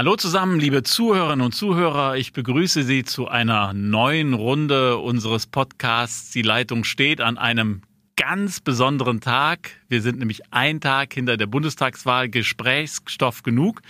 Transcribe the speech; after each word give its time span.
Hallo 0.00 0.16
zusammen, 0.16 0.58
liebe 0.58 0.82
Zuhörerinnen 0.82 1.44
und 1.44 1.52
Zuhörer. 1.52 2.16
Ich 2.16 2.32
begrüße 2.32 2.84
Sie 2.84 3.04
zu 3.04 3.28
einer 3.28 3.74
neuen 3.74 4.32
Runde 4.32 4.96
unseres 4.96 5.46
Podcasts. 5.46 6.30
Die 6.30 6.40
Leitung 6.40 6.84
steht 6.84 7.20
an 7.20 7.36
einem 7.36 7.82
ganz 8.16 8.60
besonderen 8.60 9.20
Tag. 9.20 9.72
Wir 9.88 10.00
sind 10.00 10.18
nämlich 10.18 10.40
ein 10.54 10.80
Tag 10.80 11.12
hinter 11.12 11.36
der 11.36 11.48
Bundestagswahl, 11.48 12.30
Gesprächsstoff 12.30 13.42
genug. 13.42 13.82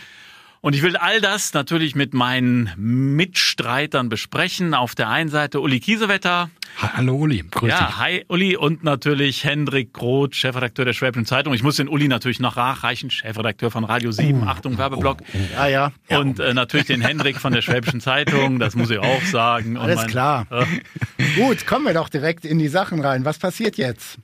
Und 0.62 0.74
ich 0.74 0.82
will 0.82 0.96
all 0.96 1.22
das 1.22 1.54
natürlich 1.54 1.94
mit 1.94 2.12
meinen 2.12 2.70
Mitstreitern 2.76 4.10
besprechen. 4.10 4.74
Auf 4.74 4.94
der 4.94 5.08
einen 5.08 5.30
Seite 5.30 5.58
Uli 5.60 5.80
Kiesewetter. 5.80 6.50
Hallo 6.76 7.14
Uli, 7.14 7.42
grüß 7.50 7.70
ja, 7.70 7.86
dich. 7.86 7.98
hi 7.98 8.24
Uli 8.28 8.56
und 8.56 8.84
natürlich 8.84 9.44
Hendrik 9.44 9.94
Groth, 9.94 10.36
Chefredakteur 10.36 10.84
der 10.84 10.92
Schwäbischen 10.92 11.24
Zeitung. 11.24 11.54
Ich 11.54 11.62
muss 11.62 11.76
den 11.76 11.88
Uli 11.88 12.08
natürlich 12.08 12.40
noch 12.40 12.56
nachreichen, 12.56 13.10
Chefredakteur 13.10 13.70
von 13.70 13.84
Radio 13.84 14.12
7, 14.12 14.42
uh, 14.42 14.46
Achtung, 14.46 14.76
Werbeblock. 14.76 15.22
Uh, 15.22 15.38
uh, 15.38 15.40
ja, 15.56 15.66
ja. 16.10 16.18
Und 16.18 16.40
äh, 16.40 16.52
natürlich 16.52 16.86
den 16.86 17.00
Hendrik 17.00 17.38
von 17.38 17.54
der 17.54 17.62
Schwäbischen 17.62 18.02
Zeitung, 18.02 18.58
das 18.58 18.76
muss 18.76 18.90
ich 18.90 18.98
auch 18.98 19.22
sagen. 19.22 19.78
Alles 19.78 19.96
mein, 19.96 20.06
klar. 20.08 20.46
Äh, 20.50 20.66
Gut, 21.36 21.66
kommen 21.66 21.86
wir 21.86 21.94
doch 21.94 22.10
direkt 22.10 22.44
in 22.44 22.58
die 22.58 22.68
Sachen 22.68 23.00
rein. 23.00 23.24
Was 23.24 23.38
passiert 23.38 23.78
jetzt? 23.78 24.18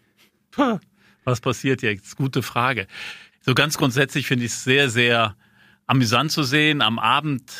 Was 1.25 1.41
passiert 1.41 1.81
jetzt? 1.81 2.17
Gute 2.17 2.43
Frage. 2.43 2.87
So 3.41 3.55
ganz 3.55 3.79
grundsätzlich 3.79 4.27
finde 4.27 4.45
ich 4.45 4.53
es 4.53 4.65
sehr, 4.65 4.91
sehr 4.91 5.35
amüsant 5.87 6.33
zu 6.33 6.43
sehen. 6.43 6.83
Am 6.83 6.99
Abend 6.99 7.53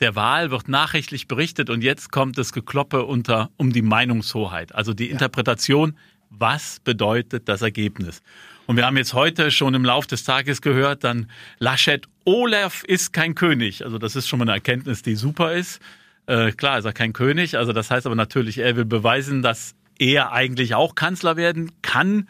der 0.00 0.16
Wahl 0.16 0.50
wird 0.50 0.68
nachrichtlich 0.68 1.28
berichtet 1.28 1.70
und 1.70 1.82
jetzt 1.82 2.10
kommt 2.10 2.38
das 2.38 2.52
Gekloppe 2.52 3.04
unter 3.04 3.50
um 3.56 3.72
die 3.72 3.82
Meinungshoheit, 3.82 4.74
also 4.74 4.94
die. 4.94 5.10
Interpretation, 5.10 5.96
was 6.30 6.80
bedeutet 6.80 7.48
das 7.48 7.62
Ergebnis. 7.62 8.22
Und 8.66 8.76
wir 8.76 8.86
haben 8.86 8.96
jetzt 8.96 9.14
heute 9.14 9.50
schon 9.50 9.74
im 9.74 9.84
Lauf 9.84 10.06
des 10.06 10.24
Tages 10.24 10.62
gehört, 10.62 11.04
dann 11.04 11.30
Laschet, 11.58 12.06
Olaf 12.24 12.84
ist 12.84 13.12
kein 13.12 13.34
König. 13.34 13.84
Also 13.84 13.98
das 13.98 14.14
ist 14.14 14.28
schon 14.28 14.38
mal 14.38 14.44
eine 14.44 14.52
Erkenntnis, 14.52 15.02
die 15.02 15.16
super 15.16 15.54
ist. 15.54 15.80
Äh, 16.26 16.52
klar 16.52 16.78
ist 16.78 16.84
er 16.84 16.92
kein 16.92 17.12
König, 17.12 17.56
also 17.56 17.72
das 17.72 17.90
heißt 17.90 18.06
aber 18.06 18.14
natürlich, 18.14 18.58
er 18.58 18.76
will 18.76 18.84
beweisen, 18.84 19.42
dass 19.42 19.74
er 19.98 20.32
eigentlich 20.32 20.74
auch 20.74 20.94
Kanzler 20.94 21.36
werden 21.36 21.72
kann. 21.82 22.28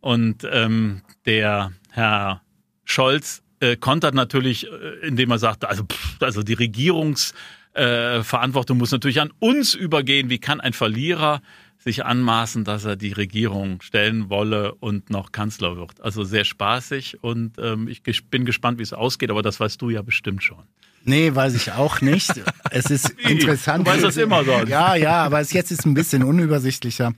Und 0.00 0.46
ähm, 0.50 1.02
der 1.26 1.72
Herr 1.90 2.42
Scholz 2.84 3.42
äh, 3.60 3.76
kontert 3.76 4.14
natürlich, 4.14 4.66
äh, 4.66 5.06
indem 5.06 5.30
er 5.30 5.38
sagt, 5.38 5.64
also, 5.64 5.84
pff, 5.84 6.20
also 6.20 6.42
die 6.42 6.54
Regierungsverantwortung 6.54 8.76
äh, 8.76 8.78
muss 8.78 8.90
natürlich 8.90 9.20
an 9.20 9.30
uns 9.38 9.74
übergehen. 9.74 10.28
Wie 10.30 10.38
kann 10.38 10.60
ein 10.60 10.72
Verlierer 10.72 11.40
sich 11.78 12.04
anmaßen, 12.04 12.64
dass 12.64 12.84
er 12.84 12.96
die 12.96 13.12
Regierung 13.12 13.80
stellen 13.82 14.28
wolle 14.28 14.74
und 14.74 15.10
noch 15.10 15.30
Kanzler 15.32 15.76
wird? 15.76 16.00
Also 16.00 16.24
sehr 16.24 16.44
spaßig 16.44 17.22
und 17.22 17.58
ähm, 17.58 17.88
ich 17.88 18.02
bin 18.02 18.44
gespannt, 18.44 18.78
wie 18.78 18.82
es 18.82 18.92
ausgeht, 18.92 19.30
aber 19.30 19.42
das 19.42 19.60
weißt 19.60 19.80
du 19.80 19.90
ja 19.90 20.02
bestimmt 20.02 20.42
schon. 20.42 20.64
Nee, 21.04 21.34
weiß 21.34 21.54
ich 21.54 21.72
auch 21.72 22.00
nicht. 22.00 22.30
Es 22.70 22.90
ist 22.90 23.10
interessant. 23.28 23.86
Du 23.86 23.90
weißt 23.90 24.04
das 24.04 24.16
immer 24.18 24.44
so. 24.44 24.52
Ja, 24.66 24.94
ja, 24.96 25.24
aber 25.24 25.40
es 25.40 25.52
jetzt 25.52 25.70
ist 25.70 25.86
ein 25.86 25.94
bisschen 25.94 26.22
unübersichtlicher. 26.22 27.14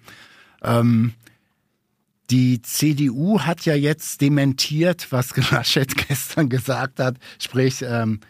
Ähm, 0.63 1.15
die 2.33 2.63
CDU 2.63 3.41
hat 3.41 3.67
ja 3.67 3.75
jetzt 3.75 4.23
dementiert, 4.23 5.09
was 5.11 5.37
Laschet 5.51 5.95
gestern 6.09 6.49
gesagt 6.49 6.99
hat, 6.99 7.17
sprich 7.39 7.83
ähm, 7.83 8.21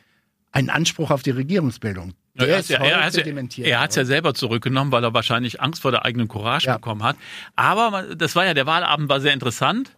einen 0.51 0.71
Anspruch 0.71 1.13
auf 1.13 1.23
die 1.23 1.31
Regierungsbildung. 1.31 2.15
Der 2.35 2.49
er, 2.49 2.59
ist 2.59 2.71
ja, 2.71 2.83
er 2.83 3.05
hat 3.05 3.15
dementiert. 3.15 3.69
Er 3.69 3.79
hat 3.79 3.91
es 3.91 3.97
ja 3.97 4.05
selber 4.05 4.35
zurückgenommen, 4.35 4.91
weil 4.91 5.05
er 5.05 5.15
wahrscheinlich 5.15 5.61
Angst 5.61 5.83
vor 5.83 5.93
der 5.93 6.05
eigenen 6.05 6.27
Courage 6.27 6.67
ja. 6.67 6.75
bekommen 6.75 7.05
hat. 7.05 7.17
Aber 7.55 8.15
das 8.17 8.35
war 8.35 8.45
ja, 8.45 8.55
der 8.55 8.67
Wahlabend 8.67 9.09
war 9.09 9.21
sehr 9.21 9.35
interessant. 9.35 9.97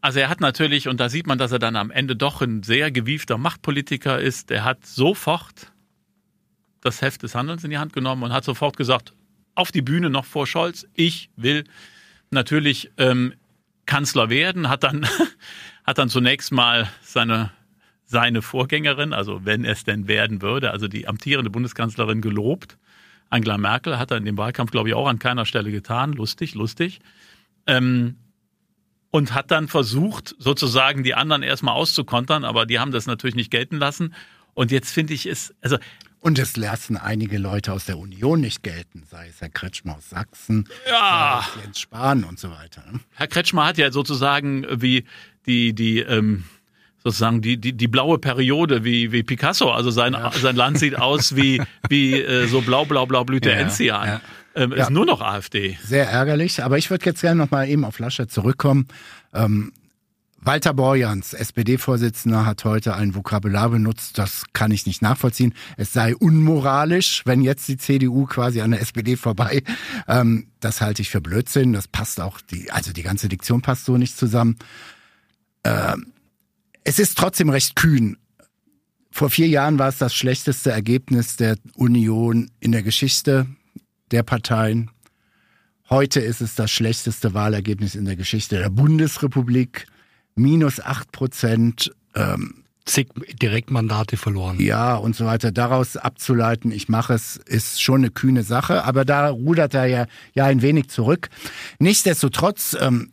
Also 0.00 0.18
er 0.18 0.28
hat 0.28 0.40
natürlich, 0.40 0.88
und 0.88 0.98
da 0.98 1.08
sieht 1.08 1.28
man, 1.28 1.38
dass 1.38 1.52
er 1.52 1.60
dann 1.60 1.76
am 1.76 1.92
Ende 1.92 2.16
doch 2.16 2.40
ein 2.40 2.64
sehr 2.64 2.90
gewiefter 2.90 3.38
Machtpolitiker 3.38 4.18
ist, 4.18 4.50
der 4.50 4.64
hat 4.64 4.84
sofort 4.84 5.70
das 6.80 7.02
Heft 7.02 7.22
des 7.22 7.36
Handelns 7.36 7.62
in 7.62 7.70
die 7.70 7.78
Hand 7.78 7.92
genommen 7.92 8.24
und 8.24 8.32
hat 8.32 8.42
sofort 8.42 8.76
gesagt, 8.76 9.12
auf 9.54 9.70
die 9.70 9.82
Bühne 9.82 10.10
noch 10.10 10.24
vor 10.24 10.48
Scholz, 10.48 10.88
ich 10.94 11.30
will 11.36 11.62
natürlich 12.32 12.90
ähm, 12.98 13.34
Kanzler 13.86 14.30
werden, 14.30 14.68
hat 14.68 14.84
dann, 14.84 15.06
hat 15.84 15.98
dann 15.98 16.08
zunächst 16.08 16.52
mal 16.52 16.88
seine, 17.02 17.50
seine 18.04 18.42
Vorgängerin, 18.42 19.12
also 19.12 19.44
wenn 19.44 19.64
es 19.64 19.84
denn 19.84 20.08
werden 20.08 20.42
würde, 20.42 20.70
also 20.70 20.88
die 20.88 21.08
amtierende 21.08 21.50
Bundeskanzlerin 21.50 22.20
gelobt. 22.20 22.78
Angela 23.30 23.56
Merkel 23.56 23.98
hat 23.98 24.10
er 24.10 24.18
in 24.18 24.24
dem 24.24 24.36
Wahlkampf, 24.36 24.70
glaube 24.70 24.90
ich, 24.90 24.94
auch 24.94 25.08
an 25.08 25.18
keiner 25.18 25.46
Stelle 25.46 25.70
getan. 25.70 26.12
Lustig, 26.12 26.54
lustig. 26.54 27.00
Ähm, 27.66 28.16
und 29.10 29.34
hat 29.34 29.50
dann 29.50 29.68
versucht, 29.68 30.34
sozusagen 30.38 31.02
die 31.02 31.14
anderen 31.14 31.42
erstmal 31.42 31.74
auszukontern, 31.74 32.44
aber 32.44 32.66
die 32.66 32.78
haben 32.78 32.92
das 32.92 33.06
natürlich 33.06 33.34
nicht 33.34 33.50
gelten 33.50 33.76
lassen. 33.76 34.14
Und 34.54 34.70
jetzt 34.70 34.90
finde 34.90 35.14
ich 35.14 35.26
es, 35.26 35.54
also 35.60 35.76
und 36.22 36.38
es 36.38 36.56
lassen 36.56 36.96
einige 36.96 37.36
Leute 37.36 37.72
aus 37.72 37.86
der 37.86 37.98
Union 37.98 38.40
nicht 38.40 38.62
gelten, 38.62 39.02
sei 39.10 39.26
es 39.28 39.40
Herr 39.40 39.48
Kretschmer 39.48 39.96
aus 39.96 40.08
Sachsen, 40.08 40.68
ja. 40.88 41.44
Jens 41.62 41.80
Spahn 41.80 42.22
und 42.22 42.38
so 42.38 42.50
weiter. 42.50 42.82
Ne? 42.90 43.00
Herr 43.14 43.26
Kretschmer 43.26 43.66
hat 43.66 43.76
ja 43.76 43.90
sozusagen 43.90 44.64
wie 44.80 45.04
die, 45.46 45.74
die, 45.74 45.98
ähm, 45.98 46.44
sozusagen 47.02 47.42
die, 47.42 47.56
die, 47.56 47.72
die 47.72 47.88
blaue 47.88 48.18
Periode 48.18 48.84
wie, 48.84 49.10
wie 49.10 49.24
Picasso. 49.24 49.72
Also 49.72 49.90
sein, 49.90 50.12
ja. 50.12 50.30
sein 50.30 50.54
Land 50.54 50.78
sieht 50.78 50.96
aus 50.96 51.34
wie, 51.34 51.60
wie 51.88 52.20
äh, 52.20 52.46
so 52.46 52.60
blau, 52.60 52.84
blau, 52.84 53.04
blau 53.04 53.24
blüht 53.24 53.44
der 53.44 53.54
ja, 53.54 53.58
Enzian. 53.58 54.06
Ja. 54.06 54.20
Ähm, 54.54 54.72
ist 54.72 54.90
nur 54.90 55.06
noch 55.06 55.20
AfD. 55.22 55.76
Sehr 55.82 56.08
ärgerlich, 56.08 56.62
aber 56.62 56.78
ich 56.78 56.90
würde 56.90 57.04
jetzt 57.06 57.22
gerne 57.22 57.42
noch 57.42 57.50
mal 57.50 57.68
eben 57.68 57.84
auf 57.84 57.98
Laschet 57.98 58.30
zurückkommen. 58.30 58.86
Ähm, 59.34 59.72
Walter 60.44 60.74
Borjans, 60.74 61.34
SPD-Vorsitzender, 61.34 62.44
hat 62.44 62.64
heute 62.64 62.96
ein 62.96 63.14
Vokabular 63.14 63.68
benutzt, 63.70 64.18
das 64.18 64.42
kann 64.52 64.72
ich 64.72 64.86
nicht 64.86 65.00
nachvollziehen. 65.00 65.54
Es 65.76 65.92
sei 65.92 66.16
unmoralisch, 66.16 67.22
wenn 67.24 67.42
jetzt 67.42 67.68
die 67.68 67.76
CDU 67.76 68.26
quasi 68.26 68.60
an 68.60 68.72
der 68.72 68.80
SPD 68.80 69.16
vorbei. 69.16 69.62
Ähm, 70.08 70.48
das 70.58 70.80
halte 70.80 71.00
ich 71.00 71.10
für 71.10 71.20
Blödsinn. 71.20 71.72
Das 71.72 71.86
passt 71.86 72.20
auch, 72.20 72.40
die, 72.40 72.72
also 72.72 72.92
die 72.92 73.04
ganze 73.04 73.28
Diktion 73.28 73.62
passt 73.62 73.84
so 73.84 73.96
nicht 73.96 74.16
zusammen. 74.16 74.56
Ähm, 75.62 76.12
es 76.82 76.98
ist 76.98 77.16
trotzdem 77.16 77.48
recht 77.48 77.76
kühn. 77.76 78.16
Vor 79.12 79.30
vier 79.30 79.46
Jahren 79.46 79.78
war 79.78 79.90
es 79.90 79.98
das 79.98 80.12
schlechteste 80.12 80.72
Ergebnis 80.72 81.36
der 81.36 81.56
Union 81.76 82.50
in 82.58 82.72
der 82.72 82.82
Geschichte 82.82 83.46
der 84.10 84.24
Parteien. 84.24 84.90
Heute 85.88 86.18
ist 86.18 86.40
es 86.40 86.56
das 86.56 86.72
schlechteste 86.72 87.32
Wahlergebnis 87.32 87.94
in 87.94 88.06
der 88.06 88.16
Geschichte 88.16 88.58
der 88.58 88.70
Bundesrepublik 88.70 89.86
minus 90.34 90.80
acht 90.80 91.12
Prozent. 91.12 91.92
Ähm, 92.14 92.62
zig 92.84 93.08
Direktmandate 93.40 94.16
verloren. 94.16 94.60
Ja, 94.60 94.96
und 94.96 95.14
so 95.14 95.24
weiter. 95.24 95.52
Daraus 95.52 95.96
abzuleiten, 95.96 96.72
ich 96.72 96.88
mache 96.88 97.14
es, 97.14 97.36
ist 97.36 97.80
schon 97.80 98.00
eine 98.00 98.10
kühne 98.10 98.42
Sache, 98.42 98.84
aber 98.84 99.04
da 99.04 99.30
rudert 99.30 99.74
er 99.74 99.86
ja, 99.86 100.06
ja 100.34 100.46
ein 100.46 100.62
wenig 100.62 100.88
zurück. 100.88 101.28
Nichtsdestotrotz, 101.78 102.76
ähm, 102.80 103.12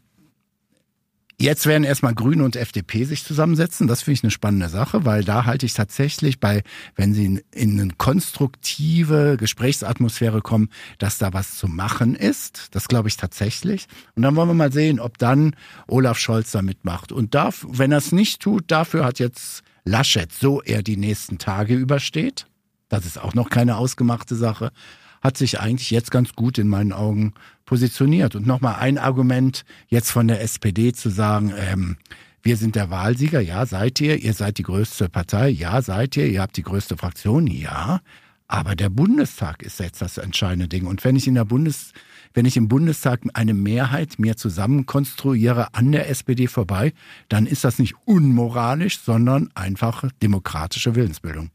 Jetzt 1.42 1.68
werden 1.68 1.86
erstmal 1.86 2.14
Grüne 2.14 2.44
und 2.44 2.58
FDP 2.58 3.06
sich 3.06 3.24
zusammensetzen. 3.24 3.88
Das 3.88 4.02
finde 4.02 4.16
ich 4.16 4.24
eine 4.24 4.32
spannende 4.32 4.68
Sache, 4.68 5.06
weil 5.06 5.24
da 5.24 5.46
halte 5.46 5.66
ich 5.66 5.74
tatsächlich 5.74 6.42
bei, 6.42 6.64
wenn 6.98 7.14
sie 7.14 7.24
in, 7.24 7.42
in 7.54 7.80
eine 7.80 7.94
konstruktive 7.98 9.38
Gesprächsatmosphäre 9.40 10.42
kommen, 10.42 10.70
dass 10.98 11.18
da 11.18 11.32
was 11.32 11.58
zu 11.58 11.70
machen 11.70 12.14
ist. 12.14 12.68
Das 12.72 12.90
glaube 12.90 13.08
ich 13.08 13.16
tatsächlich. 13.16 13.88
Und 14.16 14.24
dann 14.24 14.36
wollen 14.36 14.50
wir 14.50 14.54
mal 14.54 14.74
sehen, 14.74 15.00
ob 15.00 15.18
dann 15.18 15.56
Olaf 15.88 16.20
Scholz 16.20 16.52
da 16.52 16.62
mitmacht. 16.62 17.14
Und 17.14 17.34
darf, 17.36 17.66
wenn 17.70 17.94
er 17.94 18.00
es 18.00 18.12
nicht 18.12 18.42
tut, 18.42 18.66
dafür 18.68 19.06
hat 19.06 19.20
jetzt 19.20 19.64
Laschet, 19.86 20.34
so 20.34 20.62
er 20.62 20.84
die 20.84 20.98
nächsten 20.98 21.38
Tage 21.38 21.74
übersteht. 21.74 22.48
Das 22.90 23.06
ist 23.06 23.18
auch 23.18 23.34
noch 23.34 23.50
keine 23.50 23.78
ausgemachte 23.78 24.36
Sache 24.36 24.74
hat 25.22 25.38
sich 25.38 25.60
eigentlich 25.60 25.92
jetzt 25.92 26.12
ganz 26.12 26.34
gut 26.34 26.58
in 26.58 26.68
meinen 26.68 26.94
Augen 26.94 27.34
positioniert. 27.66 28.36
Und 28.36 28.48
nochmal 28.48 28.76
ein 28.80 28.98
Argument 28.98 29.66
jetzt 29.88 30.12
von 30.12 30.28
der 30.28 30.42
SPD 30.42 30.94
zu 30.94 31.10
sagen, 31.10 31.54
ähm, 31.58 31.98
wir 32.42 32.58
sind 32.58 32.76
der 32.76 32.90
Wahlsieger, 32.90 33.42
ja, 33.42 33.66
seid 33.66 34.00
ihr, 34.00 34.18
ihr 34.18 34.34
seid 34.34 34.58
die 34.58 34.64
größte 34.64 35.10
Partei, 35.10 35.50
ja, 35.50 35.82
seid 35.82 36.16
ihr, 36.16 36.28
ihr 36.28 36.42
habt 36.42 36.58
die 36.58 36.64
größte 36.64 36.98
Fraktion, 36.98 37.48
ja. 37.48 38.02
Aber 38.48 38.76
der 38.76 38.90
Bundestag 38.90 39.62
ist 39.62 39.80
jetzt 39.80 40.02
das 40.02 40.18
entscheidende 40.18 40.68
Ding. 40.68 40.88
Und 40.88 41.04
wenn 41.04 41.16
ich 41.16 41.28
in 41.28 41.36
der 41.36 41.46
Bundes, 41.46 41.94
wenn 42.34 42.48
ich 42.48 42.58
im 42.58 42.68
Bundestag 42.68 43.22
eine 43.34 43.54
Mehrheit 43.54 44.18
mir 44.18 44.38
zusammen 44.38 44.88
konstruiere 44.88 45.76
an 45.76 45.92
der 45.92 46.10
SPD 46.10 46.48
vorbei, 46.48 46.94
dann 47.28 47.46
ist 47.46 47.64
das 47.64 47.78
nicht 47.78 47.94
unmoralisch, 48.06 49.00
sondern 49.00 49.52
einfach 49.54 50.10
demokratische 50.24 50.96
Willensbildung. 50.96 51.52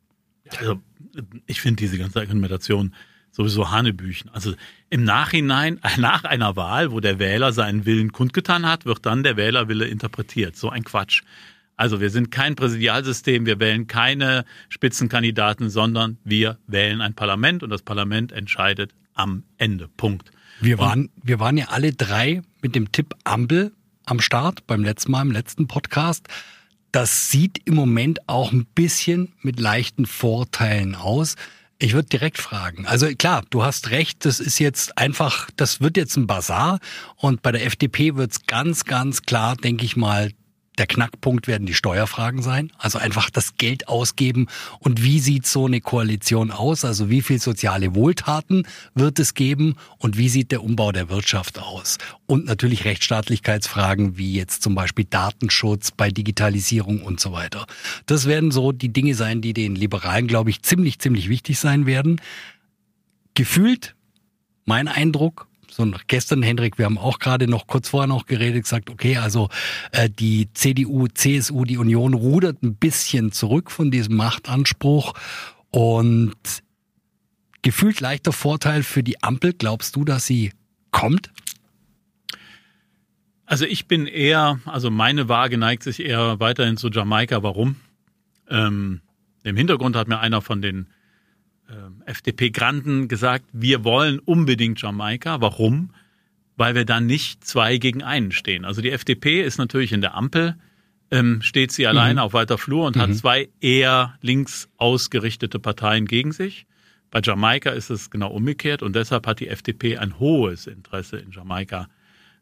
Also, 0.56 0.80
ich 1.46 1.60
finde 1.60 1.82
diese 1.82 1.98
ganze 1.98 2.20
Argumentation 2.20 2.94
sowieso 3.34 3.70
Hanebüchen. 3.70 4.30
Also 4.30 4.54
im 4.90 5.04
Nachhinein, 5.04 5.80
nach 5.98 6.24
einer 6.24 6.56
Wahl, 6.56 6.92
wo 6.92 7.00
der 7.00 7.18
Wähler 7.18 7.52
seinen 7.52 7.84
Willen 7.84 8.12
kundgetan 8.12 8.66
hat, 8.66 8.86
wird 8.86 9.04
dann 9.04 9.22
der 9.22 9.36
Wählerwille 9.36 9.86
interpretiert. 9.86 10.56
So 10.56 10.70
ein 10.70 10.84
Quatsch. 10.84 11.22
Also 11.76 12.00
wir 12.00 12.10
sind 12.10 12.30
kein 12.30 12.54
Präsidialsystem, 12.54 13.46
wir 13.46 13.58
wählen 13.58 13.88
keine 13.88 14.44
Spitzenkandidaten, 14.68 15.70
sondern 15.70 16.18
wir 16.24 16.58
wählen 16.68 17.00
ein 17.00 17.14
Parlament 17.14 17.64
und 17.64 17.70
das 17.70 17.82
Parlament 17.82 18.30
entscheidet 18.30 18.94
am 19.14 19.42
Ende. 19.58 19.88
Punkt. 19.88 20.30
Wir 20.60 20.78
waren, 20.78 21.10
wir 21.20 21.40
waren 21.40 21.56
ja 21.56 21.66
alle 21.70 21.92
drei 21.92 22.42
mit 22.62 22.76
dem 22.76 22.92
Tipp 22.92 23.14
Ampel 23.24 23.72
am 24.06 24.20
Start 24.20 24.66
beim 24.68 24.84
letzten 24.84 25.10
Mal, 25.10 25.22
im 25.22 25.32
letzten 25.32 25.66
Podcast. 25.66 26.28
das 26.92 27.28
sieht 27.28 27.60
im 27.64 27.74
Moment 27.74 28.28
auch 28.28 28.52
ein 28.52 28.66
bisschen 28.66 29.32
mit 29.42 29.58
leichten 29.58 30.06
Vorteilen 30.06 30.94
aus. 30.94 31.34
Ich 31.84 31.92
würde 31.92 32.08
direkt 32.08 32.38
fragen. 32.38 32.86
Also 32.86 33.08
klar, 33.08 33.44
du 33.50 33.62
hast 33.62 33.90
recht, 33.90 34.24
das 34.24 34.40
ist 34.40 34.58
jetzt 34.58 34.96
einfach, 34.96 35.50
das 35.54 35.82
wird 35.82 35.98
jetzt 35.98 36.16
ein 36.16 36.26
Bazar 36.26 36.78
und 37.16 37.42
bei 37.42 37.52
der 37.52 37.66
FDP 37.66 38.16
wird 38.16 38.32
es 38.32 38.46
ganz, 38.46 38.86
ganz 38.86 39.20
klar, 39.20 39.54
denke 39.54 39.84
ich 39.84 39.94
mal, 39.94 40.30
der 40.78 40.86
Knackpunkt 40.86 41.46
werden 41.46 41.66
die 41.66 41.74
Steuerfragen 41.74 42.42
sein. 42.42 42.72
Also 42.78 42.98
einfach 42.98 43.30
das 43.30 43.56
Geld 43.56 43.88
ausgeben. 43.88 44.48
Und 44.80 45.02
wie 45.02 45.20
sieht 45.20 45.46
so 45.46 45.66
eine 45.66 45.80
Koalition 45.80 46.50
aus? 46.50 46.84
Also 46.84 47.10
wie 47.10 47.22
viel 47.22 47.40
soziale 47.40 47.94
Wohltaten 47.94 48.66
wird 48.94 49.18
es 49.18 49.34
geben? 49.34 49.76
Und 49.98 50.18
wie 50.18 50.28
sieht 50.28 50.50
der 50.50 50.64
Umbau 50.64 50.90
der 50.90 51.08
Wirtschaft 51.08 51.60
aus? 51.60 51.98
Und 52.26 52.46
natürlich 52.46 52.84
Rechtsstaatlichkeitsfragen 52.84 54.18
wie 54.18 54.34
jetzt 54.34 54.62
zum 54.62 54.74
Beispiel 54.74 55.04
Datenschutz 55.04 55.92
bei 55.92 56.10
Digitalisierung 56.10 57.02
und 57.02 57.20
so 57.20 57.32
weiter. 57.32 57.66
Das 58.06 58.26
werden 58.26 58.50
so 58.50 58.72
die 58.72 58.92
Dinge 58.92 59.14
sein, 59.14 59.40
die 59.40 59.52
den 59.52 59.76
Liberalen, 59.76 60.26
glaube 60.26 60.50
ich, 60.50 60.62
ziemlich, 60.62 60.98
ziemlich 60.98 61.28
wichtig 61.28 61.58
sein 61.58 61.86
werden. 61.86 62.20
Gefühlt, 63.34 63.94
mein 64.64 64.88
Eindruck, 64.88 65.48
so 65.74 65.90
gestern, 66.06 66.42
Hendrik, 66.42 66.78
wir 66.78 66.84
haben 66.84 66.98
auch 66.98 67.18
gerade 67.18 67.48
noch 67.48 67.66
kurz 67.66 67.88
vorher 67.88 68.06
noch 68.06 68.26
geredet, 68.26 68.62
gesagt, 68.62 68.90
okay, 68.90 69.16
also 69.16 69.48
äh, 69.90 70.08
die 70.08 70.48
CDU, 70.54 71.08
CSU, 71.08 71.64
die 71.64 71.78
Union 71.78 72.14
rudert 72.14 72.62
ein 72.62 72.76
bisschen 72.76 73.32
zurück 73.32 73.72
von 73.72 73.90
diesem 73.90 74.14
Machtanspruch 74.14 75.14
und 75.70 76.36
gefühlt 77.62 77.98
leichter 78.00 78.32
Vorteil 78.32 78.84
für 78.84 79.02
die 79.02 79.20
Ampel. 79.24 79.52
Glaubst 79.52 79.96
du, 79.96 80.04
dass 80.04 80.26
sie 80.26 80.52
kommt? 80.92 81.32
Also 83.44 83.64
ich 83.64 83.88
bin 83.88 84.06
eher, 84.06 84.60
also 84.66 84.92
meine 84.92 85.28
Waage 85.28 85.58
neigt 85.58 85.82
sich 85.82 85.98
eher 85.98 86.38
weiterhin 86.38 86.76
zu 86.76 86.88
Jamaika. 86.88 87.42
Warum? 87.42 87.76
Ähm, 88.48 89.00
Im 89.42 89.56
Hintergrund 89.56 89.96
hat 89.96 90.06
mir 90.06 90.20
einer 90.20 90.40
von 90.40 90.62
den 90.62 90.86
FDP-Granden 92.06 93.08
gesagt, 93.08 93.46
wir 93.52 93.84
wollen 93.84 94.18
unbedingt 94.18 94.80
Jamaika. 94.80 95.40
Warum? 95.40 95.90
Weil 96.56 96.74
wir 96.74 96.84
dann 96.84 97.06
nicht 97.06 97.44
zwei 97.44 97.78
gegen 97.78 98.02
einen 98.02 98.32
stehen. 98.32 98.64
Also 98.64 98.80
die 98.80 98.90
FDP 98.90 99.42
ist 99.42 99.58
natürlich 99.58 99.92
in 99.92 100.00
der 100.00 100.14
Ampel, 100.14 100.56
ähm, 101.10 101.42
steht 101.42 101.72
sie 101.72 101.86
alleine 101.86 102.14
mhm. 102.14 102.26
auf 102.26 102.32
weiter 102.32 102.58
Flur 102.58 102.86
und 102.86 102.96
mhm. 102.96 103.00
hat 103.00 103.14
zwei 103.14 103.48
eher 103.60 104.18
links 104.20 104.68
ausgerichtete 104.76 105.58
Parteien 105.58 106.06
gegen 106.06 106.32
sich. 106.32 106.66
Bei 107.10 107.20
Jamaika 107.22 107.70
ist 107.70 107.90
es 107.90 108.10
genau 108.10 108.30
umgekehrt 108.30 108.82
und 108.82 108.96
deshalb 108.96 109.26
hat 109.26 109.40
die 109.40 109.48
FDP 109.48 109.98
ein 109.98 110.18
hohes 110.18 110.66
Interesse, 110.66 111.16
in 111.16 111.30
Jamaika 111.30 111.88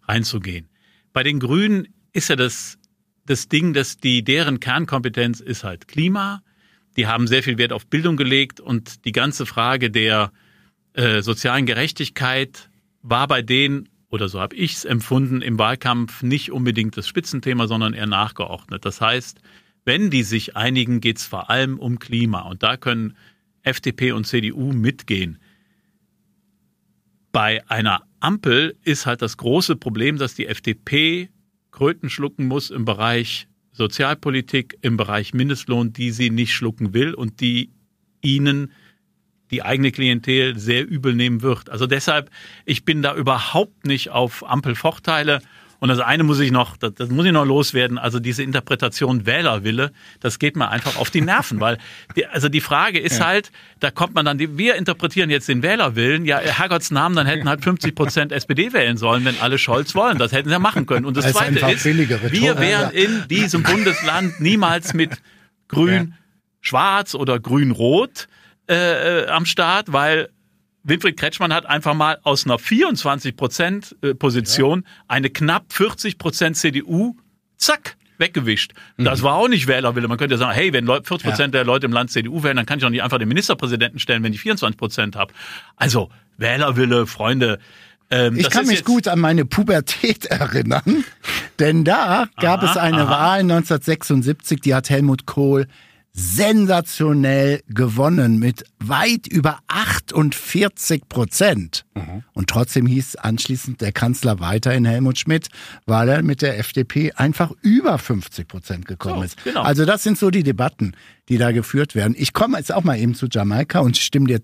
reinzugehen. 0.05 0.69
Bei 1.13 1.23
den 1.23 1.41
Grünen 1.41 1.89
ist 2.13 2.29
ja 2.29 2.37
das, 2.37 2.79
das 3.27 3.49
Ding, 3.49 3.75
dass 3.75 3.99
die, 3.99 4.25
deren 4.25 4.61
Kernkompetenz 4.61 5.41
ist 5.41 5.65
halt 5.65 5.89
Klima 5.89 6.43
die 6.97 7.07
haben 7.07 7.27
sehr 7.27 7.43
viel 7.43 7.59
Wert 7.59 7.73
auf 7.73 7.87
Bildung 7.87 8.17
gelegt 8.17 8.61
und 8.61 9.05
die 9.05 9.13
ganze 9.13 9.47
Frage 9.47 9.91
der 9.91 10.33
äh, 10.95 11.23
sozialen 11.23 11.67
Gerechtigkeit 11.67 12.71
war 13.03 13.27
bei 13.27 13.43
denen, 13.43 13.89
oder 14.11 14.29
so 14.29 14.41
habe 14.41 14.55
ich 14.57 14.75
es 14.75 14.85
empfunden, 14.85 15.41
im 15.41 15.59
Wahlkampf 15.59 16.23
nicht 16.23 16.53
unbedingt 16.53 16.97
das 16.97 17.09
Spitzenthema, 17.09 17.67
sondern 17.67 17.95
eher 17.95 18.07
nachgeordnet. 18.07 18.85
Das 18.85 19.01
heißt, 19.01 19.41
wenn 19.85 20.11
die 20.11 20.23
sich 20.23 20.57
einigen, 20.57 21.01
geht 21.01 21.19
es 21.19 21.27
vor 21.27 21.51
allem 21.51 21.79
um 21.79 21.99
Klima. 21.99 22.43
Und 22.43 22.63
da 22.63 22.77
können 22.77 23.17
FDP 23.63 24.13
und 24.13 24.27
CDU 24.27 24.73
mitgehen. 24.73 25.39
Bei 27.33 27.69
einer 27.69 28.03
Ampel 28.21 28.77
ist 28.85 29.07
halt 29.07 29.23
das 29.23 29.37
große 29.39 29.77
Problem, 29.77 30.19
dass 30.19 30.35
die 30.35 30.47
FDP 30.47 31.31
Kröten 31.71 32.11
schlucken 32.11 32.47
muss 32.47 32.71
im 32.71 32.85
Bereich 32.85 33.49
Sozialpolitik 33.73 34.79
im 34.83 34.97
Bereich 34.97 35.35
Mindestlohn, 35.35 35.93
die 35.93 36.11
sie 36.11 36.31
nicht 36.31 36.53
schlucken 36.53 36.95
will 36.95 37.15
und 37.15 37.41
die 37.41 37.71
ihnen 38.21 38.73
die 39.51 39.63
eigene 39.63 39.93
Klientel 39.93 40.59
sehr 40.59 40.89
übel 40.89 41.15
nehmen 41.15 41.43
wird. 41.43 41.69
Also 41.69 41.87
deshalb, 41.87 42.31
ich 42.65 42.85
bin 42.85 43.03
da 43.03 43.15
überhaupt 43.15 43.87
nicht 43.87 44.11
auf 44.11 44.49
Ampelvorteile 44.49 45.41
und 45.83 45.89
das 45.89 45.99
eine 45.99 46.23
muss 46.23 46.39
ich 46.39 46.53
noch, 46.53 46.77
das, 46.77 46.95
das, 46.95 47.09
muss 47.09 47.27
ich 47.27 47.33
noch 47.33 47.45
loswerden. 47.45 47.99
Also 47.99 48.21
diese 48.21 48.45
Interpretation 48.45 49.27
Wählerwille, 49.27 49.91
das 50.21 50.39
geht 50.39 50.55
mir 50.55 50.69
einfach 50.69 50.95
auf 50.97 51.11
die 51.11 51.23
Nerven, 51.23 51.59
weil 51.59 51.77
die, 52.15 52.25
also 52.25 52.49
die 52.49 52.61
Frage 52.61 53.01
ist 53.01 53.19
ja. 53.19 53.27
halt, 53.27 53.51
da 53.81 53.91
kommt 53.91 54.15
man 54.15 54.25
dann, 54.25 54.39
wir 54.39 54.77
interpretieren 54.77 55.29
jetzt 55.29 55.49
den 55.49 55.65
Wählerwillen. 55.65 56.25
Ja, 56.25 56.39
Herrgotts 56.39 56.93
Namen, 56.93 57.17
dann 57.17 57.27
hätten 57.27 57.49
halt 57.49 57.65
50 57.65 57.97
Prozent 57.97 58.31
SPD 58.43 58.73
wählen 58.73 58.97
sollen, 58.97 59.25
wenn 59.25 59.41
alle 59.41 59.59
Scholz 59.59 59.97
wollen. 59.97 60.19
Das 60.19 60.31
hätten 60.31 60.51
sie 60.51 60.53
ja 60.53 60.61
machen 60.61 60.87
können. 60.87 61.05
Und 61.05 61.17
das, 61.17 61.25
das 61.25 61.33
Zweite 61.33 61.59
ist, 61.59 61.85
wir 61.85 62.61
wären 62.61 62.93
in 62.93 63.25
diesem 63.29 63.65
Bundesland 63.65 64.41
niemals 64.41 64.95
mit 64.95 65.11
Grün, 65.67 65.93
ja. 66.13 66.17
Schwarz 66.61 67.17
oder 67.17 67.41
Grün-Rot 67.41 68.29
äh, 68.69 69.25
äh 69.25 69.27
am 69.27 69.47
Start, 69.47 69.93
weil 69.93 70.29
Winfried 70.85 71.17
Kretschmann 71.17 71.53
hat 71.53 71.67
einfach 71.67 71.95
mal 71.95 72.19
aus 72.23 72.45
einer 72.45 72.59
24 72.59 73.37
Prozent 73.37 73.97
äh, 74.03 74.15
Position 74.15 74.85
ja. 74.85 75.05
eine 75.09 75.31
knapp 75.31 75.73
40 75.73 76.19
Prozent 76.19 76.57
CDU, 76.57 77.17
zack, 77.57 77.97
weggewischt. 78.19 78.73
Mhm. 78.97 79.05
Das 79.05 79.23
war 79.23 79.35
auch 79.35 79.49
nicht 79.49 79.67
Wählerwille. 79.67 80.09
Man 80.09 80.19
könnte 80.19 80.35
ja 80.35 80.39
sagen, 80.39 80.55
hey, 80.55 80.73
wenn 80.73 80.87
40 80.87 81.23
Prozent 81.23 81.55
ja. 81.55 81.61
der 81.61 81.65
Leute 81.65 81.87
im 81.87 81.93
Land 81.93 82.11
CDU 82.11 82.43
wählen, 82.43 82.57
dann 82.57 82.67
kann 82.67 82.79
ich 82.79 82.83
doch 82.83 82.91
nicht 82.91 83.03
einfach 83.03 83.19
den 83.19 83.29
Ministerpräsidenten 83.29 83.99
stellen, 83.99 84.23
wenn 84.23 84.33
ich 84.33 84.41
24 84.41 84.77
Prozent 84.77 85.17
habe. 85.17 85.33
Also 85.77 86.11
Wählerwille, 86.39 87.07
Freunde. 87.07 87.59
Ähm, 88.11 88.37
ich 88.37 88.51
kann 88.51 88.67
mich 88.67 88.85
gut 88.85 89.09
an 89.09 89.21
meine 89.21 89.45
Pubertät 89.45 90.27
erinnern, 90.27 91.05
denn 91.59 91.85
da 91.85 92.27
gab 92.41 92.63
aha, 92.63 92.71
es 92.71 92.77
eine 92.77 93.03
aha. 93.03 93.11
Wahl 93.11 93.41
1976, 93.41 94.61
die 94.61 94.75
hat 94.75 94.91
Helmut 94.91 95.27
Kohl 95.27 95.67
sensationell 96.15 97.63
gewonnen 97.69 98.39
mit 98.39 98.65
weit 98.79 99.27
über 99.27 99.61
48 99.69 101.09
Prozent. 101.09 101.87
Mhm. 101.95 102.23
Und 102.35 102.51
trotzdem 102.51 102.87
hieß 102.87 103.17
anschließend 103.17 103.81
der 103.81 103.93
Kanzler 103.93 104.39
weiterhin 104.39 104.85
Helmut 104.85 105.19
Schmidt, 105.19 105.49
weil 105.87 106.11
er 106.11 106.23
mit 106.23 106.43
der 106.43 106.59
FDP 106.59 107.13
einfach 107.13 107.51
über 107.63 107.97
50 107.97 108.47
Prozent 108.47 108.87
gekommen 108.87 109.21
so, 109.21 109.25
ist. 109.25 109.45
Genau. 109.45 109.63
Also 109.63 109.87
das 109.87 110.03
sind 110.03 110.19
so 110.19 110.31
die 110.31 110.43
Debatten, 110.43 110.93
die 111.31 111.39
da 111.39 111.51
geführt 111.51 111.95
werden. 111.95 112.15
Ich 112.19 112.35
komme 112.35 112.59
jetzt 112.59 112.73
auch 112.73 112.85
mal 112.85 112.99
eben 112.99 113.15
zu 113.15 113.27
Jamaika 113.31 113.81
und 113.81 113.97
stimme 113.97 114.27
dir 114.27 114.41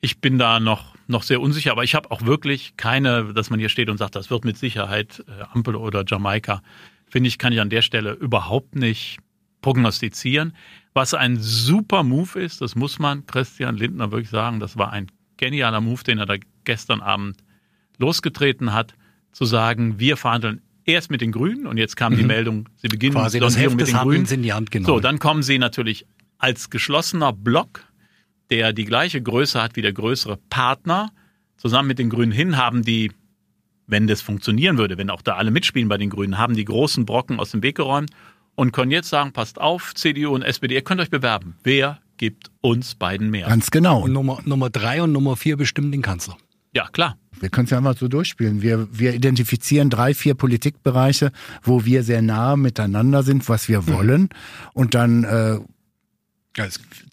Ich 0.00 0.20
bin 0.20 0.38
da 0.38 0.60
noch, 0.60 0.94
noch 1.08 1.24
sehr 1.24 1.40
unsicher, 1.40 1.72
aber 1.72 1.82
ich 1.82 1.96
habe 1.96 2.10
auch 2.12 2.22
wirklich 2.22 2.76
keine, 2.76 3.34
dass 3.34 3.50
man 3.50 3.58
hier 3.58 3.68
steht 3.68 3.90
und 3.90 3.98
sagt, 3.98 4.14
das 4.14 4.30
wird 4.30 4.44
mit 4.44 4.56
Sicherheit 4.56 5.24
äh, 5.26 5.42
Ampel 5.52 5.74
oder 5.74 6.04
Jamaika. 6.06 6.62
Finde 7.10 7.26
ich, 7.28 7.38
kann 7.38 7.52
ich 7.52 7.60
an 7.60 7.70
der 7.70 7.82
Stelle 7.82 8.12
überhaupt 8.12 8.76
nicht 8.76 9.18
prognostizieren. 9.60 10.54
Was 10.94 11.14
ein 11.14 11.36
super 11.36 12.04
Move 12.04 12.38
ist, 12.38 12.60
das 12.60 12.76
muss 12.76 13.00
man 13.00 13.26
Christian 13.26 13.76
Lindner 13.76 14.12
wirklich 14.12 14.30
sagen, 14.30 14.60
das 14.60 14.78
war 14.78 14.92
ein 14.92 15.10
genialer 15.36 15.80
Move, 15.80 16.04
den 16.04 16.18
er 16.18 16.26
da 16.26 16.36
gestern 16.62 17.00
Abend 17.00 17.38
losgetreten 17.98 18.72
hat, 18.72 18.94
zu 19.32 19.46
sagen, 19.46 19.98
wir 19.98 20.16
verhandeln 20.16 20.60
erst 20.88 21.10
mit 21.10 21.20
den 21.20 21.32
Grünen 21.32 21.66
und 21.66 21.76
jetzt 21.76 21.96
kam 21.96 22.12
mhm. 22.12 22.18
die 22.18 22.24
Meldung, 22.24 22.68
sie 22.76 22.88
beginnen 22.88 23.14
Quasi 23.14 23.38
das 23.38 23.56
Heft 23.56 23.76
mit 23.76 23.88
den 23.88 23.96
Grünen. 23.96 24.26
in 24.26 24.42
die 24.42 24.52
Hand 24.52 24.70
genommen. 24.70 24.86
So, 24.86 25.00
dann 25.00 25.18
kommen 25.18 25.42
sie 25.42 25.58
natürlich 25.58 26.06
als 26.38 26.70
geschlossener 26.70 27.32
Block, 27.32 27.84
der 28.50 28.72
die 28.72 28.84
gleiche 28.84 29.20
Größe 29.20 29.62
hat 29.62 29.76
wie 29.76 29.82
der 29.82 29.92
größere 29.92 30.38
Partner, 30.50 31.10
zusammen 31.56 31.88
mit 31.88 31.98
den 31.98 32.08
Grünen 32.08 32.32
hin, 32.32 32.56
haben 32.56 32.82
die, 32.82 33.12
wenn 33.86 34.06
das 34.06 34.22
funktionieren 34.22 34.78
würde, 34.78 34.96
wenn 34.96 35.10
auch 35.10 35.22
da 35.22 35.34
alle 35.34 35.50
mitspielen 35.50 35.88
bei 35.88 35.98
den 35.98 36.10
Grünen, 36.10 36.38
haben 36.38 36.54
die 36.54 36.64
großen 36.64 37.04
Brocken 37.04 37.38
aus 37.40 37.50
dem 37.50 37.62
Weg 37.62 37.76
geräumt 37.76 38.10
und 38.54 38.72
können 38.72 38.90
jetzt 38.90 39.08
sagen, 39.08 39.32
passt 39.32 39.60
auf, 39.60 39.94
CDU 39.94 40.34
und 40.34 40.42
SPD, 40.42 40.74
ihr 40.74 40.82
könnt 40.82 41.00
euch 41.00 41.10
bewerben. 41.10 41.56
Wer 41.62 42.00
gibt 42.16 42.50
uns 42.60 42.94
beiden 42.94 43.30
mehr? 43.30 43.48
Ganz 43.48 43.70
genau. 43.70 44.02
Und 44.02 44.12
Nummer, 44.12 44.40
Nummer 44.44 44.70
drei 44.70 45.02
und 45.02 45.12
Nummer 45.12 45.36
vier 45.36 45.56
bestimmen 45.56 45.92
den 45.92 46.02
Kanzler. 46.02 46.36
Ja, 46.74 46.88
klar. 46.88 47.16
Wir 47.40 47.50
können 47.50 47.64
es 47.64 47.70
ja 47.70 47.80
mal 47.80 47.96
so 47.96 48.08
durchspielen. 48.08 48.62
Wir, 48.62 48.88
wir 48.92 49.14
identifizieren 49.14 49.90
drei, 49.90 50.14
vier 50.14 50.34
Politikbereiche, 50.34 51.32
wo 51.62 51.84
wir 51.84 52.02
sehr 52.02 52.22
nah 52.22 52.56
miteinander 52.56 53.22
sind, 53.22 53.48
was 53.48 53.68
wir 53.68 53.82
mhm. 53.82 53.86
wollen. 53.88 54.28
Und 54.74 54.94
dann 54.94 55.24
äh, 55.24 55.58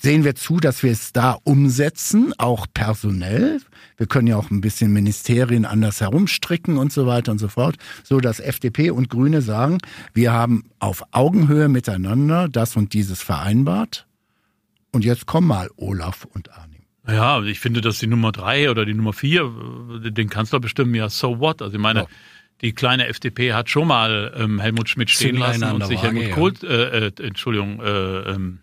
sehen 0.01 0.23
wir 0.23 0.35
zu, 0.35 0.57
dass 0.57 0.83
wir 0.83 0.91
es 0.91 1.13
da 1.13 1.37
umsetzen, 1.43 2.33
auch 2.37 2.65
personell. 2.73 3.61
Wir 3.97 4.07
können 4.07 4.27
ja 4.27 4.37
auch 4.37 4.49
ein 4.49 4.61
bisschen 4.61 4.91
Ministerien 4.91 5.65
anders 5.65 6.01
herumstricken 6.01 6.77
und 6.77 6.91
so 6.91 7.05
weiter 7.05 7.31
und 7.31 7.39
so 7.39 7.47
fort, 7.47 7.77
so 8.03 8.19
dass 8.19 8.39
FDP 8.39 8.89
und 8.91 9.09
Grüne 9.09 9.41
sagen, 9.41 9.77
wir 10.13 10.33
haben 10.33 10.63
auf 10.79 11.03
Augenhöhe 11.11 11.69
miteinander 11.69 12.49
das 12.49 12.75
und 12.75 12.93
dieses 12.93 13.21
vereinbart. 13.21 14.07
Und 14.91 15.05
jetzt 15.05 15.25
komm 15.25 15.47
mal, 15.47 15.69
Olaf 15.77 16.25
und 16.25 16.51
Arne. 16.51 16.64
Ja, 17.07 17.41
ich 17.43 17.59
finde, 17.59 17.81
dass 17.81 17.99
die 17.99 18.07
Nummer 18.07 18.31
drei 18.31 18.69
oder 18.69 18.85
die 18.85 18.93
Nummer 18.93 19.13
vier 19.13 19.51
äh, 20.03 20.11
den 20.11 20.29
Kanzler 20.29 20.59
bestimmen, 20.59 20.95
ja, 20.95 21.09
so 21.09 21.39
what? 21.39 21.61
Also 21.61 21.75
ich 21.75 21.81
meine, 21.81 22.01
ja. 22.01 22.07
die 22.61 22.73
kleine 22.73 23.07
FDP 23.07 23.53
hat 23.53 23.69
schon 23.69 23.87
mal 23.87 24.33
ähm, 24.35 24.59
Helmut 24.59 24.89
Schmidt 24.89 25.09
stehen 25.09 25.37
lassen 25.37 25.63
und 25.63 25.85
sich 25.85 26.01
Helmut 26.01 26.31
Kohl, 26.31 26.53
äh, 26.63 27.07
äh, 27.07 27.11
Entschuldigung, 27.21 27.81
äh, 27.81 28.31
ähm, 28.31 28.59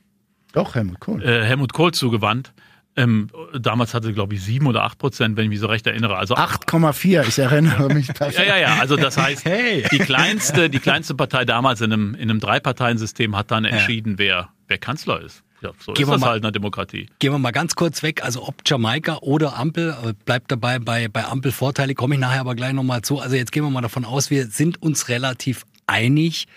doch 0.52 0.74
Helmut 0.74 1.00
Kohl, 1.00 1.22
äh, 1.22 1.44
Helmut 1.44 1.72
Kohl 1.72 1.92
zugewandt. 1.92 2.52
Ähm, 2.94 3.30
damals 3.58 3.94
hatte 3.94 4.08
sie, 4.08 4.12
glaube 4.12 4.34
ich, 4.34 4.42
sieben 4.42 4.66
oder 4.66 4.82
acht 4.82 4.98
Prozent, 4.98 5.38
wenn 5.38 5.44
ich 5.44 5.48
mich 5.48 5.60
so 5.60 5.66
recht 5.66 5.86
erinnere. 5.86 6.18
Also 6.18 6.34
8,4, 6.34 7.26
ich 7.26 7.38
erinnere 7.38 7.88
mich. 7.88 8.08
ja, 8.20 8.42
ja, 8.42 8.58
ja. 8.58 8.78
Also 8.80 8.96
das 8.96 9.16
heißt, 9.16 9.46
hey. 9.46 9.86
die 9.90 9.98
kleinste, 9.98 10.68
die 10.68 10.78
kleinste 10.78 11.14
Partei 11.14 11.46
damals 11.46 11.80
in 11.80 11.90
einem, 11.90 12.14
in 12.14 12.28
einem 12.28 12.40
Dreiparteiensystem 12.40 13.34
hat 13.34 13.50
dann 13.50 13.64
entschieden, 13.64 14.12
ja. 14.12 14.18
wer, 14.18 14.48
wer 14.68 14.78
Kanzler 14.78 15.22
ist. 15.22 15.42
Ja, 15.62 15.70
so 15.78 15.92
gehen 15.92 16.04
ist 16.04 16.12
das 16.12 16.20
mal, 16.20 16.30
halt 16.30 16.36
in 16.38 16.42
der 16.42 16.52
Demokratie. 16.52 17.08
Gehen 17.20 17.32
wir 17.32 17.38
mal 17.38 17.52
ganz 17.52 17.76
kurz 17.76 18.02
weg. 18.02 18.24
Also 18.24 18.46
ob 18.46 18.62
Jamaika 18.66 19.18
oder 19.18 19.56
Ampel, 19.56 19.94
äh, 20.04 20.12
bleibt 20.24 20.50
dabei 20.50 20.80
bei, 20.80 21.06
bei 21.06 21.24
Ampel 21.24 21.52
Vorteile, 21.52 21.94
komme 21.94 22.16
ich 22.16 22.20
nachher 22.20 22.40
aber 22.40 22.56
gleich 22.56 22.72
nochmal 22.72 23.02
zu. 23.02 23.20
Also 23.20 23.36
jetzt 23.36 23.52
gehen 23.52 23.62
wir 23.62 23.70
mal 23.70 23.80
davon 23.80 24.04
aus, 24.04 24.30
wir 24.30 24.48
sind 24.48 24.82
uns 24.82 25.08
relativ 25.08 25.64
einig. 25.86 26.48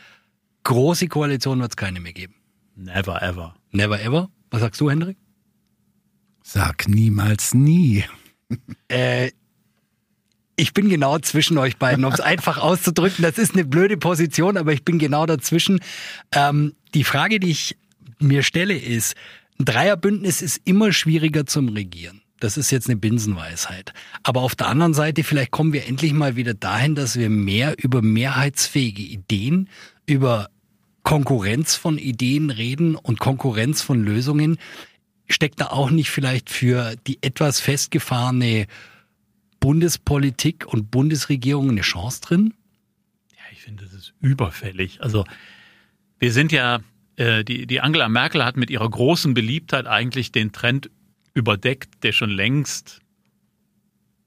Große 0.64 1.08
Koalition 1.08 1.60
wird 1.60 1.72
es 1.72 1.78
keine 1.78 2.00
mehr 2.00 2.14
geben. 2.14 2.34
Never 2.76 3.22
ever. 3.22 3.56
Never 3.72 4.02
ever? 4.02 4.30
Was 4.50 4.62
sagst 4.62 4.82
du, 4.82 4.90
Hendrik? 4.90 5.18
Sag 6.44 6.88
niemals 6.88 7.54
nie. 7.54 8.06
äh, 8.88 9.30
ich 10.56 10.74
bin 10.74 10.90
genau 10.90 11.20
zwischen 11.20 11.58
euch 11.60 11.78
beiden, 11.78 12.06
um 12.06 12.14
es 12.14 12.20
einfach 12.22 12.58
auszudrücken. 12.58 13.24
Das 13.24 13.38
ist 13.38 13.54
eine 13.54 13.66
blöde 13.66 13.98
Position, 13.98 14.58
aber 14.58 14.74
ich 14.74 14.84
bin 14.84 14.98
genau 14.98 15.28
dazwischen. 15.28 15.80
Ähm, 16.32 16.74
die 16.96 17.04
Frage, 17.04 17.40
die 17.40 17.52
ich 17.52 17.78
mir 18.28 18.44
stelle, 18.44 18.78
ist, 18.78 19.16
ein 19.60 19.66
Dreierbündnis 19.66 20.42
ist 20.42 20.62
immer 20.66 20.92
schwieriger 20.92 21.46
zum 21.46 21.70
Regieren. 21.70 22.22
Das 22.40 22.58
ist 22.58 22.72
jetzt 22.72 22.90
eine 22.90 22.98
Binsenweisheit. 22.98 23.94
Aber 24.24 24.42
auf 24.42 24.56
der 24.56 24.68
anderen 24.68 24.94
Seite, 24.94 25.24
vielleicht 25.24 25.52
kommen 25.52 25.72
wir 25.72 25.88
endlich 25.88 26.14
mal 26.14 26.36
wieder 26.36 26.54
dahin, 26.54 26.96
dass 26.96 27.18
wir 27.18 27.30
mehr 27.30 27.76
über 27.82 28.02
mehrheitsfähige 28.02 29.02
Ideen, 29.02 29.70
über 30.06 30.50
Konkurrenz 31.04 31.76
von 31.76 31.98
Ideen 31.98 32.50
reden 32.50 32.96
und 32.96 33.20
Konkurrenz 33.20 33.82
von 33.82 34.04
Lösungen. 34.04 34.58
Steckt 35.30 35.62
da 35.62 35.68
auch 35.68 35.90
nicht 35.90 36.10
vielleicht 36.10 36.50
für 36.50 36.96
die 37.08 37.20
etwas 37.24 37.60
festgefahrene 37.62 38.68
Bundespolitik 39.60 40.66
und 40.66 40.92
Bundesregierung 40.92 41.70
eine 41.70 41.82
Chance 41.82 42.22
drin? 42.22 42.54
Ja, 43.32 43.44
ich 43.52 43.62
finde, 43.62 43.86
das 43.86 43.94
ist 43.94 44.14
überfällig. 44.20 45.02
Also 45.02 45.26
wir 46.20 46.34
sind 46.34 46.52
ja 46.52 46.82
äh, 47.18 47.44
die, 47.44 47.68
die 47.68 47.82
Angela 47.82 48.10
Merkel 48.10 48.44
hat 48.44 48.58
mit 48.58 48.70
ihrer 48.70 48.90
großen 48.90 49.34
Beliebtheit 49.34 49.88
eigentlich 49.88 50.32
den 50.32 50.52
Trend 50.52 50.90
überdeckt, 51.34 52.04
der 52.04 52.12
schon 52.12 52.30
längst 52.30 53.02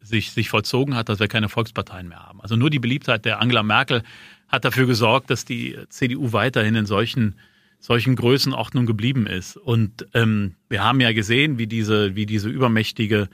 sich, 0.00 0.32
sich 0.32 0.48
vollzogen 0.48 0.94
hat, 0.94 1.08
dass 1.08 1.20
wir 1.20 1.28
keine 1.28 1.48
Volksparteien 1.48 2.08
mehr 2.08 2.24
haben. 2.24 2.40
Also 2.40 2.56
nur 2.56 2.70
die 2.70 2.78
Beliebtheit 2.78 3.24
der 3.24 3.40
Angela 3.40 3.62
Merkel 3.62 4.02
hat 4.48 4.64
dafür 4.64 4.86
gesorgt, 4.86 5.30
dass 5.30 5.44
die 5.44 5.76
CDU 5.90 6.32
weiterhin 6.32 6.74
in 6.74 6.86
solchen, 6.86 7.34
solchen 7.78 8.16
Größenordnungen 8.16 8.86
geblieben 8.86 9.26
ist. 9.26 9.56
Und 9.56 10.06
ähm, 10.14 10.54
wir 10.68 10.82
haben 10.82 11.00
ja 11.00 11.12
gesehen, 11.12 11.58
wie 11.58 11.66
diese, 11.66 12.16
wie 12.16 12.26
diese 12.26 12.48
übermächtige 12.48 13.28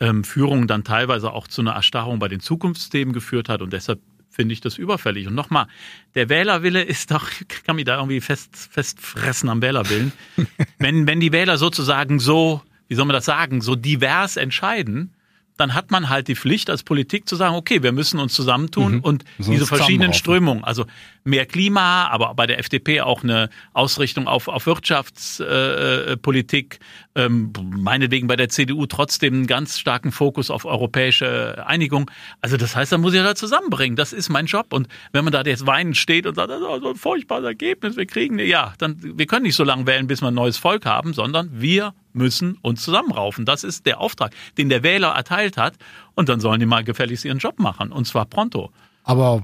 ähm, 0.00 0.24
Führung 0.24 0.66
dann 0.66 0.84
teilweise 0.84 1.32
auch 1.32 1.46
zu 1.46 1.60
einer 1.60 1.72
Erstarrung 1.72 2.18
bei 2.18 2.28
den 2.28 2.40
Zukunftsthemen 2.40 3.12
geführt 3.12 3.48
hat. 3.48 3.60
Und 3.60 3.72
deshalb 3.72 4.00
finde 4.34 4.52
ich 4.52 4.60
das 4.60 4.78
überfällig. 4.78 5.26
Und 5.26 5.34
nochmal, 5.34 5.66
der 6.14 6.28
Wählerwille 6.28 6.82
ist 6.82 7.10
doch, 7.10 7.28
kann 7.64 7.76
mich 7.76 7.84
da 7.84 7.96
irgendwie 7.96 8.20
fest, 8.20 8.68
festfressen 8.70 9.48
am 9.48 9.62
Wählerwillen. 9.62 10.12
wenn, 10.78 11.06
wenn 11.06 11.20
die 11.20 11.32
Wähler 11.32 11.56
sozusagen 11.56 12.18
so, 12.18 12.60
wie 12.88 12.94
soll 12.94 13.06
man 13.06 13.14
das 13.14 13.24
sagen, 13.24 13.60
so 13.60 13.76
divers 13.76 14.36
entscheiden, 14.36 15.14
dann 15.56 15.74
hat 15.74 15.90
man 15.90 16.08
halt 16.08 16.28
die 16.28 16.34
Pflicht 16.34 16.68
als 16.68 16.82
Politik 16.82 17.28
zu 17.28 17.36
sagen, 17.36 17.54
okay, 17.54 17.84
wir 17.84 17.92
müssen 17.92 18.18
uns 18.18 18.34
zusammentun 18.34 18.96
mhm. 18.96 19.00
und 19.00 19.24
so 19.38 19.52
diese 19.52 19.66
verschiedenen 19.66 20.12
Strömungen, 20.12 20.64
also 20.64 20.84
mehr 21.22 21.46
Klima, 21.46 22.08
aber 22.08 22.34
bei 22.34 22.48
der 22.48 22.58
FDP 22.58 23.02
auch 23.02 23.22
eine 23.22 23.50
Ausrichtung 23.72 24.26
auf, 24.26 24.48
auf 24.48 24.66
Wirtschaftspolitik, 24.66 26.74
äh, 26.74 26.78
ähm, 27.14 27.52
meinetwegen 27.76 28.26
bei 28.26 28.36
der 28.36 28.48
CDU 28.48 28.86
trotzdem 28.86 29.34
einen 29.34 29.46
ganz 29.46 29.78
starken 29.78 30.10
Fokus 30.12 30.50
auf 30.50 30.64
europäische 30.64 31.64
Einigung. 31.66 32.10
Also 32.40 32.56
das 32.56 32.74
heißt, 32.74 32.92
da 32.92 32.98
muss 32.98 33.14
ich 33.14 33.22
da 33.22 33.34
zusammenbringen. 33.34 33.96
Das 33.96 34.12
ist 34.12 34.28
mein 34.28 34.46
Job. 34.46 34.72
Und 34.72 34.88
wenn 35.12 35.24
man 35.24 35.32
da 35.32 35.42
jetzt 35.42 35.66
weinen 35.66 35.94
steht 35.94 36.26
und 36.26 36.34
sagt, 36.34 36.50
das 36.50 36.60
ist 36.60 36.82
so 36.82 36.90
ein 36.90 36.96
furchtbares 36.96 37.44
Ergebnis, 37.44 37.96
wir 37.96 38.06
kriegen, 38.06 38.38
ja, 38.38 38.74
dann, 38.78 38.98
wir 39.00 39.26
können 39.26 39.44
nicht 39.44 39.56
so 39.56 39.64
lange 39.64 39.86
wählen, 39.86 40.06
bis 40.06 40.22
wir 40.22 40.28
ein 40.28 40.34
neues 40.34 40.56
Volk 40.56 40.86
haben, 40.86 41.12
sondern 41.12 41.50
wir 41.52 41.94
müssen 42.12 42.58
uns 42.62 42.82
zusammenraufen. 42.82 43.44
Das 43.44 43.64
ist 43.64 43.86
der 43.86 44.00
Auftrag, 44.00 44.32
den 44.58 44.68
der 44.68 44.82
Wähler 44.82 45.08
erteilt 45.08 45.56
hat. 45.56 45.74
Und 46.14 46.28
dann 46.28 46.40
sollen 46.40 46.60
die 46.60 46.66
mal 46.66 46.84
gefälligst 46.84 47.24
ihren 47.24 47.38
Job 47.38 47.58
machen. 47.58 47.92
Und 47.92 48.06
zwar 48.06 48.26
pronto. 48.26 48.70
Aber 49.04 49.42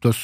das 0.00 0.16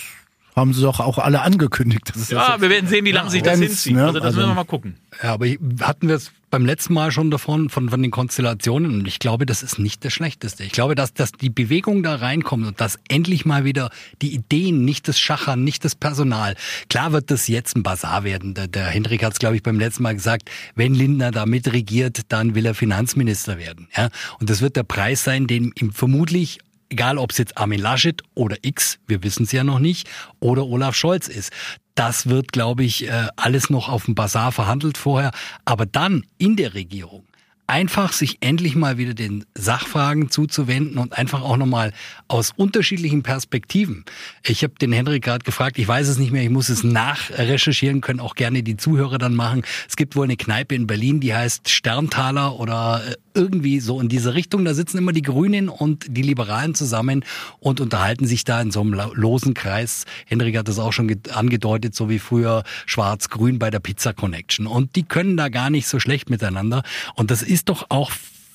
haben 0.55 0.73
sie 0.73 0.83
doch 0.83 1.01
auch 1.01 1.19
alle 1.19 1.43
angekündigt. 1.43 2.13
ja, 2.29 2.61
wir 2.61 2.71
werden 2.71 2.89
sehen, 2.89 3.05
wie 3.05 3.13
lange 3.13 3.31
sich 3.31 3.43
das 3.43 3.59
hinzieht. 3.59 3.95
Ne? 3.95 4.07
Also 4.07 4.19
das 4.19 4.27
also, 4.27 4.39
müssen 4.39 4.51
wir 4.51 4.55
mal 4.55 4.65
gucken. 4.65 4.97
Ja, 5.23 5.35
aber 5.35 5.47
hatten 5.81 6.09
wir 6.09 6.15
es 6.15 6.33
beim 6.55 6.67
letzten 6.67 6.95
Mal 6.95 7.11
schon 7.11 7.33
davon, 7.33 7.69
von, 7.69 7.89
von 7.89 8.01
den 8.01 8.13
Konstellationen 8.13 9.01
und 9.01 9.09
ich 9.09 9.19
glaube, 9.19 9.45
das 9.45 9.65
ist 9.65 9.81
nicht 9.81 10.05
das 10.05 10.13
Schlechteste. 10.13 10.63
Ich 10.63 10.71
glaube, 10.71 10.95
dass, 10.95 11.13
dass 11.13 11.33
die 11.33 11.51
Bewegung 11.51 12.05
da 12.05 12.15
reinkommt 12.15 12.65
und 12.65 12.81
dass 12.81 12.97
endlich 13.09 13.45
mal 13.45 13.65
wieder 13.65 13.91
die 14.23 14.33
Ideen, 14.33 14.85
nicht 14.85 15.09
das 15.09 15.19
Schachern, 15.19 15.65
nicht 15.65 15.85
das 15.85 15.97
Personal. 15.97 16.55
Klar 16.89 17.11
wird 17.11 17.33
das 17.33 17.49
jetzt 17.49 17.75
ein 17.75 17.83
Bazar 17.83 18.23
werden. 18.23 18.55
Der, 18.55 18.69
der 18.69 18.87
Hendrik 18.87 19.25
hat 19.25 19.33
es, 19.33 19.41
glaube 19.41 19.57
ich, 19.57 19.65
beim 19.65 19.81
letzten 19.81 20.05
Mal 20.05 20.15
gesagt, 20.15 20.49
wenn 20.77 20.95
Lindner 20.95 21.33
da 21.33 21.45
mitregiert, 21.45 22.21
dann 22.29 22.55
will 22.55 22.67
er 22.67 22.75
Finanzminister 22.77 23.59
werden. 23.59 23.89
Ja? 23.97 24.11
Und 24.39 24.49
das 24.49 24.61
wird 24.61 24.77
der 24.77 24.85
Preis 24.85 25.25
sein, 25.25 25.49
den 25.49 25.73
ihm 25.81 25.91
vermutlich 25.91 26.61
egal 26.89 27.19
ob 27.19 27.33
es 27.33 27.39
jetzt 27.39 27.59
Armin 27.59 27.81
Laschet 27.81 28.23
oder 28.35 28.57
X, 28.63 29.01
wir 29.09 29.25
wissen 29.25 29.43
es 29.43 29.53
ja 29.53 29.65
noch 29.65 29.81
nicht, 29.81 30.09
oder 30.39 30.65
Olaf 30.65 30.95
Scholz 30.95 31.27
ist. 31.27 31.51
Das 31.95 32.29
wird, 32.29 32.53
glaube 32.53 32.85
ich, 32.85 33.09
äh, 33.09 33.29
alles 33.37 33.71
noch 33.71 33.89
auf 33.89 34.07
dem 34.07 34.15
Bazar 34.15 34.53
verhandelt 34.53 34.99
vorher. 34.99 35.31
Aber 35.65 35.87
dann 35.87 36.25
in 36.39 36.57
der 36.57 36.75
Regierung 36.75 37.25
einfach 37.67 38.13
sich 38.13 38.39
endlich 38.41 38.75
mal 38.77 38.99
wieder 38.99 39.15
den 39.15 39.45
Sachfragen 39.55 40.31
zuzuwenden 40.31 40.99
und 40.99 41.17
einfach 41.17 41.43
auch 41.43 41.57
nochmal 41.57 41.93
aus 42.29 42.53
unterschiedlichen 42.57 43.23
Perspektiven. 43.23 44.05
Ich 44.45 44.63
habe 44.63 44.75
den 44.81 44.93
Henrik 44.93 45.25
gerade 45.25 45.45
gefragt, 45.45 45.79
ich 45.79 45.89
weiß 45.89 46.09
es 46.09 46.19
nicht 46.19 46.33
mehr, 46.33 46.43
ich 46.43 46.51
muss 46.51 46.69
es 46.69 46.85
nachrecherchieren, 46.85 48.01
können 48.01 48.21
auch 48.21 48.35
gerne 48.35 48.63
die 48.63 48.77
Zuhörer 48.77 49.19
dann 49.19 49.35
machen. 49.35 49.63
Es 49.89 49.97
gibt 49.97 50.15
wohl 50.17 50.25
eine 50.25 50.37
Kneipe 50.37 50.75
in 50.75 50.87
Berlin, 50.87 51.21
die 51.21 51.35
heißt 51.35 51.71
Sterntaler 51.71 52.59
oder 52.59 53.03
äh, 53.07 53.15
irgendwie 53.35 53.81
so 53.81 54.01
in 54.01 54.09
diese 54.09 54.35
Richtung. 54.35 54.65
Da 54.65 54.75
sitzen 54.75 54.99
immer 54.99 55.13
die 55.13 55.23
Grünen 55.23 55.69
und 55.69 56.07
die 56.09 56.23
Liberalen 56.23 56.75
zusammen 56.75 57.25
und 57.59 57.81
unterhalten 57.81 58.27
sich 58.27 58.45
da 58.45 58.61
in 58.61 58.71
so 58.71 58.81
einem 58.81 58.95
losen 59.15 59.55
Kreis. 59.55 60.05
Henrik 60.27 60.57
hat 60.57 60.69
das 60.69 60.79
auch 60.79 60.93
schon 60.93 61.15
angedeutet, 61.33 61.95
so 61.95 62.09
wie 62.09 62.19
früher 62.19 62.63
Schwarz-Grün 62.87 63.59
bei 63.59 63.71
der 63.71 63.81
Pizza 63.81 64.13
Connection. 64.13 64.67
Und 64.67 64.95
die 64.97 65.03
können 65.03 65.37
da 65.37 65.49
gar 65.49 65.71
nicht 65.71 65.89
so 65.89 65.99
schlecht 65.99 66.31
miteinander. 66.31 66.83
Und 67.15 67.31
das 67.31 67.43
doch 67.63 67.87
auch 67.91 68.11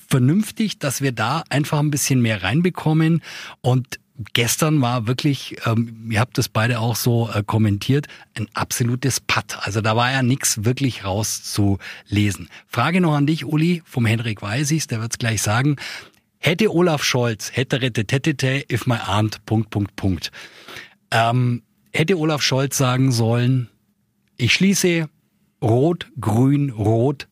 vernünftig, 0.09 0.79
dass 0.79 1.01
wir 1.01 1.11
da 1.11 1.43
einfach 1.49 1.79
ein 1.79 1.91
bisschen 1.91 2.21
mehr 2.21 2.43
reinbekommen 2.43 3.21
und 3.61 3.99
gestern 4.33 4.81
war 4.81 5.07
wirklich, 5.07 5.57
ähm, 5.65 6.09
ihr 6.11 6.19
habt 6.19 6.37
das 6.37 6.49
beide 6.49 6.79
auch 6.79 6.95
so 6.95 7.29
äh, 7.33 7.43
kommentiert, 7.43 8.07
ein 8.35 8.47
absolutes 8.53 9.19
Patt. 9.19 9.57
Also 9.61 9.81
da 9.81 9.95
war 9.95 10.11
ja 10.11 10.23
nichts 10.23 10.65
wirklich 10.65 11.05
rauszulesen. 11.05 12.49
Frage 12.67 13.01
noch 13.01 13.15
an 13.15 13.27
dich, 13.27 13.45
Uli, 13.45 13.81
vom 13.85 14.05
Henrik 14.05 14.41
Weisis, 14.41 14.87
der 14.87 15.01
wird's 15.01 15.19
gleich 15.19 15.41
sagen. 15.41 15.77
Hätte 16.39 16.73
Olaf 16.73 17.03
Scholz, 17.03 17.51
hätte 17.53 17.81
rette 17.81 18.05
hätte 18.09 18.63
if 18.71 18.87
my 18.87 18.97
aunt, 18.97 19.45
Punkt, 19.45 19.69
Punkt, 19.69 19.95
Punkt. 19.95 20.31
Ähm, 21.11 21.63
hätte 21.93 22.17
Olaf 22.17 22.41
Scholz 22.41 22.77
sagen 22.77 23.11
sollen, 23.11 23.69
ich 24.37 24.53
schließe 24.53 25.09
Rot, 25.61 26.07
Grün, 26.19 26.69
Rot 26.71 27.28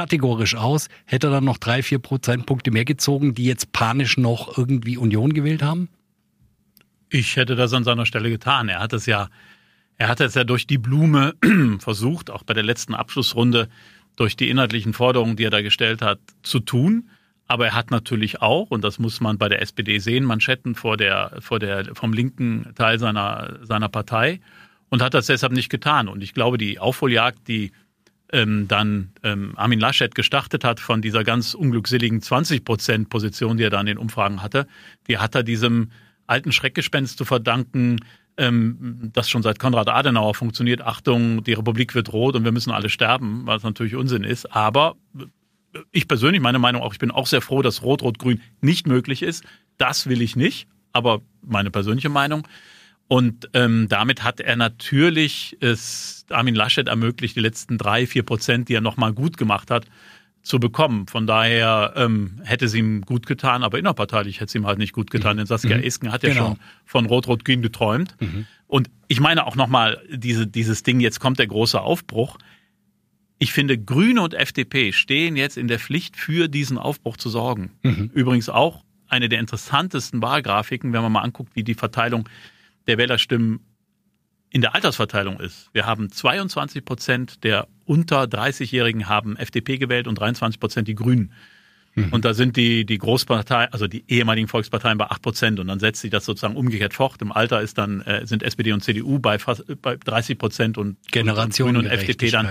kategorisch 0.00 0.54
aus, 0.54 0.88
hätte 1.04 1.26
er 1.26 1.30
dann 1.30 1.44
noch 1.44 1.58
drei, 1.58 1.82
vier 1.82 1.98
Prozentpunkte 1.98 2.70
mehr 2.70 2.86
gezogen, 2.86 3.34
die 3.34 3.44
jetzt 3.44 3.72
panisch 3.72 4.16
noch 4.16 4.56
irgendwie 4.56 4.96
Union 4.96 5.34
gewählt 5.34 5.62
haben? 5.62 5.90
Ich 7.10 7.36
hätte 7.36 7.54
das 7.54 7.74
an 7.74 7.84
seiner 7.84 8.06
Stelle 8.06 8.30
getan. 8.30 8.70
Er 8.70 8.80
hat 8.80 8.94
es 8.94 9.04
ja, 9.04 9.28
er 9.98 10.08
hat 10.08 10.20
es 10.22 10.34
ja 10.34 10.44
durch 10.44 10.66
die 10.66 10.78
Blume 10.78 11.34
versucht, 11.80 12.30
auch 12.30 12.44
bei 12.44 12.54
der 12.54 12.62
letzten 12.62 12.94
Abschlussrunde, 12.94 13.68
durch 14.16 14.36
die 14.36 14.48
inhaltlichen 14.48 14.94
Forderungen, 14.94 15.36
die 15.36 15.44
er 15.44 15.50
da 15.50 15.60
gestellt 15.60 16.00
hat, 16.00 16.18
zu 16.42 16.60
tun. 16.60 17.10
Aber 17.46 17.66
er 17.66 17.74
hat 17.74 17.90
natürlich 17.90 18.40
auch, 18.40 18.70
und 18.70 18.82
das 18.82 18.98
muss 18.98 19.20
man 19.20 19.36
bei 19.36 19.50
der 19.50 19.60
SPD 19.60 19.98
sehen, 19.98 20.24
Manschetten 20.24 20.74
vor 20.74 20.96
der, 20.96 21.36
vor 21.40 21.58
der, 21.58 21.94
vom 21.94 22.14
linken 22.14 22.72
Teil 22.74 22.98
seiner, 22.98 23.58
seiner 23.62 23.90
Partei 23.90 24.40
und 24.88 25.02
hat 25.02 25.12
das 25.12 25.26
deshalb 25.26 25.52
nicht 25.52 25.68
getan. 25.68 26.08
Und 26.08 26.22
ich 26.22 26.32
glaube, 26.32 26.56
die 26.56 26.78
Aufholjagd, 26.78 27.48
die 27.48 27.72
ähm, 28.32 28.68
dann 28.68 29.12
ähm, 29.22 29.52
Armin 29.56 29.80
Laschet 29.80 30.14
gestartet 30.14 30.64
hat 30.64 30.80
von 30.80 31.02
dieser 31.02 31.24
ganz 31.24 31.54
unglückseligen 31.54 32.22
20 32.22 32.64
Prozent 32.64 33.08
Position, 33.10 33.56
die 33.56 33.64
er 33.64 33.70
da 33.70 33.80
in 33.80 33.86
den 33.86 33.98
Umfragen 33.98 34.42
hatte, 34.42 34.66
die 35.08 35.18
hat 35.18 35.34
er 35.34 35.42
diesem 35.42 35.90
alten 36.26 36.52
Schreckgespenst 36.52 37.18
zu 37.18 37.24
verdanken, 37.24 37.98
ähm, 38.36 39.10
das 39.12 39.28
schon 39.28 39.42
seit 39.42 39.58
Konrad 39.58 39.88
Adenauer 39.88 40.34
funktioniert. 40.34 40.80
Achtung, 40.80 41.42
die 41.44 41.52
Republik 41.52 41.94
wird 41.94 42.12
rot 42.12 42.36
und 42.36 42.44
wir 42.44 42.52
müssen 42.52 42.70
alle 42.70 42.88
sterben, 42.88 43.42
was 43.46 43.62
natürlich 43.62 43.96
Unsinn 43.96 44.24
ist. 44.24 44.54
Aber 44.54 44.96
ich 45.92 46.08
persönlich, 46.08 46.40
meine 46.40 46.58
Meinung 46.58 46.82
auch, 46.82 46.92
ich 46.92 46.98
bin 46.98 47.10
auch 47.10 47.26
sehr 47.26 47.40
froh, 47.40 47.62
dass 47.62 47.82
Rot-Rot-Grün 47.82 48.40
nicht 48.60 48.86
möglich 48.86 49.22
ist. 49.22 49.44
Das 49.78 50.08
will 50.08 50.22
ich 50.22 50.36
nicht, 50.36 50.68
aber 50.92 51.20
meine 51.42 51.70
persönliche 51.70 52.08
Meinung. 52.08 52.46
Und 53.10 53.50
ähm, 53.54 53.88
damit 53.88 54.22
hat 54.22 54.38
er 54.38 54.54
natürlich 54.54 55.56
es 55.58 56.24
Armin 56.30 56.54
Laschet 56.54 56.86
ermöglicht, 56.86 57.34
die 57.34 57.40
letzten 57.40 57.76
drei, 57.76 58.06
vier 58.06 58.22
Prozent, 58.22 58.68
die 58.68 58.74
er 58.74 58.80
nochmal 58.80 59.12
gut 59.12 59.36
gemacht 59.36 59.72
hat, 59.72 59.86
zu 60.42 60.60
bekommen. 60.60 61.08
Von 61.08 61.26
daher 61.26 61.92
ähm, 61.96 62.40
hätte 62.44 62.66
es 62.66 62.74
ihm 62.74 63.00
gut 63.00 63.26
getan, 63.26 63.64
aber 63.64 63.80
innerparteilich 63.80 64.36
hätte 64.36 64.50
es 64.50 64.54
ihm 64.54 64.64
halt 64.64 64.78
nicht 64.78 64.92
gut 64.92 65.10
getan. 65.10 65.32
Mhm. 65.32 65.38
Denn 65.38 65.46
Saskia 65.46 65.76
mhm. 65.76 65.82
Esken 65.82 66.12
hat 66.12 66.22
ja 66.22 66.28
genau. 66.28 66.46
schon 66.50 66.58
von 66.84 67.06
Rot-Rot-Grün 67.06 67.62
geträumt. 67.62 68.14
Mhm. 68.20 68.46
Und 68.68 68.90
ich 69.08 69.18
meine 69.18 69.44
auch 69.44 69.56
nochmal, 69.56 70.00
diese, 70.08 70.46
dieses 70.46 70.84
Ding, 70.84 71.00
jetzt 71.00 71.18
kommt 71.18 71.40
der 71.40 71.48
große 71.48 71.80
Aufbruch. 71.80 72.38
Ich 73.40 73.52
finde, 73.52 73.76
Grüne 73.76 74.22
und 74.22 74.34
FDP 74.34 74.92
stehen 74.92 75.34
jetzt 75.34 75.56
in 75.56 75.66
der 75.66 75.80
Pflicht, 75.80 76.16
für 76.16 76.46
diesen 76.46 76.78
Aufbruch 76.78 77.16
zu 77.16 77.28
sorgen. 77.28 77.72
Mhm. 77.82 78.12
Übrigens 78.14 78.48
auch 78.48 78.84
eine 79.08 79.28
der 79.28 79.40
interessantesten 79.40 80.22
Wahlgrafiken, 80.22 80.92
wenn 80.92 81.02
man 81.02 81.10
mal 81.10 81.22
anguckt, 81.22 81.56
wie 81.56 81.64
die 81.64 81.74
Verteilung 81.74 82.28
der 82.90 82.98
Wählerstimmen 82.98 83.60
in 84.50 84.60
der 84.60 84.74
Altersverteilung 84.74 85.38
ist. 85.38 85.70
Wir 85.72 85.86
haben 85.86 86.10
22 86.10 86.84
Prozent 86.84 87.44
der 87.44 87.68
unter 87.86 88.24
30-Jährigen 88.24 89.08
haben 89.08 89.36
FDP 89.36 89.78
gewählt 89.78 90.08
und 90.08 90.16
23 90.16 90.58
Prozent 90.58 90.88
die 90.88 90.96
Grünen. 90.96 91.32
Mhm. 91.94 92.12
Und 92.12 92.24
da 92.24 92.34
sind 92.34 92.56
die, 92.56 92.84
die 92.84 92.98
Großpartei, 92.98 93.70
also 93.72 93.86
die 93.86 94.04
ehemaligen 94.08 94.48
Volksparteien 94.48 94.98
bei 94.98 95.06
8 95.06 95.22
Prozent 95.22 95.60
und 95.60 95.68
dann 95.68 95.78
setzt 95.78 96.00
sich 96.00 96.10
das 96.10 96.24
sozusagen 96.24 96.56
umgekehrt 96.56 96.94
fort. 96.94 97.22
Im 97.22 97.32
Alter 97.32 97.60
ist 97.60 97.78
dann, 97.78 98.00
äh, 98.02 98.26
sind 98.26 98.42
SPD 98.42 98.72
und 98.72 98.82
CDU 98.82 99.18
bei 99.20 99.38
fast 99.38 99.64
bei 99.82 99.96
30 99.96 100.38
Prozent 100.38 100.78
und 100.78 100.96
Generation 101.10 101.76
und, 101.76 101.86
und 101.86 101.90
FDP 101.92 102.30
dann. 102.30 102.48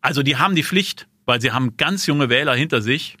Also 0.00 0.22
die 0.22 0.36
haben 0.36 0.54
die 0.54 0.64
Pflicht, 0.64 1.08
weil 1.26 1.40
sie 1.40 1.52
haben 1.52 1.76
ganz 1.76 2.06
junge 2.06 2.28
Wähler 2.28 2.54
hinter 2.54 2.82
sich, 2.82 3.16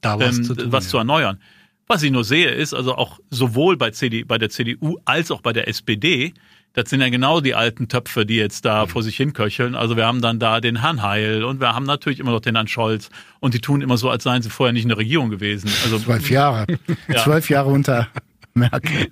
da 0.00 0.18
was, 0.18 0.38
ähm, 0.38 0.44
zu, 0.44 0.54
tun, 0.54 0.72
was 0.72 0.84
ja. 0.84 0.90
zu 0.90 0.98
erneuern. 0.98 1.40
Was 1.86 2.02
ich 2.02 2.10
nur 2.10 2.24
sehe, 2.24 2.50
ist 2.50 2.74
also 2.74 2.94
auch 2.94 3.18
sowohl 3.30 3.76
bei, 3.76 3.90
CD, 3.90 4.24
bei 4.24 4.38
der 4.38 4.50
CDU 4.50 4.98
als 5.04 5.30
auch 5.30 5.42
bei 5.42 5.52
der 5.52 5.68
SPD, 5.68 6.32
das 6.74 6.90
sind 6.90 7.00
ja 7.00 7.08
genau 7.08 7.40
die 7.40 7.54
alten 7.54 7.88
Töpfe, 7.88 8.26
die 8.26 8.36
jetzt 8.36 8.64
da 8.64 8.84
mhm. 8.84 8.88
vor 8.88 9.02
sich 9.02 9.16
hinköcheln. 9.16 9.74
Also 9.74 9.96
wir 9.96 10.06
haben 10.06 10.20
dann 10.20 10.40
da 10.40 10.60
den 10.60 10.80
Herrn 10.80 11.02
Heil 11.02 11.44
und 11.44 11.60
wir 11.60 11.74
haben 11.74 11.84
natürlich 11.84 12.18
immer 12.18 12.32
noch 12.32 12.40
den 12.40 12.56
Herrn 12.56 12.68
Scholz 12.68 13.10
und 13.38 13.54
die 13.54 13.60
tun 13.60 13.80
immer 13.80 13.96
so, 13.96 14.10
als 14.10 14.24
seien 14.24 14.42
sie 14.42 14.50
vorher 14.50 14.72
nicht 14.72 14.82
in 14.82 14.88
der 14.88 14.98
Regierung 14.98 15.30
gewesen. 15.30 15.70
Also 15.84 15.98
zwölf 15.98 16.28
Jahre, 16.30 16.66
ja. 17.08 17.22
zwölf 17.22 17.48
Jahre 17.48 17.70
unter 17.70 18.08
Merkel. 18.54 19.08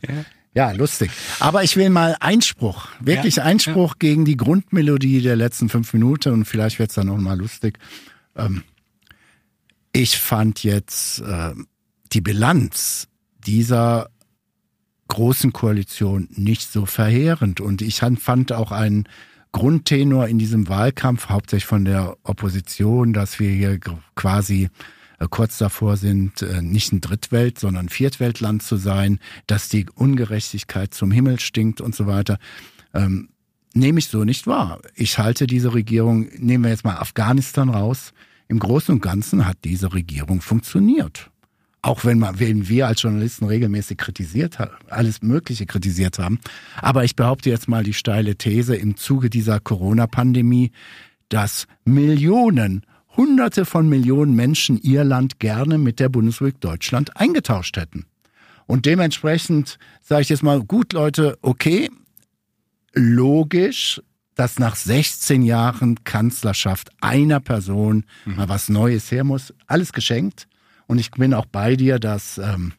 Ja, 0.54 0.72
lustig. 0.72 1.10
Aber 1.40 1.62
ich 1.62 1.76
will 1.76 1.88
mal 1.88 2.16
Einspruch, 2.20 2.88
wirklich 3.00 3.36
ja, 3.36 3.44
Einspruch 3.44 3.98
gegen 3.98 4.24
die 4.24 4.36
Grundmelodie 4.36 5.22
der 5.22 5.36
letzten 5.36 5.68
fünf 5.68 5.92
Minuten 5.92 6.32
und 6.32 6.44
vielleicht 6.44 6.78
wird's 6.78 6.94
dann 6.94 7.06
noch 7.06 7.16
mal 7.16 7.38
lustig. 7.38 7.78
Ähm, 8.36 8.64
ich 9.92 10.18
fand 10.18 10.64
jetzt 10.64 11.20
äh, 11.20 11.54
die 12.12 12.20
Bilanz 12.20 13.08
dieser 13.46 14.08
großen 15.08 15.52
Koalition 15.52 16.28
nicht 16.30 16.70
so 16.70 16.86
verheerend. 16.86 17.60
Und 17.60 17.82
ich 17.82 18.00
fand 18.00 18.52
auch 18.52 18.72
einen 18.72 19.08
Grundtenor 19.52 20.28
in 20.28 20.38
diesem 20.38 20.68
Wahlkampf, 20.68 21.28
hauptsächlich 21.28 21.66
von 21.66 21.84
der 21.84 22.16
Opposition, 22.22 23.12
dass 23.12 23.38
wir 23.38 23.50
hier 23.50 23.78
quasi 24.14 24.70
äh, 25.18 25.26
kurz 25.28 25.58
davor 25.58 25.98
sind, 25.98 26.40
äh, 26.40 26.62
nicht 26.62 26.92
ein 26.92 27.02
Drittwelt, 27.02 27.58
sondern 27.58 27.86
ein 27.86 27.90
Viertweltland 27.90 28.62
zu 28.62 28.76
sein, 28.76 29.18
dass 29.46 29.68
die 29.68 29.86
Ungerechtigkeit 29.94 30.94
zum 30.94 31.10
Himmel 31.10 31.38
stinkt 31.40 31.82
und 31.82 31.94
so 31.94 32.06
weiter. 32.06 32.38
Ähm, 32.94 33.28
nehme 33.74 33.98
ich 33.98 34.08
so 34.08 34.24
nicht 34.24 34.46
wahr. 34.46 34.80
Ich 34.94 35.18
halte 35.18 35.46
diese 35.46 35.74
Regierung, 35.74 36.28
nehmen 36.38 36.64
wir 36.64 36.70
jetzt 36.70 36.84
mal 36.84 36.96
Afghanistan 36.96 37.68
raus, 37.68 38.14
im 38.48 38.58
Großen 38.58 38.94
und 38.94 39.02
Ganzen 39.02 39.46
hat 39.46 39.58
diese 39.64 39.92
Regierung 39.92 40.40
funktioniert 40.40 41.31
auch 41.82 42.04
wenn, 42.04 42.20
man, 42.20 42.38
wenn 42.38 42.68
wir 42.68 42.86
als 42.86 43.02
Journalisten 43.02 43.44
regelmäßig 43.44 43.98
kritisiert 43.98 44.60
haben, 44.60 44.72
alles 44.88 45.20
Mögliche 45.20 45.66
kritisiert 45.66 46.18
haben. 46.20 46.38
Aber 46.80 47.04
ich 47.04 47.16
behaupte 47.16 47.50
jetzt 47.50 47.68
mal 47.68 47.82
die 47.82 47.92
steile 47.92 48.36
These 48.36 48.76
im 48.76 48.96
Zuge 48.96 49.28
dieser 49.28 49.58
Corona-Pandemie, 49.58 50.70
dass 51.28 51.66
Millionen, 51.84 52.86
Hunderte 53.16 53.64
von 53.64 53.88
Millionen 53.88 54.34
Menschen 54.36 54.78
ihr 54.80 55.02
Land 55.02 55.40
gerne 55.40 55.76
mit 55.76 55.98
der 55.98 56.08
Bundesrepublik 56.08 56.60
Deutschland 56.60 57.16
eingetauscht 57.16 57.76
hätten. 57.76 58.06
Und 58.66 58.86
dementsprechend 58.86 59.78
sage 60.00 60.22
ich 60.22 60.28
jetzt 60.28 60.44
mal, 60.44 60.62
gut 60.62 60.92
Leute, 60.92 61.36
okay, 61.42 61.90
logisch, 62.94 64.00
dass 64.34 64.58
nach 64.58 64.76
16 64.76 65.42
Jahren 65.42 66.04
Kanzlerschaft 66.04 66.90
einer 67.00 67.40
Person 67.40 68.04
mhm. 68.24 68.36
mal 68.36 68.48
was 68.48 68.68
Neues 68.68 69.10
her 69.10 69.24
muss. 69.24 69.52
Alles 69.66 69.92
geschenkt. 69.92 70.46
Und 70.86 70.98
ich 70.98 71.10
bin 71.10 71.34
auch 71.34 71.46
bei 71.46 71.76
dir, 71.76 71.98
dass 71.98 72.38
ähm, 72.38 72.72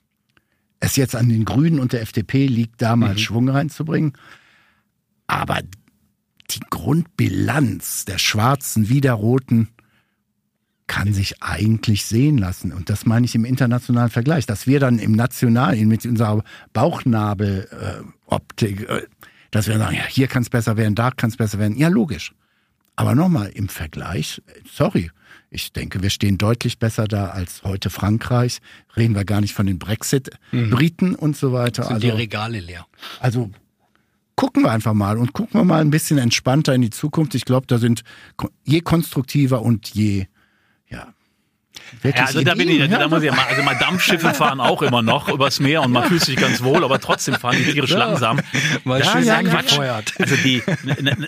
es 0.79 0.95
jetzt 0.95 1.15
an 1.15 1.29
den 1.29 1.45
Grünen 1.45 1.79
und 1.79 1.93
der 1.93 2.01
FDP 2.01 2.47
liegt, 2.47 2.81
da 2.81 2.95
mal 2.95 3.13
mhm. 3.13 3.17
Schwung 3.17 3.49
reinzubringen. 3.49 4.13
Aber 5.27 5.59
die 6.51 6.59
Grundbilanz 6.69 8.05
der 8.05 8.17
Schwarzen 8.17 8.89
wie 8.89 9.01
der 9.01 9.13
Roten 9.13 9.69
kann 10.87 11.13
sich 11.13 11.41
eigentlich 11.41 12.05
sehen 12.05 12.37
lassen. 12.37 12.73
Und 12.73 12.89
das 12.89 13.05
meine 13.05 13.25
ich 13.25 13.35
im 13.35 13.45
internationalen 13.45 14.09
Vergleich, 14.09 14.45
dass 14.45 14.67
wir 14.67 14.81
dann 14.81 14.99
im 14.99 15.13
Nationalen 15.13 15.87
mit 15.87 16.05
unserer 16.05 16.43
Bauchnabeloptik, 16.73 18.81
äh, 18.81 18.97
äh, 18.97 19.07
dass 19.51 19.67
wir 19.67 19.77
sagen, 19.77 19.95
ja, 19.95 20.03
hier 20.03 20.27
kann 20.27 20.43
es 20.43 20.49
besser 20.49 20.75
werden, 20.77 20.95
da 20.95 21.11
kann 21.11 21.29
es 21.29 21.37
besser 21.37 21.59
werden. 21.59 21.77
Ja, 21.77 21.87
logisch. 21.87 22.33
Aber 22.95 23.15
nochmal, 23.15 23.49
im 23.49 23.69
Vergleich, 23.69 24.43
sorry, 24.69 25.09
ich 25.53 25.71
denke, 25.71 26.01
wir 26.01 26.09
stehen 26.09 26.37
deutlich 26.37 26.79
besser 26.79 27.07
da 27.07 27.27
als 27.27 27.61
heute 27.63 27.89
Frankreich. 27.89 28.59
Reden 28.97 29.15
wir 29.15 29.23
gar 29.23 29.39
nicht 29.39 29.53
von 29.53 29.67
den 29.67 29.77
Brexit-Briten 29.77 31.09
mhm. 31.09 31.15
und 31.15 31.37
so 31.37 31.53
weiter. 31.53 31.83
Sind 31.83 31.93
also, 31.93 32.07
die 32.07 32.13
Regale 32.13 32.59
leer. 32.59 32.87
Also 33.19 33.51
gucken 34.35 34.63
wir 34.63 34.71
einfach 34.71 34.93
mal 34.93 35.17
und 35.17 35.33
gucken 35.33 35.59
wir 35.59 35.63
mal 35.63 35.81
ein 35.81 35.91
bisschen 35.91 36.17
entspannter 36.17 36.73
in 36.73 36.81
die 36.81 36.89
Zukunft. 36.89 37.35
Ich 37.35 37.45
glaube, 37.45 37.67
da 37.67 37.77
sind 37.77 38.03
je 38.63 38.81
konstruktiver 38.81 39.61
und 39.61 39.89
je, 39.89 40.25
ja, 40.89 41.13
ja, 42.03 42.11
also 42.25 42.41
da 42.41 42.55
bin 42.55 42.69
ich, 42.69 42.89
da 42.89 43.07
muss 43.07 43.21
ich 43.21 43.27
ja 43.27 43.35
mal, 43.35 43.45
also 43.45 43.61
mal 43.63 43.75
Dampfschiffe 43.75 44.33
fahren 44.33 44.59
auch 44.59 44.81
immer 44.81 45.01
noch 45.01 45.29
übers 45.29 45.59
Meer 45.59 45.83
und 45.83 45.91
man 45.91 46.07
fühlt 46.07 46.23
sich 46.23 46.35
ganz 46.35 46.63
wohl, 46.63 46.83
aber 46.83 46.99
trotzdem 46.99 47.35
fahren 47.35 47.57
die 47.57 47.71
tierisch 47.71 47.91
ja. 47.91 47.99
langsam. 47.99 48.39
Mal 48.83 49.01
ja, 49.01 49.11
schön 49.11 49.23
ja, 49.23 49.41
Quatsch. 49.43 49.77
Also 49.77 50.35
die, 50.37 50.63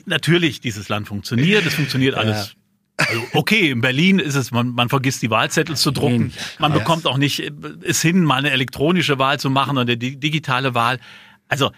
natürlich, 0.06 0.62
dieses 0.62 0.90
Land 0.90 1.08
funktioniert, 1.08 1.66
es 1.66 1.76
funktioniert 1.76 2.16
alles 2.16 2.56
also 2.98 3.22
okay, 3.34 3.72
in 3.72 3.82
Berlin 3.82 4.20
ist 4.20 4.36
es, 4.36 4.52
man, 4.52 4.70
man 4.70 4.90
vergisst 4.90 5.22
die 5.22 5.30
Wahlzettel 5.30 5.76
zu 5.76 5.92
drucken. 5.92 6.32
Man 6.60 6.74
bekommt 6.74 7.06
auch 7.08 7.18
nicht 7.18 7.52
es 7.84 8.02
hin, 8.02 8.24
mal 8.24 8.36
eine 8.36 8.52
elektronische 8.52 9.20
Wahl 9.20 9.40
zu 9.40 9.50
machen 9.50 9.78
oder 9.78 9.96
die 9.96 10.18
digitale 10.18 10.76
Wahl. 10.76 11.00
Also 11.48 11.72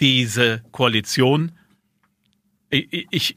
diese 0.00 0.62
Koalition, 0.70 1.52
ich, 2.70 3.36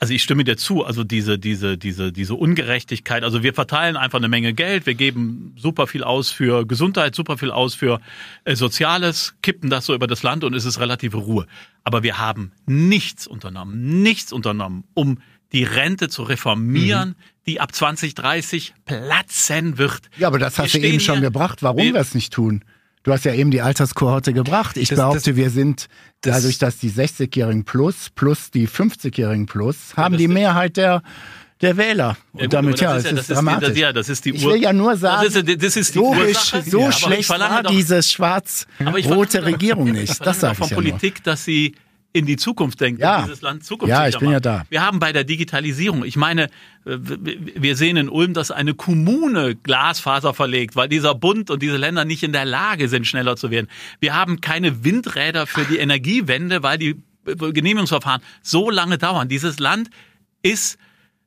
also 0.00 0.14
ich 0.14 0.22
stimme 0.22 0.44
dir 0.44 0.56
zu, 0.56 0.84
also 0.84 1.04
diese, 1.04 1.38
diese, 1.38 1.76
diese, 1.76 2.10
diese 2.10 2.34
Ungerechtigkeit. 2.34 3.22
Also 3.22 3.42
wir 3.42 3.54
verteilen 3.54 3.96
einfach 3.96 4.18
eine 4.18 4.28
Menge 4.28 4.54
Geld, 4.54 4.86
wir 4.86 4.94
geben 4.94 5.54
super 5.56 5.86
viel 5.86 6.02
aus 6.02 6.30
für 6.30 6.66
Gesundheit, 6.66 7.14
super 7.14 7.36
viel 7.36 7.50
aus 7.50 7.74
für 7.74 8.00
äh, 8.44 8.56
Soziales, 8.56 9.34
kippen 9.42 9.68
das 9.68 9.86
so 9.86 9.94
über 9.94 10.06
das 10.06 10.22
Land 10.22 10.42
und 10.42 10.54
es 10.54 10.64
ist 10.64 10.80
relative 10.80 11.18
Ruhe. 11.18 11.46
Aber 11.84 12.02
wir 12.02 12.18
haben 12.18 12.52
nichts 12.66 13.26
unternommen, 13.26 14.02
nichts 14.02 14.32
unternommen, 14.32 14.84
um 14.94 15.18
die 15.52 15.64
Rente 15.64 16.08
zu 16.08 16.22
reformieren, 16.22 17.10
mhm. 17.10 17.14
die 17.46 17.60
ab 17.60 17.74
2030 17.74 18.74
platzen 18.84 19.78
wird. 19.78 20.02
Ja, 20.18 20.28
aber 20.28 20.38
das 20.38 20.58
hast 20.58 20.74
du 20.74 20.78
eben 20.78 21.00
schon 21.00 21.20
gebracht, 21.20 21.62
warum 21.62 21.78
wir 21.78 21.96
es 21.96 22.14
nicht 22.14 22.32
tun. 22.32 22.64
Du 23.02 23.12
hast 23.12 23.24
ja 23.24 23.32
eben 23.32 23.50
die 23.50 23.62
Alterskohorte 23.62 24.34
gebracht. 24.34 24.76
Ich 24.76 24.90
das, 24.90 24.98
behaupte, 24.98 25.30
das, 25.30 25.36
wir 25.36 25.50
sind 25.50 25.88
dadurch, 26.20 26.58
dass 26.58 26.78
die 26.78 26.90
60-Jährigen 26.90 27.64
plus 27.64 28.10
plus 28.14 28.50
die 28.50 28.68
50-Jährigen 28.68 29.46
plus 29.46 29.96
haben 29.96 30.14
ja, 30.14 30.18
die 30.18 30.28
Mehrheit 30.28 30.76
der 30.76 31.02
der 31.60 31.76
Wähler. 31.76 32.16
Und 32.32 32.40
ja, 32.40 32.44
gut, 32.44 32.52
damit, 32.54 32.80
ja, 32.80 32.96
es 32.96 33.04
ist, 33.04 33.12
ist 33.12 33.30
dramatisch. 33.30 33.74
Die, 33.74 33.80
ja, 33.80 33.92
das 33.92 34.08
ist 34.08 34.24
die 34.24 34.32
Uhr. 34.32 34.38
Ich 34.38 34.44
will 34.46 34.62
ja 34.62 34.72
nur 34.72 34.96
sagen, 34.96 35.26
das 35.26 35.34
ist, 35.36 35.62
das 35.62 35.76
ist 35.76 35.94
die 35.94 35.98
so, 35.98 36.10
Ursache. 36.10 36.62
so 36.62 36.80
ja, 36.80 36.92
schlecht 36.92 37.28
war 37.28 37.62
doch, 37.62 37.70
diese 37.70 38.02
schwarz-rote 38.02 39.44
Regierung 39.44 39.92
nicht. 39.92 40.24
Das 40.24 40.40
sage 40.40 40.52
ich 40.54 40.58
von 40.58 40.68
ja 40.68 40.74
Politik, 40.74 41.16
nur. 41.16 41.24
dass 41.24 41.44
sie 41.44 41.74
in 42.12 42.26
die 42.26 42.36
Zukunft 42.36 42.80
denkt 42.80 43.00
ja. 43.00 43.22
dieses 43.22 43.40
Land 43.40 43.64
Zukunft 43.64 43.90
Ja, 43.90 44.08
ich 44.08 44.18
bin 44.18 44.30
ja 44.30 44.40
da. 44.40 44.64
Wir 44.68 44.82
haben 44.82 44.98
bei 44.98 45.12
der 45.12 45.24
Digitalisierung, 45.24 46.04
ich 46.04 46.16
meine, 46.16 46.48
wir 46.84 47.76
sehen 47.76 47.96
in 47.96 48.08
Ulm, 48.08 48.34
dass 48.34 48.50
eine 48.50 48.74
Kommune 48.74 49.54
Glasfaser 49.54 50.34
verlegt, 50.34 50.74
weil 50.74 50.88
dieser 50.88 51.14
Bund 51.14 51.50
und 51.50 51.62
diese 51.62 51.76
Länder 51.76 52.04
nicht 52.04 52.22
in 52.22 52.32
der 52.32 52.44
Lage 52.44 52.88
sind, 52.88 53.06
schneller 53.06 53.36
zu 53.36 53.50
werden. 53.50 53.68
Wir 54.00 54.14
haben 54.14 54.40
keine 54.40 54.82
Windräder 54.84 55.46
für 55.46 55.64
die 55.64 55.78
Energiewende, 55.78 56.62
weil 56.62 56.78
die 56.78 56.96
Genehmigungsverfahren 57.24 58.22
so 58.42 58.70
lange 58.70 58.98
dauern. 58.98 59.28
Dieses 59.28 59.58
Land 59.58 59.90
ist 60.42 60.78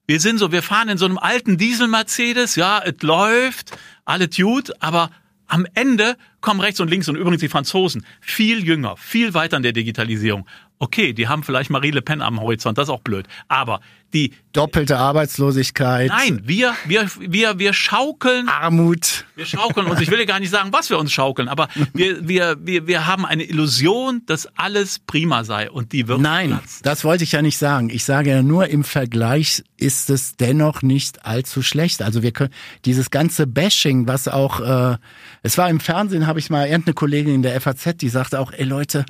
wir 0.06 0.19
sind 0.19 0.38
so, 0.38 0.52
wir 0.52 0.62
fahren 0.62 0.89
in 0.89 0.98
so 0.98 1.06
einem 1.06 1.17
alten 1.17 1.58
Diesel-Mercedes, 1.58 2.58
ja, 2.58 2.82
es 2.84 3.02
läuft, 3.02 3.78
alles 4.04 4.36
gut, 4.36 4.74
aber 4.80 5.10
am 5.48 5.65
Ende 5.76 6.17
kommen 6.41 6.60
rechts 6.60 6.80
und 6.80 6.89
links 6.89 7.08
und 7.08 7.15
übrigens 7.15 7.39
die 7.39 7.48
Franzosen 7.48 8.06
viel 8.19 8.65
jünger, 8.65 8.98
viel 8.98 9.34
weiter 9.34 9.56
in 9.58 9.63
der 9.63 9.72
Digitalisierung. 9.72 10.46
Okay, 10.84 11.13
die 11.13 11.30
haben 11.30 11.43
vielleicht 11.43 11.69
Marie 11.69 11.91
Le 11.91 12.02
Pen 12.02 12.22
am 12.22 12.41
Horizont, 12.41 12.78
das 12.78 12.89
ist 12.89 12.93
auch 12.93 13.00
blöd. 13.00 13.26
Aber 13.48 13.80
die 14.12 14.34
doppelte 14.52 14.98
Arbeitslosigkeit. 14.98 16.10
Nein, 16.10 16.41
wir 16.43 16.76
wir 16.86 17.10
wir 17.19 17.58
wir 17.58 17.72
schaukeln 17.72 18.50
Armut. 18.50 19.24
Wir 19.38 19.46
schaukeln 19.46 19.88
uns. 19.88 20.02
Ich 20.02 20.12
will 20.12 20.19
ja 20.19 20.26
gar 20.26 20.41
nicht 20.41 20.50
sagen, 20.50 20.74
was 20.74 20.89
wir 20.89 21.00
uns 21.00 21.13
schaukeln, 21.13 21.48
aber 21.48 21.69
wir 21.93 22.28
wir 22.28 22.58
wir 22.60 22.86
wir 22.86 23.08
haben 23.08 23.26
eine 23.26 23.43
Illusion, 23.43 24.24
dass 24.26 24.46
alles 24.58 25.00
prima 25.00 25.46
sei 25.46 25.72
und 25.72 25.93
die 25.93 26.10
wird 26.10 26.19
Nein, 26.19 26.50
platzen. 26.50 26.82
das 26.84 27.06
wollte 27.06 27.24
ich 27.24 27.32
ja 27.32 27.41
nicht 27.41 27.58
sagen. 27.58 27.89
Ich 27.89 28.04
sage 28.04 28.32
ja 28.32 28.43
nur 28.43 28.67
im 28.67 28.84
Vergleich 28.84 29.63
ist 29.78 30.10
es 30.10 30.36
dennoch 30.36 30.82
nicht 30.82 31.26
allzu 31.26 31.63
schlecht. 31.63 32.02
Also 32.02 32.24
wir 32.24 32.34
können 32.34 32.54
dieses 32.84 33.10
ganze 33.10 33.48
Bashing, 33.48 34.06
was 34.06 34.28
auch 34.28 34.60
äh, 34.60 34.98
es 35.43 35.58
war 35.58 35.69
im 35.69 35.80
Fernsehen, 35.80 36.28
habe 36.28 36.39
ich 36.39 36.50
mal 36.50 36.67
irgendeine 36.67 36.93
Kollegin 36.93 37.36
in 37.36 37.41
der 37.41 37.60
FAZ, 37.62 37.96
die 38.02 38.10
sagte 38.10 38.41
auch, 38.41 38.52
ey 38.52 38.65
Leute, 38.65 39.06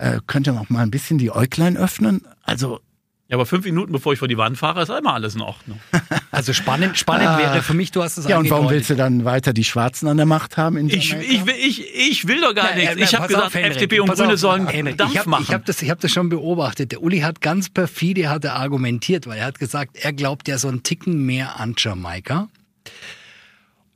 äh, 0.00 0.20
könnt 0.26 0.46
ihr 0.46 0.54
auch 0.54 0.68
mal 0.70 0.80
ein 0.80 0.90
bisschen 0.90 1.18
die 1.18 1.30
Äuglein 1.30 1.76
öffnen? 1.76 2.22
Also 2.42 2.80
ja, 3.28 3.36
aber 3.36 3.46
fünf 3.46 3.64
Minuten 3.64 3.92
bevor 3.92 4.12
ich 4.12 4.18
vor 4.18 4.26
die 4.26 4.36
Wand 4.38 4.58
fahre, 4.58 4.82
ist 4.82 4.88
immer 4.88 5.14
alles 5.14 5.36
in 5.36 5.42
Ordnung. 5.42 5.80
Also 6.32 6.52
spannend, 6.52 6.96
spannend 6.96 7.28
ah. 7.28 7.38
wäre 7.38 7.60
für 7.60 7.74
mich, 7.74 7.90
du 7.90 8.04
hast 8.04 8.16
es 8.16 8.26
Ja, 8.28 8.38
und 8.38 8.48
warum 8.50 8.70
willst 8.70 8.88
du 8.88 8.94
dann 8.94 9.24
weiter 9.24 9.52
die 9.52 9.64
Schwarzen 9.64 10.06
an 10.06 10.16
der 10.16 10.26
Macht 10.26 10.56
haben 10.56 10.76
in 10.76 10.88
ich, 10.88 11.12
ich, 11.12 11.48
ich, 11.48 11.94
ich 11.94 12.28
will 12.28 12.40
doch 12.40 12.54
gar 12.54 12.70
ja, 12.78 12.94
nichts. 12.94 13.10
ich 13.10 13.18
habe 13.18 13.26
gesagt, 13.26 13.52
Henrik, 13.52 13.72
FDP 13.72 13.98
und 13.98 14.12
Grüne 14.12 14.34
auf, 14.34 14.38
sollen 14.38 14.68
Henrik, 14.68 14.96
Dampf 14.96 15.12
ich 15.12 15.18
hab, 15.18 15.26
machen. 15.26 15.42
Ich 15.42 15.52
habe 15.52 15.64
das, 15.66 15.82
ich 15.82 15.90
hab 15.90 15.98
das 15.98 16.12
schon 16.12 16.28
beobachtet. 16.28 16.92
Der 16.92 17.02
Uli 17.02 17.18
hat 17.20 17.40
ganz 17.40 17.68
perfide 17.68 18.30
hat 18.30 18.44
er 18.44 18.54
argumentiert, 18.54 19.26
weil 19.26 19.38
er 19.38 19.46
hat 19.46 19.58
gesagt, 19.58 19.96
er 20.00 20.12
glaubt 20.12 20.46
ja 20.46 20.56
so 20.56 20.68
einen 20.68 20.84
Ticken 20.84 21.26
mehr 21.26 21.58
an 21.58 21.74
Jamaika. 21.76 22.48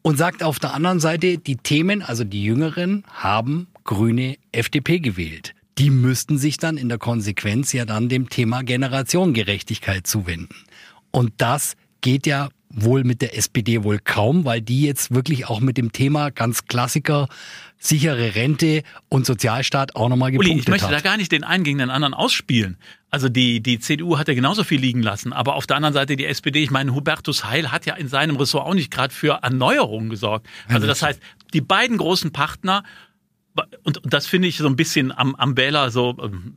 Und 0.03 0.19
sagt 0.19 0.43
auf 0.43 0.59
der 0.59 0.75
anderen 0.75 0.99
Seite, 0.99 1.39
die 1.39 1.57
Themen, 1.57 2.03
also 2.03 2.25
die 2.25 2.43
Jüngeren, 2.43 3.05
haben 3.13 3.69
Grüne 3.85 4.37
FDP 4.51 4.99
gewählt 4.99 5.55
die 5.79 5.91
müssten 5.91 6.39
sich 6.39 6.57
dann 6.57 6.77
in 6.77 6.89
der 6.89 6.99
Konsequenz 6.99 7.73
ja 7.73 7.85
dann 7.85 8.09
dem 8.09 8.29
Thema 8.29 8.63
Generationengerechtigkeit 8.63 10.07
zuwenden. 10.07 10.55
Und 11.11 11.33
das 11.39 11.77
geht 12.01 12.27
ja 12.27 12.49
wohl 12.69 13.05
mit 13.05 13.23
der 13.23 13.37
SPD 13.37 13.85
wohl 13.85 13.99
kaum, 13.99 14.45
weil 14.45 14.61
die 14.61 14.83
jetzt 14.83 15.15
wirklich 15.15 15.47
auch 15.47 15.61
mit 15.61 15.77
dem 15.77 15.93
Thema 15.93 16.31
ganz 16.31 16.67
Klassiker 16.67 17.29
sichere 17.79 18.35
Rente 18.35 18.83
und 19.09 19.27
Sozialstaat 19.27 19.95
auch 19.95 20.09
nochmal 20.09 20.33
gepunktet 20.33 20.53
Uli, 20.53 20.61
ich 20.61 20.69
möchte 20.69 20.87
hat. 20.87 20.93
da 20.93 21.01
gar 21.01 21.17
nicht 21.17 21.31
den 21.31 21.45
einen 21.45 21.65
gegen 21.65 21.79
den 21.79 21.91
anderen 21.91 22.15
ausspielen. 22.15 22.79
Also 23.11 23.29
die, 23.29 23.61
die 23.61 23.79
CDU 23.79 24.19
hat 24.19 24.27
ja 24.27 24.35
genauso 24.35 24.65
viel 24.65 24.81
liegen 24.81 25.03
lassen, 25.03 25.33
aber 25.33 25.55
auf 25.55 25.67
der 25.67 25.77
anderen 25.77 25.95
Seite 25.95 26.17
die 26.17 26.27
SPD, 26.27 26.63
ich 26.63 26.71
meine, 26.71 26.95
Hubertus 26.95 27.45
Heil 27.45 27.71
hat 27.71 27.87
ja 27.87 27.95
in 27.95 28.09
seinem 28.09 28.37
Ressort 28.37 28.67
auch 28.67 28.75
nicht 28.75 28.91
gerade 28.91 29.15
für 29.15 29.41
Erneuerungen 29.43 30.11
gesorgt. 30.11 30.47
Also 30.69 30.87
das 30.87 31.03
heißt, 31.03 31.21
die 31.53 31.61
beiden 31.61 31.97
großen 31.97 32.33
Partner 32.33 32.83
und, 33.83 33.99
und 33.99 34.13
das 34.13 34.27
finde 34.27 34.49
ich 34.49 34.59
so 34.59 34.67
ein 34.67 34.77
bisschen 34.77 35.13
am, 35.13 35.35
am 35.35 35.57
Wähler 35.57 35.91
so, 35.91 36.17
ähm, 36.23 36.55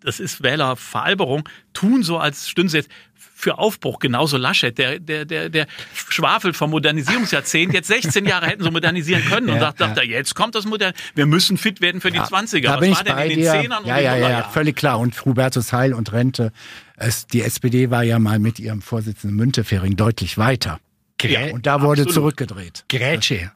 das 0.00 0.20
ist 0.20 0.42
Wählerveralberung, 0.42 1.48
tun 1.72 2.02
so, 2.02 2.18
als 2.18 2.48
stünden 2.48 2.70
sie 2.70 2.78
jetzt 2.78 2.90
für 3.14 3.56
Aufbruch, 3.58 4.00
genauso 4.00 4.36
Laschet, 4.36 4.76
der, 4.76 4.98
der, 4.98 5.24
der, 5.24 5.48
der 5.48 5.68
schwafelt 5.92 6.56
vom 6.56 6.70
Modernisierungsjahrzehnt, 6.70 7.72
jetzt 7.72 7.86
16 7.86 8.26
Jahre 8.26 8.46
hätten 8.46 8.64
so 8.64 8.72
modernisieren 8.72 9.24
können 9.26 9.46
ja, 9.46 9.54
und 9.54 9.60
sagt, 9.60 9.80
ja. 9.80 10.02
jetzt 10.02 10.34
kommt 10.34 10.56
das 10.56 10.66
Modell, 10.66 10.92
wir 11.14 11.26
müssen 11.26 11.56
fit 11.56 11.80
werden 11.80 12.00
für 12.00 12.10
die 12.10 12.16
ja, 12.16 12.24
20er. 12.24 12.62
Da 12.62 12.72
Was 12.74 12.80
bin 12.80 12.90
war 12.90 12.98
ich 12.98 13.04
denn 13.04 13.14
bei 13.14 13.22
in 13.26 13.30
den 13.30 13.38
dir. 13.38 13.52
Zehnern 13.52 13.86
ja, 13.86 13.98
ja, 14.00 14.16
ja, 14.16 14.30
ja, 14.30 14.42
völlig 14.42 14.74
klar. 14.74 14.98
Und 14.98 15.24
Hubertus 15.24 15.72
Heil 15.72 15.94
und 15.94 16.12
Rente, 16.12 16.52
es, 16.96 17.28
die 17.28 17.42
SPD 17.42 17.90
war 17.90 18.02
ja 18.02 18.18
mal 18.18 18.40
mit 18.40 18.58
ihrem 18.58 18.82
Vorsitzenden 18.82 19.36
Müntefering 19.36 19.94
deutlich 19.94 20.36
weiter. 20.36 20.80
Ja, 21.22 21.52
und 21.52 21.66
da 21.66 21.82
wurde 21.82 22.02
absolut. 22.02 22.14
zurückgedreht. 22.14 22.84
Grätsche. 22.88 23.52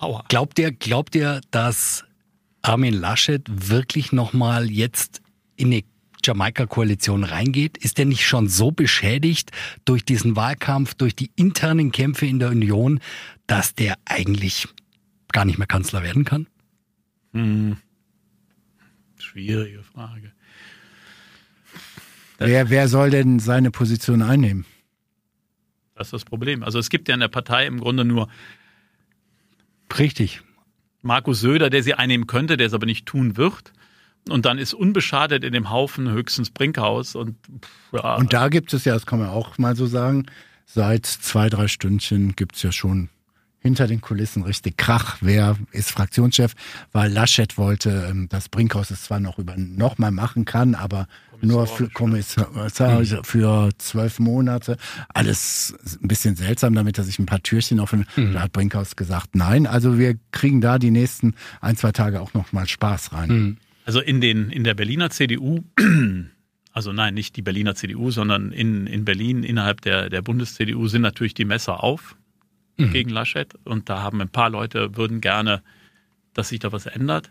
Aua. 0.00 0.24
Glaubt 0.28 0.58
ihr, 0.58 0.72
glaubt 0.72 1.14
ihr, 1.14 1.42
dass 1.50 2.04
Armin 2.62 2.94
Laschet 2.94 3.42
wirklich 3.46 4.12
nochmal 4.12 4.70
jetzt 4.70 5.20
in 5.56 5.68
eine 5.68 5.82
Jamaika-Koalition 6.24 7.22
reingeht? 7.22 7.76
Ist 7.76 7.98
er 7.98 8.06
nicht 8.06 8.26
schon 8.26 8.48
so 8.48 8.70
beschädigt 8.70 9.50
durch 9.84 10.02
diesen 10.02 10.36
Wahlkampf, 10.36 10.94
durch 10.94 11.14
die 11.14 11.30
internen 11.36 11.92
Kämpfe 11.92 12.24
in 12.24 12.38
der 12.38 12.48
Union, 12.48 13.00
dass 13.46 13.74
der 13.74 13.98
eigentlich 14.06 14.68
gar 15.32 15.44
nicht 15.44 15.58
mehr 15.58 15.66
Kanzler 15.66 16.02
werden 16.02 16.24
kann? 16.24 16.46
Hm. 17.34 17.76
Schwierige 19.18 19.82
Frage. 19.82 20.32
Wer, 22.38 22.70
wer 22.70 22.88
soll 22.88 23.10
denn 23.10 23.38
seine 23.38 23.70
Position 23.70 24.22
einnehmen? 24.22 24.64
Das 25.94 26.06
ist 26.06 26.12
das 26.14 26.24
Problem. 26.24 26.62
Also 26.62 26.78
es 26.78 26.88
gibt 26.88 27.08
ja 27.08 27.14
in 27.14 27.20
der 27.20 27.28
Partei 27.28 27.66
im 27.66 27.80
Grunde 27.80 28.06
nur 28.06 28.30
Richtig. 29.98 30.42
Markus 31.02 31.40
Söder, 31.40 31.70
der 31.70 31.82
sie 31.82 31.94
einnehmen 31.94 32.26
könnte, 32.26 32.56
der 32.56 32.66
es 32.66 32.74
aber 32.74 32.86
nicht 32.86 33.06
tun 33.06 33.36
wird. 33.36 33.72
Und 34.28 34.44
dann 34.44 34.58
ist 34.58 34.74
unbeschadet 34.74 35.44
in 35.44 35.52
dem 35.52 35.70
Haufen 35.70 36.10
höchstens 36.10 36.50
Brinkhaus. 36.50 37.14
Und, 37.14 37.36
ja. 37.92 38.16
und 38.16 38.32
da 38.32 38.48
gibt 38.48 38.72
es 38.74 38.84
ja, 38.84 38.92
das 38.92 39.06
kann 39.06 39.18
man 39.18 39.28
auch 39.28 39.56
mal 39.56 39.74
so 39.76 39.86
sagen, 39.86 40.26
seit 40.66 41.06
zwei, 41.06 41.48
drei 41.48 41.68
Stündchen 41.68 42.36
gibt 42.36 42.56
es 42.56 42.62
ja 42.62 42.72
schon 42.72 43.08
hinter 43.60 43.86
den 43.86 44.00
Kulissen 44.00 44.42
richtig 44.42 44.76
Krach. 44.76 45.18
Wer 45.20 45.56
ist 45.72 45.90
Fraktionschef? 45.90 46.54
Weil 46.92 47.12
Laschet 47.12 47.56
wollte, 47.58 48.08
ähm, 48.10 48.28
dass 48.28 48.48
Brinkhaus 48.48 48.90
es 48.90 49.04
zwar 49.04 49.20
noch 49.20 49.38
über 49.38 49.54
noch 49.56 49.98
mal 49.98 50.10
machen 50.10 50.44
kann, 50.44 50.74
aber 50.74 51.06
nur 51.42 51.66
für 51.66 51.88
Kommissar 51.88 53.00
mhm. 53.00 53.24
für 53.24 53.70
zwölf 53.78 54.18
Monate. 54.18 54.76
Alles 55.08 55.74
ein 56.02 56.08
bisschen 56.08 56.36
seltsam, 56.36 56.74
damit 56.74 56.98
er 56.98 57.04
sich 57.04 57.18
ein 57.18 57.26
paar 57.26 57.42
Türchen 57.42 57.80
offen. 57.80 58.06
Mhm. 58.16 58.34
Da 58.34 58.42
hat 58.42 58.52
Brinkhaus 58.52 58.96
gesagt, 58.96 59.34
nein. 59.34 59.66
Also 59.66 59.98
wir 59.98 60.16
kriegen 60.32 60.60
da 60.60 60.78
die 60.78 60.90
nächsten 60.90 61.34
ein, 61.60 61.76
zwei 61.76 61.92
Tage 61.92 62.20
auch 62.20 62.34
noch 62.34 62.52
mal 62.52 62.68
Spaß 62.68 63.12
rein. 63.12 63.28
Mhm. 63.28 63.56
Also 63.84 64.00
in 64.00 64.20
den 64.20 64.50
in 64.50 64.64
der 64.64 64.74
Berliner 64.74 65.10
CDU 65.10 65.64
also 66.72 66.92
nein, 66.92 67.14
nicht 67.14 67.36
die 67.36 67.42
Berliner 67.42 67.74
CDU, 67.74 68.10
sondern 68.10 68.52
in, 68.52 68.86
in 68.86 69.04
Berlin 69.04 69.42
innerhalb 69.42 69.80
der, 69.80 70.08
der 70.08 70.22
Bundes-CDU 70.22 70.86
sind 70.88 71.02
natürlich 71.02 71.34
die 71.34 71.44
Messer 71.44 71.82
auf 71.82 72.16
mhm. 72.86 72.92
gegen 72.92 73.10
Laschet. 73.10 73.54
Und 73.64 73.88
da 73.88 74.02
haben 74.02 74.20
ein 74.20 74.28
paar 74.28 74.50
Leute, 74.50 74.96
würden 74.96 75.20
gerne, 75.20 75.62
dass 76.34 76.50
sich 76.50 76.58
da 76.58 76.72
was 76.72 76.86
ändert. 76.86 77.30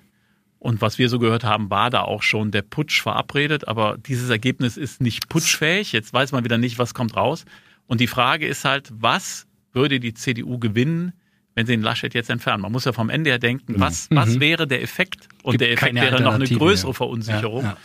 Und 0.59 0.81
was 0.81 0.97
wir 0.97 1.07
so 1.07 1.19
gehört 1.19 1.45
haben, 1.45 1.69
war 1.69 1.89
da 1.89 2.01
auch 2.01 2.21
schon 2.21 2.51
der 2.51 2.61
Putsch 2.61 3.01
verabredet. 3.01 3.67
Aber 3.67 3.97
dieses 3.97 4.29
Ergebnis 4.29 4.75
ist 4.75 5.01
nicht 5.01 5.29
putschfähig. 5.29 5.93
Jetzt 5.93 6.13
weiß 6.13 6.33
man 6.33 6.43
wieder 6.43 6.57
nicht, 6.57 6.77
was 6.77 6.93
kommt 6.93 7.15
raus. 7.15 7.45
Und 7.87 8.01
die 8.01 8.07
Frage 8.07 8.45
ist 8.45 8.65
halt, 8.65 8.91
was 8.93 9.47
würde 9.71 9.99
die 9.99 10.13
CDU 10.13 10.59
gewinnen, 10.59 11.13
wenn 11.55 11.65
sie 11.65 11.73
den 11.73 11.81
Laschet 11.81 12.13
jetzt 12.13 12.29
entfernen? 12.29 12.61
Man 12.61 12.73
muss 12.73 12.85
ja 12.85 12.91
vom 12.91 13.09
Ende 13.09 13.29
her 13.29 13.39
denken, 13.39 13.73
mhm. 13.73 13.79
was, 13.79 14.09
was 14.11 14.35
mhm. 14.35 14.39
wäre 14.41 14.67
der 14.67 14.83
Effekt? 14.83 15.29
Und 15.43 15.53
Gibt 15.53 15.61
der 15.61 15.71
Effekt 15.71 15.95
wäre 15.95 16.21
noch 16.21 16.33
eine 16.33 16.47
größere 16.47 16.93
Verunsicherung. 16.93 17.63
Ja, 17.63 17.69
ja. 17.71 17.77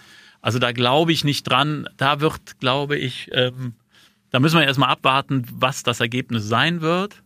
Also 0.43 0.59
da 0.59 0.73
glaube 0.73 1.13
ich 1.13 1.25
nicht 1.25 1.45
dran. 1.45 1.89
Da 1.97 2.21
wird, 2.21 2.59
glaube 2.61 2.99
ich, 2.99 3.31
ähm, 3.33 3.75
da 4.31 4.41
müssen 4.41 4.59
wir 4.59 4.67
erstmal 4.67 4.91
abwarten, 4.91 5.47
was 5.53 5.85
das 5.85 6.01
Ergebnis 6.01 6.47
sein 6.49 6.81
wird. 6.81 7.23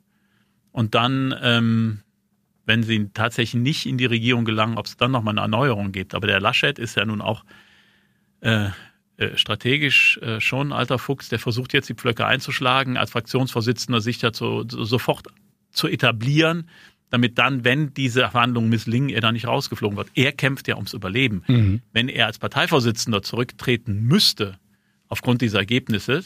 Und 0.78 0.94
dann, 0.94 1.34
ähm, 1.42 2.02
wenn 2.64 2.84
sie 2.84 3.10
tatsächlich 3.12 3.60
nicht 3.60 3.84
in 3.84 3.98
die 3.98 4.06
Regierung 4.06 4.44
gelangen, 4.44 4.78
ob 4.78 4.86
es 4.86 4.96
dann 4.96 5.10
nochmal 5.10 5.32
eine 5.32 5.40
Erneuerung 5.40 5.90
gibt. 5.90 6.14
Aber 6.14 6.28
der 6.28 6.38
Laschet 6.38 6.78
ist 6.78 6.96
ja 6.96 7.04
nun 7.04 7.20
auch 7.20 7.44
äh, 8.42 8.68
äh, 9.16 9.36
strategisch 9.36 10.18
äh, 10.18 10.40
schon 10.40 10.68
ein 10.68 10.72
alter 10.72 11.00
Fuchs, 11.00 11.30
der 11.30 11.40
versucht 11.40 11.72
jetzt 11.72 11.88
die 11.88 11.94
Pflöcke 11.94 12.26
einzuschlagen, 12.26 12.96
als 12.96 13.10
Fraktionsvorsitzender 13.10 14.00
sich 14.00 14.18
dazu 14.18 14.64
sofort 14.68 15.26
zu 15.72 15.88
etablieren, 15.88 16.70
damit 17.10 17.38
dann, 17.38 17.64
wenn 17.64 17.92
diese 17.92 18.28
Verhandlungen 18.30 18.68
misslingen, 18.68 19.08
er 19.08 19.20
da 19.20 19.32
nicht 19.32 19.48
rausgeflogen 19.48 19.96
wird. 19.96 20.10
Er 20.14 20.30
kämpft 20.30 20.68
ja 20.68 20.76
ums 20.76 20.92
Überleben. 20.92 21.42
Mhm. 21.48 21.82
Wenn 21.92 22.08
er 22.08 22.26
als 22.26 22.38
Parteivorsitzender 22.38 23.20
zurücktreten 23.22 24.04
müsste, 24.04 24.60
aufgrund 25.08 25.42
dieser 25.42 25.58
Ergebnisse, 25.58 26.22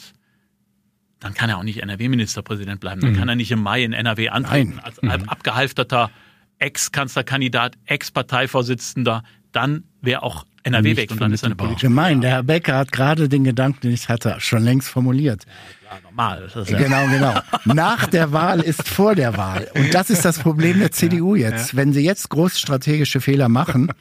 dann 1.22 1.34
kann 1.34 1.48
er 1.48 1.58
auch 1.58 1.62
nicht 1.62 1.82
NRW-Ministerpräsident 1.82 2.80
bleiben. 2.80 3.00
Dann 3.00 3.12
mhm. 3.12 3.16
kann 3.16 3.28
er 3.28 3.36
nicht 3.36 3.50
im 3.50 3.62
Mai 3.62 3.84
in 3.84 3.92
NRW 3.92 4.28
antreten 4.30 4.74
Nein. 4.76 4.84
als 4.84 5.02
mhm. 5.22 5.28
abgehalfterter 5.28 6.10
Ex-Kanzlerkandidat, 6.58 7.76
Ex-Parteivorsitzender. 7.86 9.22
Dann 9.52 9.84
wäre 10.00 10.22
auch 10.22 10.46
NRW 10.62 10.90
nicht 10.90 10.96
weg 10.96 11.10
und 11.10 11.20
dann 11.20 11.32
ist 11.32 11.44
eine 11.44 11.54
politische. 11.54 11.86
Gemein, 11.86 12.20
der 12.20 12.30
Herr 12.30 12.42
Becker 12.42 12.76
hat 12.76 12.92
gerade 12.92 13.28
den 13.28 13.44
Gedanken, 13.44 13.80
den 13.82 13.92
ich 13.92 14.08
hatte, 14.08 14.36
schon 14.38 14.62
längst 14.62 14.88
formuliert. 14.88 15.44
Ja, 15.84 15.98
normal. 16.02 16.48
Ja 16.54 16.78
genau, 16.78 17.06
genau. 17.08 17.34
Nach 17.64 18.06
der 18.06 18.32
Wahl 18.32 18.60
ist 18.60 18.88
vor 18.88 19.14
der 19.14 19.36
Wahl. 19.36 19.68
Und 19.74 19.92
das 19.92 20.10
ist 20.10 20.24
das 20.24 20.38
Problem 20.38 20.78
der 20.78 20.92
CDU 20.92 21.34
jetzt. 21.34 21.72
Ja. 21.72 21.78
Wenn 21.78 21.92
sie 21.92 22.04
jetzt 22.04 22.28
große 22.30 22.58
strategische 22.58 23.20
Fehler 23.20 23.48
machen, 23.48 23.92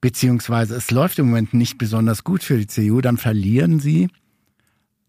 beziehungsweise 0.00 0.76
es 0.76 0.90
läuft 0.90 1.18
im 1.18 1.26
Moment 1.26 1.54
nicht 1.54 1.78
besonders 1.78 2.24
gut 2.24 2.42
für 2.42 2.58
die 2.58 2.66
CDU, 2.66 3.00
dann 3.00 3.16
verlieren 3.16 3.80
sie 3.80 4.08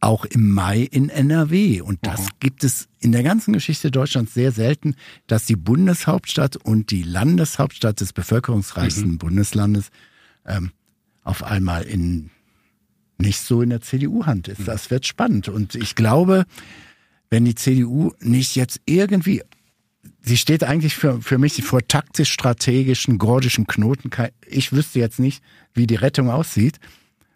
auch 0.04 0.26
im 0.26 0.52
Mai 0.52 0.82
in 0.82 1.10
NRW. 1.10 1.82
Und 1.82 2.00
das 2.02 2.22
mhm. 2.22 2.30
gibt 2.40 2.64
es 2.64 2.90
in 3.00 3.12
der 3.12 3.24
ganzen 3.24 3.54
Geschichte 3.54 3.90
Deutschlands 3.90 4.34
sehr 4.34 4.52
selten, 4.52 4.96
dass 5.28 5.46
die 5.46 5.56
Bundeshauptstadt 5.56 6.58
und 6.58 6.92
die 6.92 7.04
Landeshauptstadt 7.04 8.02
des 8.02 8.14
bevölkerungsreichsten 8.14 9.12
mhm. 9.12 9.18
Bundeslandes 9.18 9.90
ähm, 10.46 10.72
auf 11.24 11.44
einmal 11.44 11.84
in 11.84 12.30
nicht 13.18 13.40
so 13.40 13.62
in 13.62 13.70
der 13.70 13.82
CDU-Hand 13.82 14.50
ist. 14.50 14.68
Das 14.68 14.92
wird 14.92 15.06
spannend. 15.06 15.48
Und 15.48 15.76
ich 15.76 15.96
glaube, 15.96 16.46
wenn 17.30 17.46
die 17.46 17.56
CDU 17.56 18.12
nicht 18.20 18.56
jetzt 18.56 18.82
irgendwie, 18.86 19.42
sie 20.22 20.36
steht 20.36 20.64
eigentlich 20.64 20.96
für, 20.96 21.22
für 21.22 21.38
mich 21.38 21.64
vor 21.64 21.88
taktisch-strategischen, 21.88 23.20
gordischen 23.20 23.68
Knoten. 23.68 24.10
Ich 24.46 24.74
wüsste 24.74 25.00
jetzt 25.00 25.20
nicht, 25.20 25.42
wie 25.74 25.88
die 25.88 25.96
Rettung 25.96 26.30
aussieht. 26.30 26.80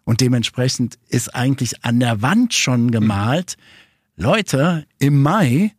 Und 0.07 0.21
dementsprechend 0.21 0.97
ist 1.09 1.35
eigentlich 1.35 1.83
an 1.83 1.99
der 1.99 2.21
Wand 2.21 2.53
schon 2.53 2.91
gemalt, 2.91 3.57
Leute, 4.15 4.85
im 4.99 5.21
Mai 5.21 5.73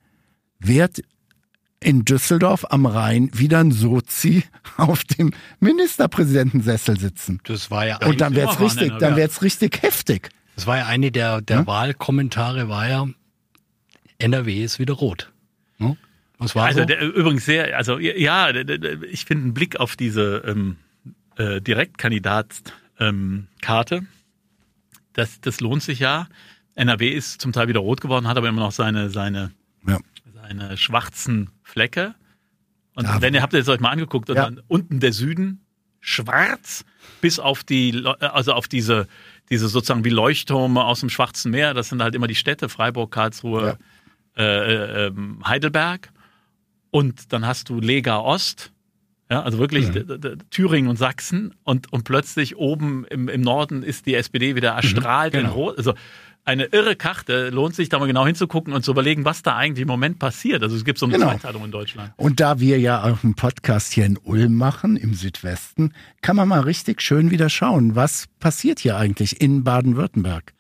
wird 0.59 1.01
in 1.81 2.05
Düsseldorf 2.05 2.67
am 2.69 2.85
Rhein 2.85 3.31
wieder 3.33 3.61
ein 3.61 3.73
Sozi 3.73 4.45
auf 4.77 5.03
dem 5.05 5.33
Ministerpräsidentensessel 5.61 7.01
sitzen. 7.01 7.41
Das 7.45 7.71
war 7.71 7.87
ja 7.87 8.05
Und 8.05 8.21
dann 8.21 8.35
wird's 8.35 8.61
richtig, 8.61 8.93
dann 8.99 9.17
wird's 9.17 9.41
richtig 9.41 9.81
heftig. 9.81 10.29
Das 10.57 10.67
war 10.67 10.77
ja 10.77 10.85
eine 10.85 11.11
der, 11.11 11.41
der 11.41 11.61
hm? 11.61 11.67
Wahlkommentare 11.67 12.69
war 12.69 12.87
ja, 12.87 13.07
NRW 14.19 14.63
ist 14.63 14.79
wieder 14.79 14.93
rot. 14.93 15.33
Hm? 15.79 15.97
Was 16.37 16.55
war 16.55 16.67
also 16.67 16.81
so? 16.81 16.85
der, 16.85 17.01
übrigens 17.01 17.47
sehr, 17.47 17.79
also 17.79 17.99
ja, 17.99 18.51
ich 19.11 19.25
finde 19.25 19.45
einen 19.45 19.55
Blick 19.55 19.81
auf 19.81 19.97
diese 19.97 20.43
ähm, 20.47 20.77
äh, 21.39 21.63
Direktkandidatskarte, 21.63 23.97
ähm, 23.97 24.09
das, 25.19 25.41
das 25.41 25.61
lohnt 25.61 25.83
sich 25.83 25.99
ja. 25.99 26.29
NRW 26.75 27.09
ist 27.09 27.41
zum 27.41 27.53
Teil 27.53 27.69
wieder 27.69 27.81
rot 27.81 28.01
geworden, 28.01 28.29
hat 28.29 28.37
aber 28.37 28.49
immer 28.49 28.61
noch 28.61 28.73
seine, 28.73 29.11
seine 29.11 29.53
ja 29.87 29.99
eine 30.49 30.77
schwarzen 30.77 31.51
Flecke. 31.63 32.15
Und 32.95 33.05
ja, 33.05 33.21
wenn 33.21 33.35
ihr 33.35 33.43
habt 33.43 33.53
ihr 33.53 33.61
es 33.61 33.69
euch 33.69 33.81
mal 33.81 33.91
angeguckt, 33.91 34.31
und 34.31 34.37
ja. 34.37 34.45
dann 34.45 34.61
unten 34.67 35.01
der 35.01 35.13
Süden 35.13 35.61
schwarz 36.01 36.85
bis 37.21 37.39
auf 37.39 37.65
die, 37.65 38.05
also 38.21 38.53
auf 38.53 38.69
diese, 38.69 39.07
diese 39.51 39.69
sozusagen 39.69 40.05
wie 40.05 40.11
Leuchttürme 40.11 40.85
aus 40.85 41.01
dem 41.01 41.11
Schwarzen 41.11 41.51
Meer. 41.51 41.75
Das 41.75 41.89
sind 41.89 42.03
halt 42.03 42.15
immer 42.15 42.27
die 42.27 42.35
Städte, 42.35 42.69
Freiburg, 42.69 43.11
Karlsruhe, 43.13 43.79
äh, 44.37 45.07
äh, 45.07 45.13
Heidelberg. 45.45 46.11
Und 46.91 47.33
dann 47.33 47.47
hast 47.47 47.69
du 47.69 47.81
Lega 47.81 48.19
Ost, 48.19 48.73
ja, 49.31 49.43
also 49.43 49.59
wirklich 49.59 49.93
mhm. 49.93 50.39
Thüringen 50.51 50.89
und 50.89 50.97
Sachsen. 50.97 51.55
Und, 51.65 51.93
und 51.93 52.05
plötzlich 52.05 52.57
oben 52.57 53.05
im, 53.11 53.29
im 53.29 53.41
Norden 53.43 53.83
ist 53.83 54.07
die 54.07 54.15
SPD 54.15 54.57
wieder 54.57 54.71
erstrahlt 54.71 55.35
mhm, 55.35 55.39
genau. 55.39 55.51
in 55.51 55.55
Rot. 55.55 55.79
Also 55.79 55.95
eine 56.49 56.65
irre 56.65 56.97
Karte. 56.97 57.51
Lohnt 57.51 57.75
sich 57.75 57.91
da 57.91 57.99
mal 57.99 58.07
genau 58.07 58.25
hinzugucken 58.25 58.73
und 58.73 58.83
zu 58.83 58.91
überlegen, 58.91 59.27
was 59.27 59.43
da 59.43 59.55
eigentlich 59.55 59.83
im 59.83 59.89
Moment 59.89 60.19
passiert. 60.19 60.63
Also 60.63 60.77
es 60.77 60.85
gibt 60.85 60.99
so 60.99 61.05
eine 61.05 61.17
genau. 61.17 61.31
Zweiteilung 61.31 61.67
in 61.67 61.71
Deutschland. 61.71 62.13
Und 62.17 62.41
da 62.41 62.59
wir 62.59 62.81
ja 62.81 63.05
auch 63.05 63.23
einen 63.23 63.35
Podcast 63.35 63.93
hier 63.93 64.07
in 64.07 64.17
Ulm 64.17 64.55
machen, 64.55 64.97
im 64.97 65.13
Südwesten, 65.13 65.93
kann 66.23 66.37
man 66.37 66.49
mal 66.49 66.61
richtig 66.61 67.03
schön 67.03 67.31
wieder 67.31 67.51
schauen, 67.51 67.97
was 67.97 68.29
passiert 68.41 68.79
hier 68.79 68.97
eigentlich 68.97 69.43
in 69.43 69.63
Baden-Württemberg. 69.63 70.55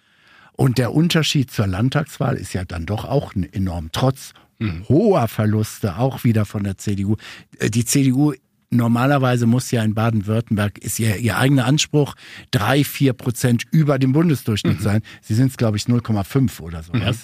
Und 0.53 0.77
der 0.77 0.93
Unterschied 0.93 1.51
zur 1.51 1.69
Landtagswahl 1.69 2.37
ist 2.37 2.53
ja 2.53 2.65
dann 2.65 2.85
doch 2.85 3.07
auch 3.07 3.33
enorm, 3.35 3.89
trotz 3.93 4.35
mhm. 4.59 4.85
hoher 4.89 5.29
Verluste 5.29 5.97
auch 5.99 6.25
wieder 6.25 6.45
von 6.45 6.65
der 6.65 6.77
CDU. 6.77 7.17
Äh, 7.59 7.71
die 7.71 7.85
CDU 7.87 8.35
normalerweise 8.71 9.47
muss 9.47 9.71
ja 9.71 9.83
in 9.83 9.95
Baden-Württemberg, 9.95 10.79
ist 10.79 10.99
ja 10.99 11.17
ihr 11.17 11.39
eigener 11.39 11.65
Anspruch, 11.65 12.15
drei, 12.51 12.85
vier 12.85 13.13
Prozent 13.13 13.65
über 13.71 13.99
dem 13.99 14.13
Bundesdurchschnitt 14.13 14.79
mhm. 14.79 14.83
sein. 14.83 15.03
Sie 15.23 15.35
sind 15.35 15.51
es, 15.51 15.57
glaube 15.57 15.77
ich, 15.77 15.85
0,5 15.85 16.61
oder 16.61 16.83
so. 16.83 16.93
Mhm. 16.93 17.15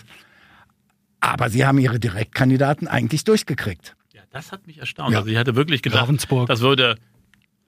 Aber 1.20 1.50
sie 1.50 1.64
haben 1.64 1.78
ihre 1.78 1.98
Direktkandidaten 1.98 2.88
eigentlich 2.88 3.24
durchgekriegt. 3.24 3.96
Ja, 4.12 4.22
das 4.30 4.52
hat 4.52 4.66
mich 4.66 4.78
erstaunt. 4.78 5.12
Ja. 5.12 5.18
Also 5.18 5.30
ich 5.30 5.36
hatte 5.36 5.56
wirklich 5.56 5.82
gedacht, 5.82 6.02
Ravensburg. 6.02 6.48
das 6.48 6.60
würde 6.60 6.96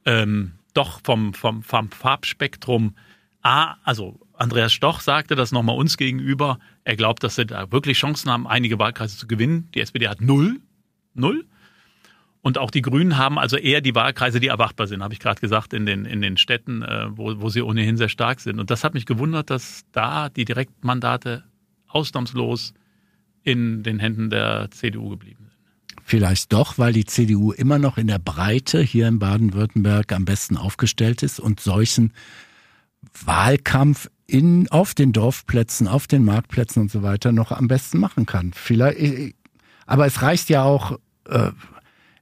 ähm, 0.04 0.52
doch 0.74 1.00
vom, 1.04 1.34
vom, 1.34 1.62
vom 1.62 1.90
Farbspektrum 1.90 2.94
A, 3.42 3.76
also 3.84 4.20
Andreas 4.34 4.72
Stoch 4.72 5.00
sagte 5.00 5.34
das 5.34 5.52
nochmal 5.52 5.76
uns 5.76 5.96
gegenüber. 5.96 6.58
Er 6.84 6.96
glaubt, 6.96 7.22
dass 7.22 7.36
sie 7.36 7.46
da 7.46 7.70
wirklich 7.72 7.98
Chancen 7.98 8.30
haben, 8.30 8.46
einige 8.46 8.78
Wahlkreise 8.78 9.16
zu 9.16 9.26
gewinnen. 9.26 9.70
Die 9.74 9.80
SPD 9.80 10.08
hat 10.08 10.20
null. 10.20 10.60
Null. 11.14 11.46
Und 12.42 12.58
auch 12.58 12.70
die 12.70 12.82
Grünen 12.82 13.16
haben 13.16 13.38
also 13.38 13.56
eher 13.56 13.80
die 13.80 13.94
Wahlkreise, 13.94 14.38
die 14.38 14.46
erwartbar 14.46 14.86
sind, 14.86 15.02
habe 15.02 15.12
ich 15.14 15.20
gerade 15.20 15.40
gesagt, 15.40 15.72
in 15.72 15.84
den, 15.84 16.04
in 16.04 16.20
den 16.20 16.36
Städten, 16.36 16.82
äh, 16.82 17.06
wo, 17.10 17.40
wo 17.40 17.48
sie 17.48 17.62
ohnehin 17.62 17.96
sehr 17.96 18.08
stark 18.08 18.40
sind. 18.40 18.60
Und 18.60 18.70
das 18.70 18.84
hat 18.84 18.94
mich 18.94 19.06
gewundert, 19.06 19.50
dass 19.50 19.84
da 19.92 20.28
die 20.28 20.44
Direktmandate 20.44 21.44
ausnahmslos 21.88 22.72
in 23.42 23.82
den 23.82 23.98
Händen 23.98 24.30
der 24.30 24.68
CDU 24.70 25.08
geblieben 25.08 25.46
sind. 25.48 25.56
Vielleicht 26.04 26.52
doch, 26.52 26.78
weil 26.78 26.92
die 26.92 27.04
CDU 27.04 27.50
immer 27.50 27.80
noch 27.80 27.98
in 27.98 28.06
der 28.06 28.20
Breite 28.20 28.80
hier 28.80 29.08
in 29.08 29.18
Baden-Württemberg 29.18 30.12
am 30.12 30.24
besten 30.24 30.56
aufgestellt 30.56 31.24
ist 31.24 31.40
und 31.40 31.58
solchen 31.58 32.12
Wahlkampf 33.24 34.08
in, 34.26 34.68
auf 34.70 34.94
den 34.94 35.12
Dorfplätzen, 35.12 35.88
auf 35.88 36.06
den 36.06 36.24
Marktplätzen 36.24 36.82
und 36.82 36.90
so 36.90 37.02
weiter 37.02 37.32
noch 37.32 37.52
am 37.52 37.68
besten 37.68 37.98
machen 37.98 38.26
kann. 38.26 38.52
Vielleicht, 38.54 39.34
aber 39.86 40.06
es 40.06 40.22
reicht 40.22 40.48
ja 40.48 40.62
auch, 40.62 40.98
äh, 41.28 41.50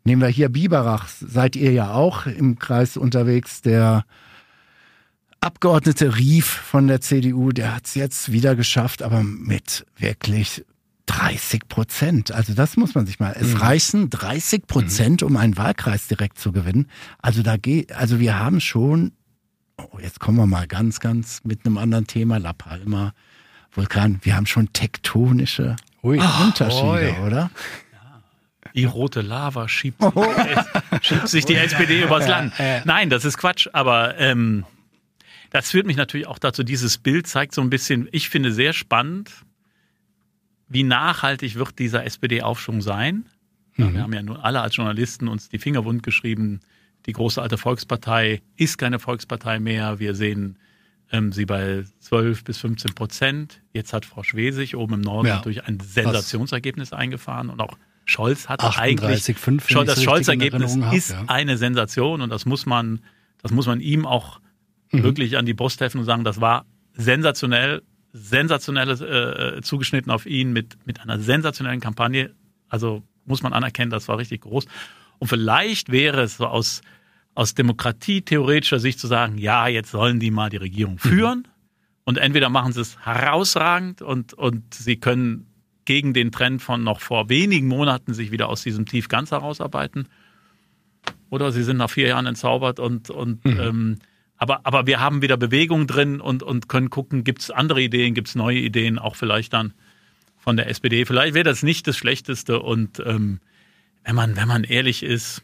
Nehmen 0.04 0.20
wir 0.20 0.28
hier 0.28 0.50
Biberach, 0.50 1.08
seid 1.08 1.56
ihr 1.56 1.72
ja 1.72 1.92
auch 1.92 2.26
im 2.26 2.58
Kreis 2.58 2.96
unterwegs. 2.98 3.62
Der 3.62 4.04
Abgeordnete 5.40 6.16
Rief 6.16 6.46
von 6.46 6.88
der 6.88 7.00
CDU, 7.00 7.52
der 7.52 7.74
hat 7.74 7.86
es 7.86 7.94
jetzt 7.94 8.32
wieder 8.32 8.54
geschafft, 8.54 9.02
aber 9.02 9.22
mit 9.22 9.86
wirklich 9.96 10.64
30 11.06 11.68
Prozent. 11.68 12.32
Also 12.32 12.54
das 12.54 12.76
muss 12.76 12.94
man 12.94 13.06
sich 13.06 13.18
mal. 13.18 13.34
Es 13.38 13.54
mhm. 13.54 13.56
reichen 13.56 14.10
30 14.10 14.66
Prozent, 14.66 15.22
mhm. 15.22 15.28
um 15.28 15.36
einen 15.36 15.56
Wahlkreis 15.56 16.06
direkt 16.06 16.38
zu 16.38 16.52
gewinnen. 16.52 16.86
Also 17.20 17.42
da 17.42 17.56
geht, 17.56 17.92
also 17.92 18.20
wir 18.20 18.38
haben 18.38 18.60
schon, 18.60 19.12
oh, 19.78 19.98
jetzt 20.00 20.20
kommen 20.20 20.38
wir 20.38 20.46
mal 20.46 20.66
ganz, 20.66 21.00
ganz 21.00 21.40
mit 21.44 21.66
einem 21.66 21.78
anderen 21.78 22.06
Thema, 22.06 22.38
La 22.38 22.52
Palma, 22.52 23.12
Vulkan. 23.72 24.20
Wir 24.22 24.36
haben 24.36 24.46
schon 24.46 24.72
tektonische 24.72 25.76
Ui. 26.02 26.20
Unterschiede, 26.42 27.16
Ui. 27.20 27.26
oder? 27.26 27.50
Die 28.74 28.84
rote 28.84 29.20
Lava 29.20 29.68
schiebt, 29.68 30.02
oh. 30.02 30.26
schiebt 31.00 31.28
sich 31.28 31.44
die 31.44 31.54
SPD 31.54 32.02
übers 32.02 32.26
Land. 32.26 32.54
Nein, 32.84 33.08
das 33.08 33.24
ist 33.24 33.38
Quatsch, 33.38 33.68
aber 33.72 34.18
ähm, 34.18 34.64
das 35.50 35.70
führt 35.70 35.86
mich 35.86 35.96
natürlich 35.96 36.26
auch 36.26 36.40
dazu, 36.40 36.64
dieses 36.64 36.98
Bild 36.98 37.28
zeigt 37.28 37.54
so 37.54 37.60
ein 37.60 37.70
bisschen, 37.70 38.08
ich 38.10 38.28
finde 38.28 38.52
sehr 38.52 38.72
spannend, 38.72 39.30
wie 40.68 40.82
nachhaltig 40.82 41.54
wird 41.54 41.78
dieser 41.78 42.04
SPD-Aufschwung 42.04 42.82
sein. 42.82 43.26
Mhm. 43.76 43.94
Wir 43.94 44.02
haben 44.02 44.12
ja 44.12 44.22
nun 44.22 44.36
alle 44.36 44.60
als 44.60 44.74
Journalisten 44.74 45.28
uns 45.28 45.48
die 45.48 45.58
Finger 45.58 45.84
wund 45.84 46.02
geschrieben, 46.02 46.60
die 47.06 47.12
große 47.12 47.40
alte 47.40 47.58
Volkspartei 47.58 48.42
ist 48.56 48.78
keine 48.78 48.98
Volkspartei 48.98 49.60
mehr. 49.60 49.98
Wir 49.98 50.14
sehen 50.14 50.58
ähm, 51.12 51.32
sie 51.32 51.44
bei 51.44 51.84
12 52.00 52.44
bis 52.44 52.58
15 52.58 52.94
Prozent. 52.94 53.60
Jetzt 53.72 53.92
hat 53.92 54.06
Frau 54.06 54.22
Schwesig 54.22 54.74
oben 54.74 54.94
im 54.94 55.00
Norden 55.02 55.28
ja. 55.28 55.36
natürlich 55.36 55.64
ein 55.64 55.78
Sensationsergebnis 55.80 56.92
eingefahren 56.92 57.50
und 57.50 57.60
auch 57.60 57.76
Scholz 58.04 58.48
hat 58.48 58.60
38, 58.60 59.38
5, 59.38 59.64
eigentlich 59.70 59.86
das 59.86 60.02
Scholz-Ergebnis 60.02 60.76
ist 60.92 61.10
ja. 61.10 61.24
eine 61.26 61.56
Sensation 61.56 62.20
und 62.20 62.30
das 62.30 62.46
muss 62.46 62.66
man, 62.66 63.00
das 63.42 63.50
muss 63.50 63.66
man 63.66 63.80
ihm 63.80 64.06
auch 64.06 64.40
mhm. 64.92 65.02
wirklich 65.02 65.36
an 65.36 65.46
die 65.46 65.54
Brust 65.54 65.80
helfen 65.80 65.98
und 65.98 66.04
sagen, 66.04 66.24
das 66.24 66.40
war 66.40 66.66
sensationell, 66.92 67.82
sensationelles 68.12 69.00
äh, 69.00 69.60
zugeschnitten 69.62 70.12
auf 70.12 70.26
ihn 70.26 70.52
mit 70.52 70.76
mit 70.84 71.00
einer 71.00 71.18
sensationellen 71.18 71.80
Kampagne. 71.80 72.34
Also 72.68 73.02
muss 73.24 73.42
man 73.42 73.52
anerkennen, 73.52 73.90
das 73.90 74.06
war 74.08 74.18
richtig 74.18 74.42
groß. 74.42 74.66
Und 75.18 75.28
vielleicht 75.28 75.90
wäre 75.90 76.22
es 76.22 76.36
so 76.36 76.46
aus 76.46 76.82
aus 77.34 77.54
demokratietheoretischer 77.54 78.78
Sicht 78.78 79.00
zu 79.00 79.06
sagen, 79.06 79.38
ja, 79.38 79.66
jetzt 79.66 79.90
sollen 79.90 80.20
die 80.20 80.30
mal 80.30 80.50
die 80.50 80.56
Regierung 80.56 80.94
mhm. 80.94 80.98
führen. 80.98 81.38
Mhm. 81.38 81.44
Und 82.04 82.18
entweder 82.18 82.48
machen 82.48 82.72
sie 82.72 82.82
es 82.82 82.98
herausragend 82.98 84.02
und, 84.02 84.34
und 84.34 84.74
sie 84.74 84.96
können 84.96 85.46
gegen 85.84 86.14
den 86.14 86.32
Trend 86.32 86.62
von 86.62 86.82
noch 86.82 87.00
vor 87.00 87.28
wenigen 87.28 87.68
Monaten 87.68 88.14
sich 88.14 88.30
wieder 88.30 88.48
aus 88.48 88.62
diesem 88.62 88.86
Tief 88.86 89.08
ganz 89.08 89.30
herausarbeiten. 89.30 90.08
Oder 91.30 91.52
sie 91.52 91.62
sind 91.62 91.78
nach 91.78 91.90
vier 91.90 92.08
Jahren 92.08 92.26
entzaubert 92.26 92.80
und, 92.80 93.10
und 93.10 93.44
mhm. 93.44 93.60
ähm, 93.60 93.98
aber, 94.36 94.60
aber 94.64 94.86
wir 94.86 95.00
haben 95.00 95.22
wieder 95.22 95.36
Bewegung 95.36 95.86
drin 95.86 96.20
und, 96.20 96.42
und 96.42 96.68
können 96.68 96.90
gucken, 96.90 97.24
gibt 97.24 97.42
es 97.42 97.50
andere 97.50 97.80
Ideen, 97.82 98.14
gibt 98.14 98.28
es 98.28 98.34
neue 98.34 98.58
Ideen, 98.58 98.98
auch 98.98 99.16
vielleicht 99.16 99.52
dann 99.52 99.74
von 100.36 100.56
der 100.56 100.68
SPD. 100.68 101.06
Vielleicht 101.06 101.34
wäre 101.34 101.44
das 101.44 101.62
nicht 101.62 101.86
das 101.86 101.96
Schlechteste 101.96 102.60
und 102.60 103.00
ähm, 103.04 103.40
wenn 104.04 104.14
man, 104.14 104.36
wenn 104.36 104.48
man 104.48 104.64
ehrlich 104.64 105.02
ist, 105.02 105.42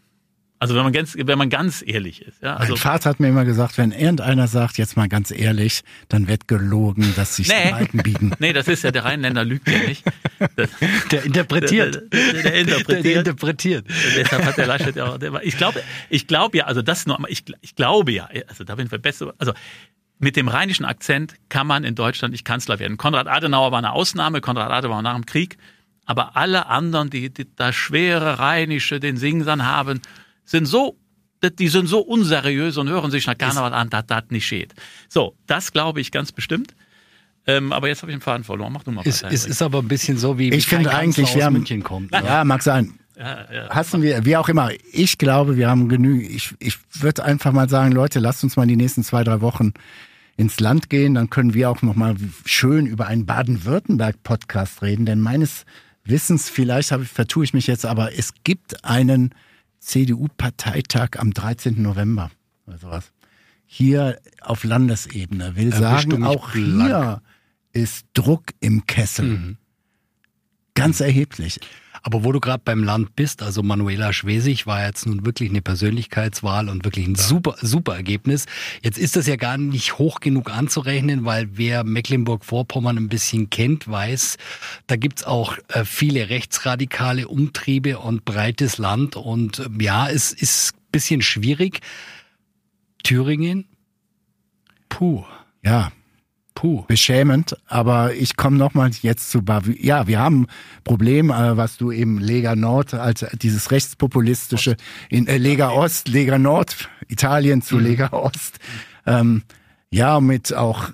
also 0.60 0.74
wenn 0.74 0.82
man 0.82 0.92
ganz, 0.92 1.16
wenn 1.16 1.38
man 1.38 1.48
ganz 1.48 1.82
ehrlich 1.84 2.20
ist. 2.20 2.42
Ja, 2.42 2.56
also 2.56 2.74
mein 2.74 2.78
Vater 2.78 3.08
hat 3.08 3.18
mir 3.18 3.28
immer 3.28 3.46
gesagt, 3.46 3.78
wenn 3.78 3.92
irgendeiner 3.92 4.46
sagt, 4.46 4.76
jetzt 4.76 4.94
mal 4.94 5.08
ganz 5.08 5.30
ehrlich, 5.30 5.80
dann 6.08 6.28
wird 6.28 6.48
gelogen, 6.48 7.14
dass 7.16 7.36
sich 7.36 7.48
nee. 7.48 7.72
Alten 7.72 7.98
bieten. 7.98 8.32
Nee, 8.40 8.52
das 8.52 8.68
ist 8.68 8.84
ja 8.84 8.90
der 8.90 9.04
Rheinländer 9.04 9.44
lügt 9.44 9.68
ja 9.68 9.78
nicht. 9.78 10.04
Das, 10.56 10.70
der 11.10 11.24
interpretiert. 11.24 12.02
Der, 12.12 12.32
der, 12.32 12.42
der 12.42 12.54
interpretiert. 12.54 13.04
Der, 13.04 13.16
interpretiert. 13.16 13.86
Deshalb 14.16 14.44
hat 14.44 14.56
der 14.58 14.66
Laschet 14.66 14.96
ja 14.96 15.06
auch. 15.06 15.18
Der, 15.18 15.42
ich 15.42 15.56
glaube, 15.56 15.82
ich 16.08 16.26
glaube 16.26 16.58
ja, 16.58 16.64
also 16.64 16.82
das 16.82 17.06
noch, 17.06 17.18
ich, 17.28 17.44
ich 17.60 17.74
glaube 17.74 18.12
ja, 18.12 18.28
also 18.48 18.64
da 18.64 18.74
bin 18.74 18.88
ich 18.90 19.02
besser. 19.02 19.32
Also 19.38 19.52
mit 20.18 20.36
dem 20.36 20.48
rheinischen 20.48 20.84
Akzent 20.84 21.34
kann 21.48 21.66
man 21.66 21.84
in 21.84 21.94
Deutschland 21.94 22.32
nicht 22.32 22.44
Kanzler 22.44 22.78
werden. 22.78 22.98
Konrad 22.98 23.28
Adenauer 23.28 23.72
war 23.72 23.78
eine 23.78 23.92
Ausnahme. 23.92 24.40
Konrad 24.40 24.70
Adenauer 24.70 24.96
war 24.96 25.02
nach 25.02 25.14
dem 25.14 25.26
Krieg. 25.26 25.56
Aber 26.04 26.36
alle 26.36 26.66
anderen, 26.66 27.08
die, 27.08 27.32
die 27.32 27.46
das 27.56 27.74
schwere 27.74 28.38
Rheinische, 28.38 29.00
den 29.00 29.16
Singsan 29.16 29.64
haben, 29.64 30.00
sind 30.50 30.66
so, 30.66 30.98
die 31.42 31.68
sind 31.68 31.86
so 31.86 32.00
unseriös 32.00 32.76
und 32.76 32.88
hören 32.88 33.10
sich 33.10 33.26
nach 33.26 33.38
Karneval 33.38 33.72
an, 33.72 33.88
dass 33.88 34.06
das 34.06 34.24
nicht 34.30 34.50
geht. 34.50 34.74
So, 35.08 35.36
das 35.46 35.72
glaube 35.72 36.00
ich 36.00 36.10
ganz 36.10 36.32
bestimmt. 36.32 36.74
Ähm, 37.46 37.72
aber 37.72 37.88
jetzt 37.88 38.02
habe 38.02 38.10
ich 38.12 38.18
den 38.18 38.22
Faden 38.22 38.44
verloren. 38.44 38.72
Mach 38.72 38.82
du 38.82 38.90
mal 38.90 39.02
Es 39.06 39.22
ist, 39.22 39.46
ist 39.46 39.62
aber 39.62 39.78
ein 39.78 39.88
bisschen 39.88 40.18
so, 40.18 40.38
wie 40.38 40.50
ich 40.50 40.66
finde 40.66 40.92
eigentlich, 40.92 41.34
wir 41.34 41.44
haben, 41.44 41.54
München 41.54 41.82
kommt. 41.82 42.12
Ja, 42.12 42.22
ja 42.22 42.44
mag 42.44 42.62
sein. 42.62 42.98
Ja, 43.16 43.52
ja. 43.52 43.68
Hassen 43.70 44.02
wir, 44.02 44.24
wie 44.24 44.36
auch 44.36 44.48
immer. 44.48 44.70
Ich 44.92 45.18
glaube, 45.18 45.56
wir 45.56 45.68
haben 45.68 45.88
genügend. 45.88 46.30
Ich, 46.30 46.54
ich 46.58 46.78
würde 46.94 47.24
einfach 47.24 47.52
mal 47.52 47.68
sagen, 47.68 47.92
Leute, 47.92 48.18
lasst 48.18 48.42
uns 48.42 48.56
mal 48.56 48.66
die 48.66 48.76
nächsten 48.76 49.04
zwei, 49.04 49.24
drei 49.24 49.40
Wochen 49.40 49.72
ins 50.36 50.58
Land 50.58 50.90
gehen. 50.90 51.14
Dann 51.14 51.30
können 51.30 51.54
wir 51.54 51.70
auch 51.70 51.82
noch 51.82 51.94
mal 51.94 52.16
schön 52.44 52.86
über 52.86 53.06
einen 53.06 53.24
Baden-Württemberg-Podcast 53.24 54.82
reden. 54.82 55.06
Denn 55.06 55.20
meines 55.20 55.64
Wissens, 56.04 56.50
vielleicht 56.50 56.92
habe, 56.92 57.04
vertue 57.04 57.44
ich 57.44 57.54
mich 57.54 57.66
jetzt, 57.66 57.86
aber 57.86 58.18
es 58.18 58.32
gibt 58.42 58.84
einen 58.84 59.34
CDU-Parteitag 59.80 61.18
am 61.18 61.32
13. 61.32 61.80
November 61.82 62.30
oder 62.66 62.78
sowas. 62.78 63.12
Hier 63.66 64.20
auf 64.40 64.64
Landesebene. 64.64 65.56
Will 65.56 65.72
sagen, 65.74 66.24
auch 66.24 66.52
hier 66.52 67.22
ist 67.72 68.06
Druck 68.14 68.46
im 68.60 68.86
Kessel. 68.86 69.26
Mhm. 69.26 69.56
Ganz 70.74 71.00
erheblich. 71.00 71.60
Aber 72.02 72.24
wo 72.24 72.32
du 72.32 72.40
gerade 72.40 72.62
beim 72.64 72.82
Land 72.84 73.14
bist, 73.16 73.42
also 73.42 73.62
Manuela 73.62 74.12
Schwesig 74.12 74.66
war 74.66 74.84
jetzt 74.84 75.06
nun 75.06 75.24
wirklich 75.24 75.50
eine 75.50 75.62
Persönlichkeitswahl 75.62 76.68
und 76.68 76.84
wirklich 76.84 77.06
ein 77.06 77.14
super, 77.14 77.56
super 77.60 77.94
Ergebnis. 77.94 78.46
Jetzt 78.82 78.98
ist 78.98 79.16
das 79.16 79.26
ja 79.26 79.36
gar 79.36 79.58
nicht 79.58 79.98
hoch 79.98 80.20
genug 80.20 80.50
anzurechnen, 80.50 81.24
weil 81.24 81.48
wer 81.52 81.84
Mecklenburg-Vorpommern 81.84 82.96
ein 82.96 83.08
bisschen 83.08 83.50
kennt, 83.50 83.88
weiß, 83.88 84.36
da 84.86 84.96
gibt's 84.96 85.24
auch 85.24 85.56
äh, 85.68 85.84
viele 85.84 86.30
rechtsradikale 86.30 87.28
Umtriebe 87.28 87.98
und 87.98 88.24
breites 88.24 88.78
Land. 88.78 89.16
Und 89.16 89.58
äh, 89.58 89.68
ja, 89.80 90.08
es 90.08 90.32
ist 90.32 90.74
bisschen 90.92 91.22
schwierig. 91.22 91.80
Thüringen? 93.02 93.66
Puh. 94.88 95.24
Ja, 95.62 95.92
Puh. 96.60 96.84
beschämend. 96.86 97.56
Aber 97.68 98.14
ich 98.14 98.36
komme 98.36 98.58
nochmal 98.58 98.90
jetzt 99.00 99.30
zu 99.30 99.40
Bavü. 99.40 99.74
Ja, 99.80 100.06
wir 100.06 100.18
haben 100.18 100.42
ein 100.42 100.46
Problem, 100.84 101.30
äh, 101.30 101.56
was 101.56 101.78
du 101.78 101.90
eben 101.90 102.18
Lega 102.18 102.54
Nord 102.54 102.92
als 102.92 103.24
dieses 103.40 103.70
rechtspopulistische 103.70 104.76
in 105.08 105.26
äh, 105.26 105.38
Lega 105.38 105.70
Ost, 105.70 106.08
Lega 106.08 106.38
Nord, 106.38 106.90
Italien 107.08 107.62
zu 107.62 107.76
mhm. 107.76 107.84
Lega 107.84 108.08
Ost. 108.12 108.58
Ähm, 109.06 109.42
ja, 109.90 110.20
mit 110.20 110.52
auch 110.52 110.90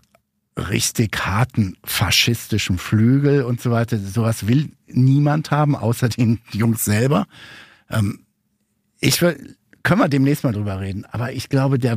richtig 0.56 1.18
harten 1.26 1.76
faschistischen 1.84 2.78
Flügel 2.78 3.42
und 3.42 3.60
so 3.60 3.72
weiter. 3.72 3.98
Sowas 3.98 4.46
will 4.46 4.70
niemand 4.86 5.50
haben, 5.50 5.74
außer 5.74 6.10
den 6.10 6.38
Jungs 6.52 6.84
selber. 6.84 7.26
Ähm, 7.90 8.20
ich 9.00 9.20
will, 9.20 9.56
können 9.82 10.00
wir 10.00 10.08
demnächst 10.08 10.44
mal 10.44 10.52
drüber 10.52 10.78
reden. 10.78 11.04
Aber 11.06 11.32
ich 11.32 11.48
glaube, 11.48 11.80
der 11.80 11.96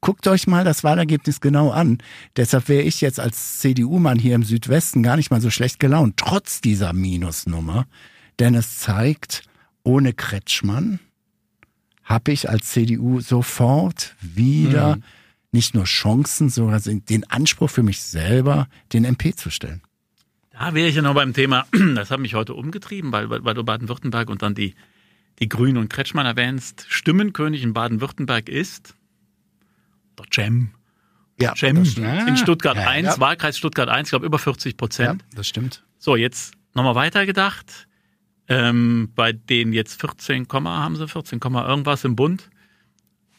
guckt 0.00 0.26
euch 0.26 0.46
mal 0.46 0.64
das 0.64 0.84
Wahlergebnis 0.84 1.40
genau 1.40 1.70
an. 1.70 1.98
Deshalb 2.36 2.68
wäre 2.68 2.82
ich 2.82 3.00
jetzt 3.00 3.20
als 3.20 3.60
CDU-Mann 3.60 4.18
hier 4.18 4.34
im 4.34 4.42
Südwesten 4.42 5.02
gar 5.02 5.16
nicht 5.16 5.30
mal 5.30 5.40
so 5.40 5.50
schlecht 5.50 5.80
gelaunt, 5.80 6.16
trotz 6.16 6.60
dieser 6.60 6.92
Minusnummer. 6.92 7.86
Denn 8.38 8.54
es 8.54 8.78
zeigt, 8.78 9.42
ohne 9.82 10.12
Kretschmann 10.12 11.00
habe 12.04 12.32
ich 12.32 12.48
als 12.48 12.70
CDU 12.70 13.20
sofort 13.20 14.16
wieder 14.20 14.96
mhm. 14.96 15.02
nicht 15.52 15.74
nur 15.74 15.84
Chancen, 15.84 16.48
sondern 16.48 17.04
den 17.04 17.28
Anspruch 17.30 17.70
für 17.70 17.82
mich 17.82 18.02
selber, 18.02 18.68
den 18.92 19.04
MP 19.04 19.34
zu 19.34 19.50
stellen. 19.50 19.82
Da 20.50 20.74
wäre 20.74 20.88
ich 20.88 20.96
ja 20.96 21.02
noch 21.02 21.14
beim 21.14 21.32
Thema, 21.32 21.66
das 21.94 22.10
hat 22.10 22.20
mich 22.20 22.34
heute 22.34 22.54
umgetrieben, 22.54 23.12
weil, 23.12 23.30
weil 23.30 23.54
du 23.54 23.64
Baden-Württemberg 23.64 24.28
und 24.28 24.42
dann 24.42 24.54
die, 24.54 24.74
die 25.38 25.48
Grünen 25.48 25.78
und 25.78 25.88
Kretschmann 25.88 26.26
erwähnst. 26.26 26.84
Stimmenkönig 26.88 27.62
in 27.62 27.72
Baden-Württemberg 27.72 28.48
ist 28.48 28.94
der 30.18 30.26
Cem. 30.32 30.70
Ja, 31.40 31.54
Cem 31.56 31.76
in 31.78 32.36
Stuttgart 32.36 32.76
ja, 32.76 32.88
1, 32.88 33.06
ja. 33.06 33.20
Wahlkreis 33.20 33.56
Stuttgart 33.56 33.88
1, 33.88 34.08
ich 34.08 34.10
glaube 34.10 34.26
über 34.26 34.38
40 34.38 34.76
Prozent. 34.76 35.22
Ja, 35.22 35.28
das 35.36 35.48
stimmt. 35.48 35.84
So, 35.98 36.16
jetzt 36.16 36.54
nochmal 36.74 36.94
weitergedacht. 36.94 37.86
Ähm, 38.48 39.12
bei 39.14 39.32
denen 39.32 39.72
jetzt 39.72 40.00
14, 40.00 40.48
haben 40.50 40.96
sie 40.96 41.06
14, 41.06 41.40
irgendwas 41.40 42.04
im 42.04 42.16
Bund. 42.16 42.50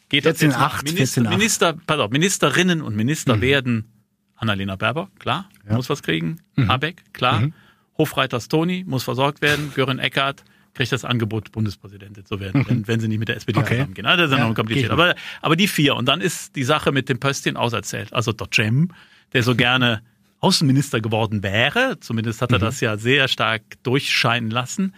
Geht 0.08 0.24
14, 0.24 0.50
das 0.50 0.56
jetzt 0.56 0.62
8, 0.62 0.84
Minister, 0.84 1.20
14, 1.20 1.26
8. 1.26 1.38
Minister, 1.38 1.72
pardon, 1.86 2.10
Ministerinnen 2.10 2.82
und 2.82 2.96
Minister 2.96 3.36
mhm. 3.36 3.40
werden 3.42 3.92
Annalena 4.36 4.76
Berber, 4.76 5.08
klar, 5.18 5.48
ja. 5.68 5.76
muss 5.76 5.88
was 5.88 6.02
kriegen. 6.02 6.40
Mhm. 6.56 6.68
Habeck, 6.68 7.12
klar. 7.12 7.40
Mhm. 7.40 7.54
Hofreiters 7.96 8.48
Toni 8.48 8.84
muss 8.86 9.04
versorgt 9.04 9.40
werden. 9.42 9.72
Görin 9.74 9.98
Eckert, 9.98 10.42
kriegt 10.74 10.92
das 10.92 11.04
Angebot, 11.04 11.52
Bundespräsidentin 11.52 12.24
zu 12.24 12.40
werden, 12.40 12.64
wenn, 12.66 12.88
wenn 12.88 13.00
sie 13.00 13.08
nicht 13.08 13.18
mit 13.18 13.28
der 13.28 13.36
SPD 13.36 13.58
okay. 13.58 13.74
zusammengehen. 13.74 14.06
Also 14.06 14.22
das 14.22 14.32
ist 14.32 14.38
ja, 14.38 14.48
noch 14.48 14.54
kompliziert. 14.54 14.90
Aber, 14.90 15.14
aber 15.40 15.56
die 15.56 15.68
vier. 15.68 15.96
Und 15.96 16.06
dann 16.06 16.20
ist 16.20 16.56
die 16.56 16.64
Sache 16.64 16.92
mit 16.92 17.08
dem 17.08 17.20
Pöstchen 17.20 17.56
auserzählt. 17.56 18.12
Also 18.12 18.32
der 18.32 18.48
Cem, 18.52 18.90
der 19.32 19.42
so 19.42 19.54
gerne 19.54 20.02
Außenminister 20.40 21.00
geworden 21.00 21.42
wäre, 21.42 21.98
zumindest 22.00 22.42
hat 22.42 22.52
er 22.52 22.58
mhm. 22.58 22.62
das 22.62 22.80
ja 22.80 22.96
sehr 22.96 23.28
stark 23.28 23.62
durchscheinen 23.82 24.50
lassen, 24.50 24.94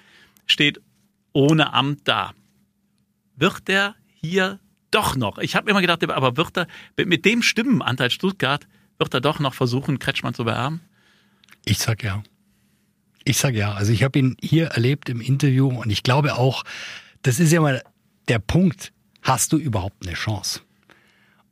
steht 0.47 0.81
ohne 1.33 1.73
Amt 1.73 2.01
da. 2.05 2.33
Wird 3.37 3.69
er 3.69 3.95
hier 4.21 4.61
doch 4.91 5.17
noch, 5.17 5.39
ich 5.39 5.57
habe 5.57 5.69
immer 5.69 5.81
gedacht, 5.81 6.09
aber 6.09 6.37
wird 6.37 6.57
er 6.57 6.67
mit 7.05 7.25
dem 7.25 7.43
Stimmenanteil 7.43 8.11
Stuttgart, 8.11 8.67
wird 8.97 9.13
er 9.13 9.21
doch 9.21 9.41
noch 9.41 9.53
versuchen, 9.53 9.99
Kretschmann 9.99 10.35
zu 10.35 10.45
beerben? 10.45 10.81
Ich 11.65 11.79
sag 11.79 12.05
ja. 12.05 12.23
Ich 13.25 13.39
sage 13.39 13.59
ja, 13.59 13.73
also 13.73 13.93
ich 13.93 14.03
habe 14.03 14.19
ihn 14.19 14.37
hier 14.41 14.67
erlebt 14.69 15.09
im 15.09 15.21
Interview 15.21 15.69
und 15.69 15.91
ich 15.91 16.03
glaube 16.03 16.35
auch, 16.37 16.65
das 17.23 17.41
ist 17.41 17.53
ja 17.53 17.61
mal 17.61 17.83
der 18.29 18.39
Punkt, 18.39 18.93
hast 19.23 19.53
du 19.53 19.59
überhaupt 19.59 20.07
eine 20.07 20.15
Chance? 20.15 20.61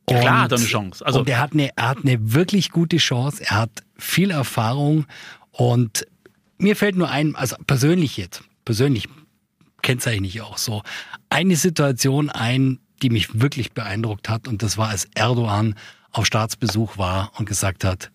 Und, 0.05 0.19
Klar 0.19 0.41
hat 0.41 0.51
er 0.51 0.57
eine 0.57 0.67
Chance. 0.67 1.05
Also 1.05 1.19
und 1.19 1.29
er 1.29 1.39
hat 1.39 1.53
eine, 1.53 1.75
er 1.75 1.89
hat 1.89 1.99
eine 2.03 2.33
wirklich 2.33 2.71
gute 2.71 2.97
Chance, 2.97 3.43
er 3.43 3.57
hat 3.57 3.71
viel 3.97 4.31
Erfahrung. 4.31 5.05
Und 5.51 6.05
mir 6.57 6.75
fällt 6.75 6.95
nur 6.95 7.09
ein, 7.09 7.35
also 7.35 7.55
persönlich 7.65 8.17
jetzt, 8.17 8.43
persönlich 8.65 9.07
kennzeichne 9.81 10.27
ich 10.27 10.41
auch 10.41 10.57
so, 10.57 10.83
eine 11.29 11.55
Situation 11.55 12.29
ein, 12.29 12.79
die 13.01 13.09
mich 13.09 13.41
wirklich 13.41 13.71
beeindruckt 13.71 14.29
hat. 14.29 14.47
Und 14.47 14.61
das 14.61 14.77
war, 14.77 14.89
als 14.89 15.07
Erdogan 15.15 15.75
auf 16.11 16.25
Staatsbesuch 16.25 16.97
war 16.97 17.31
und 17.37 17.45
gesagt 17.47 17.83
hat, 17.83 18.11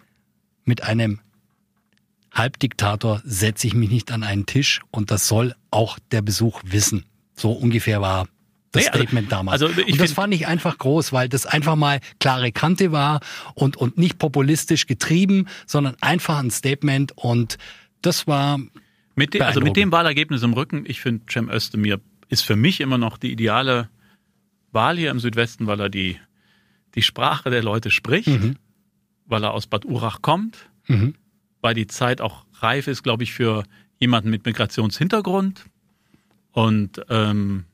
mit 0.64 0.82
einem 0.82 1.20
Halbdiktator 2.32 3.20
setze 3.24 3.66
ich 3.66 3.74
mich 3.74 3.90
nicht 3.90 4.12
an 4.12 4.22
einen 4.22 4.46
Tisch 4.46 4.80
und 4.90 5.10
das 5.10 5.28
soll 5.28 5.54
auch 5.70 5.98
der 6.12 6.22
Besuch 6.22 6.60
wissen. 6.64 7.04
So 7.34 7.52
ungefähr 7.52 8.00
war 8.00 8.28
das 8.72 8.82
nee, 8.82 8.88
also, 8.88 8.98
Statement 9.00 9.32
damals. 9.32 9.62
Also 9.62 9.82
und 9.82 10.00
das 10.00 10.12
fand 10.12 10.34
ich 10.34 10.46
einfach 10.46 10.76
groß, 10.78 11.12
weil 11.12 11.28
das 11.28 11.46
einfach 11.46 11.76
mal 11.76 12.00
klare 12.20 12.52
Kante 12.52 12.92
war 12.92 13.20
und, 13.54 13.76
und 13.76 13.96
nicht 13.96 14.18
populistisch 14.18 14.86
getrieben, 14.86 15.46
sondern 15.66 15.96
einfach 16.00 16.38
ein 16.38 16.50
Statement 16.50 17.12
und 17.16 17.58
das 18.02 18.26
war. 18.26 18.60
Mit 19.14 19.34
dem, 19.34 19.42
also 19.42 19.60
mit 19.60 19.76
dem 19.76 19.90
Wahlergebnis 19.90 20.42
im 20.42 20.52
Rücken, 20.52 20.84
ich 20.86 21.00
finde, 21.00 21.24
Cem 21.28 21.50
Özdemir 21.50 22.00
ist 22.28 22.42
für 22.42 22.56
mich 22.56 22.80
immer 22.80 22.98
noch 22.98 23.16
die 23.16 23.32
ideale 23.32 23.88
Wahl 24.70 24.96
hier 24.96 25.10
im 25.10 25.18
Südwesten, 25.18 25.66
weil 25.66 25.80
er 25.80 25.88
die, 25.88 26.18
die 26.94 27.02
Sprache 27.02 27.50
der 27.50 27.62
Leute 27.62 27.90
spricht, 27.90 28.28
mhm. 28.28 28.56
weil 29.26 29.42
er 29.42 29.54
aus 29.54 29.66
Bad 29.66 29.86
Urach 29.86 30.22
kommt, 30.22 30.68
mhm 30.86 31.14
weil 31.60 31.74
die 31.74 31.86
Zeit 31.86 32.20
auch 32.20 32.44
reif 32.60 32.86
ist, 32.86 33.02
glaube 33.02 33.22
ich, 33.22 33.32
für 33.32 33.64
jemanden 33.98 34.30
mit 34.30 34.44
Migrationshintergrund. 34.44 35.64
Und 36.52 37.02
ähm, 37.08 37.64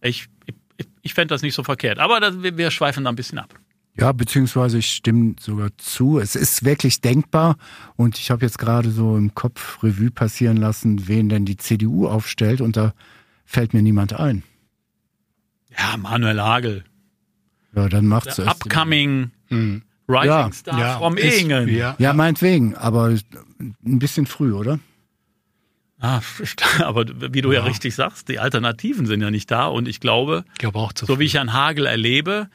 ich, 0.00 0.26
ich, 0.46 0.86
ich 1.02 1.14
fände 1.14 1.34
das 1.34 1.42
nicht 1.42 1.54
so 1.54 1.62
verkehrt. 1.62 1.98
Aber 1.98 2.20
das, 2.20 2.42
wir, 2.42 2.56
wir 2.56 2.70
schweifen 2.70 3.04
da 3.04 3.10
ein 3.10 3.16
bisschen 3.16 3.38
ab. 3.38 3.54
Ja, 3.98 4.12
beziehungsweise 4.12 4.78
ich 4.78 4.90
stimme 4.90 5.36
sogar 5.40 5.70
zu. 5.78 6.18
Es 6.18 6.36
ist 6.36 6.64
wirklich 6.64 7.00
denkbar 7.00 7.56
und 7.96 8.18
ich 8.18 8.30
habe 8.30 8.44
jetzt 8.44 8.58
gerade 8.58 8.90
so 8.90 9.16
im 9.16 9.34
Kopf 9.34 9.82
Revue 9.82 10.10
passieren 10.10 10.58
lassen, 10.58 11.08
wen 11.08 11.30
denn 11.30 11.46
die 11.46 11.56
CDU 11.56 12.06
aufstellt 12.06 12.60
und 12.60 12.76
da 12.76 12.92
fällt 13.46 13.72
mir 13.72 13.80
niemand 13.80 14.12
ein. 14.12 14.42
Ja, 15.78 15.96
Manuel 15.96 16.40
Hagel. 16.40 16.84
Ja, 17.74 17.88
dann 17.88 18.06
macht's 18.06 18.38
es. 18.38 18.46
Upcoming 18.46 19.30
hm. 19.48 19.82
Rising 20.08 20.28
ja, 20.28 20.52
Star 20.52 20.78
ja, 20.78 20.98
from 20.98 21.18
Ehingen. 21.18 21.68
Ja, 21.68 21.96
ja, 21.98 22.12
meinetwegen, 22.12 22.76
aber 22.76 23.08
ein 23.08 23.98
bisschen 23.98 24.26
früh, 24.26 24.52
oder? 24.52 24.78
Ah, 25.98 26.20
aber 26.80 27.06
wie 27.32 27.40
du 27.40 27.52
ja. 27.52 27.60
ja. 27.60 27.64
richtig 27.64 27.94
sagst, 27.94 28.28
die 28.28 28.38
Alternativen 28.38 29.06
sind 29.06 29.20
ja 29.20 29.30
nicht 29.30 29.50
da 29.50 29.66
und 29.66 29.88
ich 29.88 30.00
glaube, 30.00 30.44
ich 30.52 30.58
glaube 30.58 30.78
auch 30.78 30.92
so 30.94 31.18
wie 31.18 31.24
ich 31.24 31.34
Herrn 31.34 31.52
Hagel 31.52 31.86
erlebe, 31.86 32.48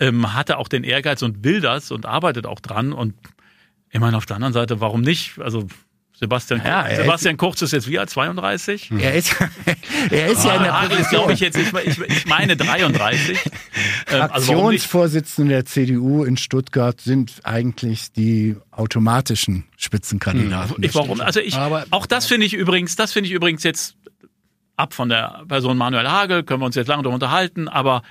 ähm, 0.00 0.34
hat 0.34 0.48
er 0.48 0.58
auch 0.58 0.68
den 0.68 0.84
Ehrgeiz 0.84 1.22
und 1.22 1.44
will 1.44 1.60
das 1.60 1.90
und 1.90 2.06
arbeitet 2.06 2.46
auch 2.46 2.60
dran 2.60 2.92
und 2.92 3.14
ich 3.90 4.00
meine 4.00 4.16
auf 4.16 4.26
der 4.26 4.36
anderen 4.36 4.52
Seite, 4.52 4.80
warum 4.80 5.00
nicht? 5.00 5.38
Also 5.38 5.66
Sebastian, 6.18 6.60
ja, 6.64 6.84
Sebastian 6.96 7.36
ist, 7.36 7.38
Kurz 7.38 7.62
ist 7.62 7.72
jetzt 7.72 7.88
wie 7.88 7.96
alt? 7.96 8.10
32? 8.10 8.90
Er 8.98 9.14
ist, 9.14 9.36
er 10.10 10.26
ist 10.26 10.44
ah, 10.44 10.48
ja 10.48 10.56
in 10.56 10.62
der 10.64 10.80
Hagel 10.80 10.98
ist, 10.98 11.10
glaube 11.10 11.32
ich, 11.32 11.38
jetzt, 11.38 11.56
ich, 11.56 11.72
ich, 11.72 12.00
ich 12.00 12.26
meine 12.26 12.56
33. 12.56 13.38
Ähm, 14.10 14.22
also 14.22 14.52
Fraktionsvorsitzende 14.52 15.52
der 15.52 15.64
CDU 15.66 16.24
in 16.24 16.36
Stuttgart 16.38 16.98
sind 17.00 17.40
eigentlich 17.44 18.10
die 18.10 18.56
automatischen 18.70 19.64
Spitzenkandidaten. 19.76 20.82
Ich, 20.82 20.94
warum? 20.94 21.20
Also 21.20 21.40
ich, 21.40 21.54
Aber, 21.56 21.84
auch 21.90 22.06
das 22.06 22.26
finde 22.26 22.46
ich 22.46 22.54
übrigens, 22.54 22.96
das 22.96 23.12
finde 23.12 23.28
ich 23.28 23.34
übrigens 23.34 23.62
jetzt 23.64 23.96
ab 24.76 24.94
von 24.94 25.10
der 25.10 25.44
Person 25.46 25.76
Manuel 25.76 26.08
Hagel, 26.08 26.42
können 26.42 26.62
wir 26.62 26.66
uns 26.66 26.74
jetzt 26.74 26.88
lange 26.88 27.02
darüber 27.02 27.14
unterhalten, 27.14 27.68
aber 27.68 28.02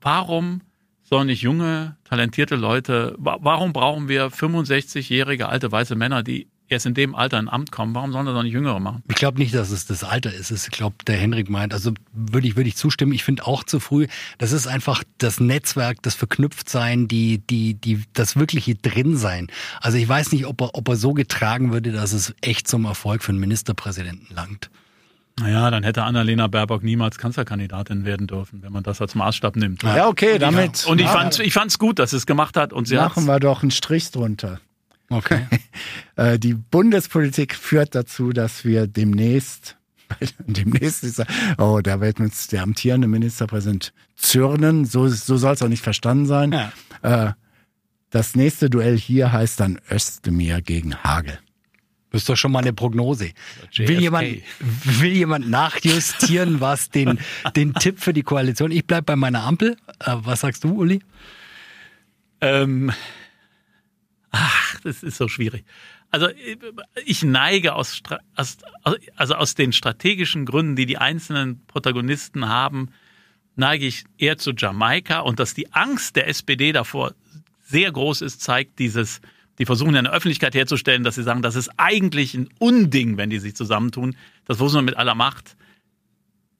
warum 0.00 0.62
sollen 1.02 1.28
nicht 1.28 1.42
junge, 1.42 1.96
talentierte 2.04 2.56
Leute, 2.56 3.14
warum 3.18 3.72
brauchen 3.72 4.08
wir 4.08 4.28
65-jährige 4.28 5.48
alte 5.48 5.70
weiße 5.70 5.94
Männer, 5.94 6.24
die 6.24 6.48
erst 6.68 6.86
in 6.86 6.94
dem 6.94 7.14
Alter 7.14 7.38
in 7.38 7.48
Amt 7.48 7.70
kommen, 7.70 7.94
warum 7.94 8.12
sollen 8.12 8.26
das 8.26 8.34
noch 8.34 8.42
nicht 8.42 8.52
Jüngere 8.52 8.80
machen? 8.80 9.02
Ich 9.08 9.16
glaube 9.16 9.38
nicht, 9.38 9.54
dass 9.54 9.70
es 9.70 9.86
das 9.86 10.04
Alter 10.04 10.32
ist. 10.32 10.50
Ich 10.50 10.70
glaube, 10.70 10.96
der 11.06 11.16
Henrik 11.16 11.48
meint, 11.48 11.72
also 11.72 11.92
würde 12.12 12.48
ich, 12.48 12.56
würde 12.56 12.68
ich 12.68 12.76
zustimmen. 12.76 13.12
Ich 13.12 13.24
finde 13.24 13.46
auch 13.46 13.64
zu 13.64 13.80
früh. 13.80 14.06
Das 14.38 14.52
ist 14.52 14.66
einfach 14.66 15.04
das 15.18 15.40
Netzwerk, 15.40 16.02
das 16.02 16.14
Verknüpftsein, 16.14 17.08
die, 17.08 17.38
die, 17.38 17.74
die, 17.74 18.02
das 18.12 18.36
wirkliche 18.36 18.74
Drinsein. 18.74 19.48
Also 19.80 19.98
ich 19.98 20.08
weiß 20.08 20.32
nicht, 20.32 20.46
ob 20.46 20.60
er, 20.60 20.74
ob 20.74 20.88
er 20.88 20.96
so 20.96 21.12
getragen 21.12 21.72
würde, 21.72 21.92
dass 21.92 22.12
es 22.12 22.34
echt 22.40 22.68
zum 22.68 22.84
Erfolg 22.84 23.22
für 23.22 23.30
einen 23.30 23.40
Ministerpräsidenten 23.40 24.34
langt. 24.34 24.70
Naja, 25.38 25.70
dann 25.70 25.82
hätte 25.82 26.02
Annalena 26.02 26.46
Baerbock 26.46 26.82
niemals 26.82 27.18
Kanzlerkandidatin 27.18 28.06
werden 28.06 28.26
dürfen, 28.26 28.62
wenn 28.62 28.72
man 28.72 28.82
das 28.82 29.02
als 29.02 29.14
Maßstab 29.14 29.56
nimmt. 29.56 29.82
Ja, 29.82 30.08
okay, 30.08 30.38
damit. 30.38 30.86
Und 30.86 30.98
ich 30.98 31.08
fand 31.08 31.38
ich 31.40 31.52
fand's 31.52 31.78
gut, 31.78 31.98
dass 31.98 32.10
sie 32.10 32.16
es 32.16 32.24
gemacht 32.24 32.56
hat 32.56 32.72
und 32.72 32.88
sie 32.88 32.96
Machen 32.96 33.26
wir 33.26 33.38
doch 33.38 33.60
einen 33.60 33.70
Strich 33.70 34.10
drunter. 34.10 34.60
Okay. 35.10 35.46
Äh, 36.18 36.38
die 36.38 36.54
Bundespolitik 36.54 37.54
führt 37.54 37.94
dazu, 37.94 38.30
dass 38.30 38.64
wir 38.64 38.86
demnächst, 38.86 39.76
demnächst 40.46 41.04
ist, 41.04 41.22
oh, 41.58 41.80
da 41.82 42.00
wird 42.00 42.20
uns 42.20 42.46
der 42.46 42.62
amtierende 42.62 43.06
Ministerpräsident 43.06 43.92
zürnen. 44.14 44.86
So, 44.86 45.06
so 45.08 45.36
soll 45.36 45.52
es 45.52 45.60
auch 45.60 45.68
nicht 45.68 45.82
verstanden 45.82 46.24
sein. 46.24 46.52
Ja. 46.52 46.72
Äh, 47.02 47.32
das 48.08 48.34
nächste 48.34 48.70
Duell 48.70 48.96
hier 48.96 49.30
heißt 49.30 49.60
dann 49.60 49.78
Özdemir 49.90 50.62
gegen 50.62 50.96
Hagel. 50.96 51.38
Das 52.10 52.22
ist 52.22 52.30
doch 52.30 52.36
schon 52.36 52.52
mal 52.52 52.60
eine 52.60 52.72
Prognose. 52.72 53.32
Will 53.76 54.00
jemand, 54.00 54.38
will 54.60 55.12
jemand 55.12 55.50
nachjustieren, 55.50 56.60
was 56.60 56.88
den, 56.88 57.18
den 57.54 57.74
Tipp 57.74 58.00
für 58.00 58.14
die 58.14 58.22
Koalition? 58.22 58.70
Ich 58.70 58.86
bleibe 58.86 59.02
bei 59.02 59.16
meiner 59.16 59.42
Ampel. 59.42 59.76
Äh, 60.00 60.16
was 60.20 60.40
sagst 60.40 60.64
du, 60.64 60.70
Uli? 60.74 61.00
Ähm, 62.40 62.90
Ach, 64.30 64.80
das 64.80 65.02
ist 65.02 65.16
so 65.16 65.28
schwierig. 65.28 65.64
Also 66.10 66.28
ich 67.04 67.22
neige 67.22 67.74
aus, 67.74 68.02
aus, 68.34 68.58
also 69.16 69.34
aus 69.34 69.54
den 69.54 69.72
strategischen 69.72 70.44
Gründen, 70.46 70.76
die 70.76 70.86
die 70.86 70.98
einzelnen 70.98 71.64
Protagonisten 71.66 72.48
haben, 72.48 72.90
neige 73.56 73.86
ich 73.86 74.04
eher 74.18 74.38
zu 74.38 74.52
Jamaika 74.52 75.20
und 75.20 75.40
dass 75.40 75.54
die 75.54 75.72
Angst 75.72 76.16
der 76.16 76.28
SPD 76.28 76.72
davor 76.72 77.14
sehr 77.62 77.90
groß 77.90 78.20
ist, 78.20 78.40
zeigt 78.40 78.78
dieses, 78.78 79.20
die 79.58 79.66
versuchen 79.66 79.96
eine 79.96 80.12
Öffentlichkeit 80.12 80.54
herzustellen, 80.54 81.02
dass 81.02 81.16
sie 81.16 81.22
sagen, 81.22 81.42
das 81.42 81.56
ist 81.56 81.70
eigentlich 81.76 82.34
ein 82.34 82.48
Unding, 82.58 83.16
wenn 83.16 83.30
die 83.30 83.38
sich 83.38 83.56
zusammentun. 83.56 84.16
Das 84.44 84.58
versuchen 84.58 84.78
wir 84.78 84.82
mit 84.82 84.96
aller 84.96 85.14
Macht. 85.14 85.56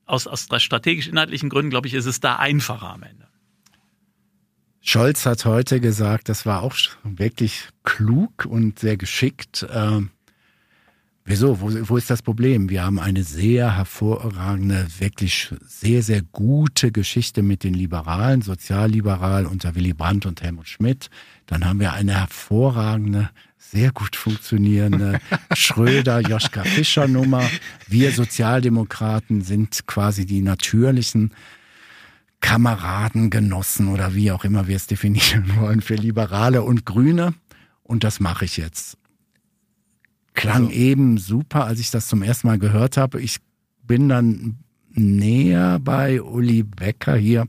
Aus, 0.07 0.27
aus 0.27 0.49
strategisch-inhaltlichen 0.63 1.49
Gründen, 1.49 1.71
glaube 1.71 1.89
ich, 1.89 1.95
ist 1.95 2.07
es 2.07 2.21
da 2.21 2.37
einfacher 2.37 2.91
am 2.91 3.03
Ende. 3.03 3.26
Scholz 4.89 5.27
hat 5.27 5.45
heute 5.45 5.81
gesagt, 5.81 6.29
das 6.29 6.47
war 6.47 6.63
auch 6.63 6.77
wirklich 7.03 7.65
klug 7.83 8.47
und 8.47 8.79
sehr 8.79 8.97
geschickt. 8.97 9.67
Ähm, 9.75 10.11
wieso? 11.25 11.61
Wo, 11.61 11.73
wo 11.89 11.97
ist 11.97 12.09
das 12.09 12.23
Problem? 12.23 12.69
Wir 12.71 12.85
haben 12.85 13.01
eine 13.01 13.25
sehr 13.25 13.77
hervorragende, 13.77 14.87
wirklich 15.01 15.53
sehr, 15.67 16.05
sehr 16.05 16.23
gute 16.23 16.93
Geschichte 16.93 17.43
mit 17.43 17.65
den 17.65 17.75
Liberalen, 17.75 18.43
sozialliberal 18.43 19.47
unter 19.47 19.75
Willy 19.75 19.93
Brandt 19.93 20.25
und 20.25 20.41
Helmut 20.41 20.69
Schmidt. 20.69 21.11
Dann 21.47 21.65
haben 21.65 21.81
wir 21.81 21.93
eine 21.93 22.21
hervorragende, 22.21 23.31
sehr 23.59 23.91
gut 23.91 24.15
funktionierende 24.15 25.19
Schröder-Joschka 25.53 26.63
Fischer-Nummer. 26.63 27.43
Wir 27.89 28.13
Sozialdemokraten 28.13 29.43
sind 29.43 29.89
quasi 29.89 30.27
die 30.27 30.43
natürlichen 30.43 31.33
Kameraden, 32.47 33.29
Genossen 33.31 33.89
oder 33.89 34.15
wie 34.15 34.31
auch 34.31 34.45
immer 34.45 34.69
wir 34.69 34.77
es 34.77 34.87
definieren 34.87 35.57
wollen 35.57 35.81
für 35.81 35.97
Liberale 35.97 36.63
und 36.63 36.87
Grüne. 36.87 37.35
Und 37.83 38.05
das 38.05 38.21
mache 38.21 38.45
ich 38.45 38.57
jetzt. 38.57 38.97
Klang 40.35 40.69
also. 40.69 40.79
eben 40.79 41.19
super, 41.19 41.65
als 41.65 41.81
ich 41.81 41.91
das 41.91 42.07
zum 42.07 42.23
ersten 42.23 42.47
Mal 42.47 42.61
gehört 42.61 42.99
habe. 42.99 43.21
Ich 43.21 43.39
bin 43.83 44.09
dann 44.09 44.59
näher 44.93 45.81
bei 45.81 46.23
Uli 46.23 46.63
Becker 46.63 47.17
hier. 47.17 47.49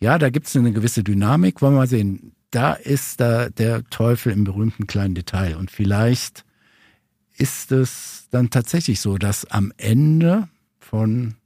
Ja, 0.00 0.18
da 0.18 0.28
gibt 0.28 0.48
es 0.48 0.54
eine 0.54 0.72
gewisse 0.72 1.02
Dynamik. 1.02 1.62
Wollen 1.62 1.72
wir 1.72 1.78
mal 1.78 1.86
sehen. 1.86 2.32
Da 2.50 2.74
ist 2.74 3.20
da 3.20 3.48
der 3.48 3.84
Teufel 3.84 4.32
im 4.32 4.44
berühmten 4.44 4.86
kleinen 4.86 5.14
Detail. 5.14 5.56
Und 5.56 5.70
vielleicht 5.70 6.44
ist 7.38 7.72
es 7.72 8.28
dann 8.30 8.50
tatsächlich 8.50 9.00
so, 9.00 9.16
dass 9.16 9.46
am 9.46 9.72
Ende 9.78 10.46
von, 10.78 11.36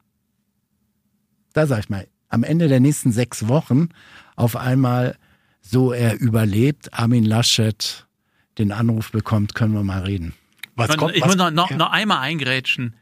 da 1.53 1.68
sag 1.68 1.78
ich 1.78 1.88
mal, 1.88 2.09
am 2.31 2.45
Ende 2.45 2.68
der 2.68 2.81
nächsten 2.81 3.12
sechs 3.12 3.49
Wochen 3.49 3.91
auf 4.37 4.57
einmal 4.57 5.16
so 5.61 5.93
er 5.93 6.18
überlebt, 6.18 6.95
Armin 6.95 7.24
Laschet 7.24 8.07
den 8.59 8.72
Anruf 8.72 9.12
bekommt, 9.12 9.55
können 9.55 9.74
wir 9.74 9.83
mal 9.83 10.03
reden. 10.03 10.35
Was 10.74 10.97
kommt, 10.97 11.14
ich 11.14 11.20
was, 11.20 11.28
muss 11.28 11.37
noch, 11.37 11.51
noch, 11.51 11.70
ja. 11.70 11.76
noch 11.76 11.91
einmal 11.91 12.18
eingrätschen. 12.18 12.95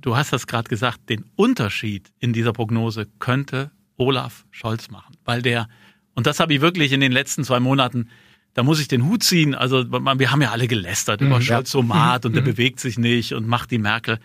Du 0.00 0.16
hast 0.16 0.32
das 0.32 0.46
gerade 0.46 0.68
gesagt, 0.68 1.08
den 1.08 1.24
Unterschied 1.36 2.12
in 2.20 2.32
dieser 2.32 2.52
Prognose 2.52 3.06
könnte 3.18 3.72
Olaf 3.96 4.44
Scholz 4.50 4.90
machen, 4.90 5.16
weil 5.24 5.42
der, 5.42 5.68
und 6.14 6.26
das 6.26 6.38
habe 6.38 6.54
ich 6.54 6.60
wirklich 6.60 6.92
in 6.92 7.00
den 7.00 7.12
letzten 7.12 7.44
zwei 7.44 7.60
Monaten, 7.60 8.08
da 8.52 8.62
muss 8.62 8.80
ich 8.80 8.86
den 8.86 9.04
Hut 9.04 9.24
ziehen. 9.24 9.54
Also 9.54 9.84
wir 9.90 10.30
haben 10.30 10.42
ja 10.42 10.52
alle 10.52 10.68
gelästert 10.68 11.20
über 11.20 11.38
mhm, 11.38 11.42
Scholz 11.42 11.70
so 11.70 11.82
matt 11.82 12.24
und 12.24 12.34
der 12.34 12.42
mhm. 12.42 12.46
bewegt 12.46 12.78
sich 12.78 12.98
nicht 12.98 13.34
und 13.34 13.48
macht 13.48 13.72
die 13.72 13.78
Merkel. 13.78 14.20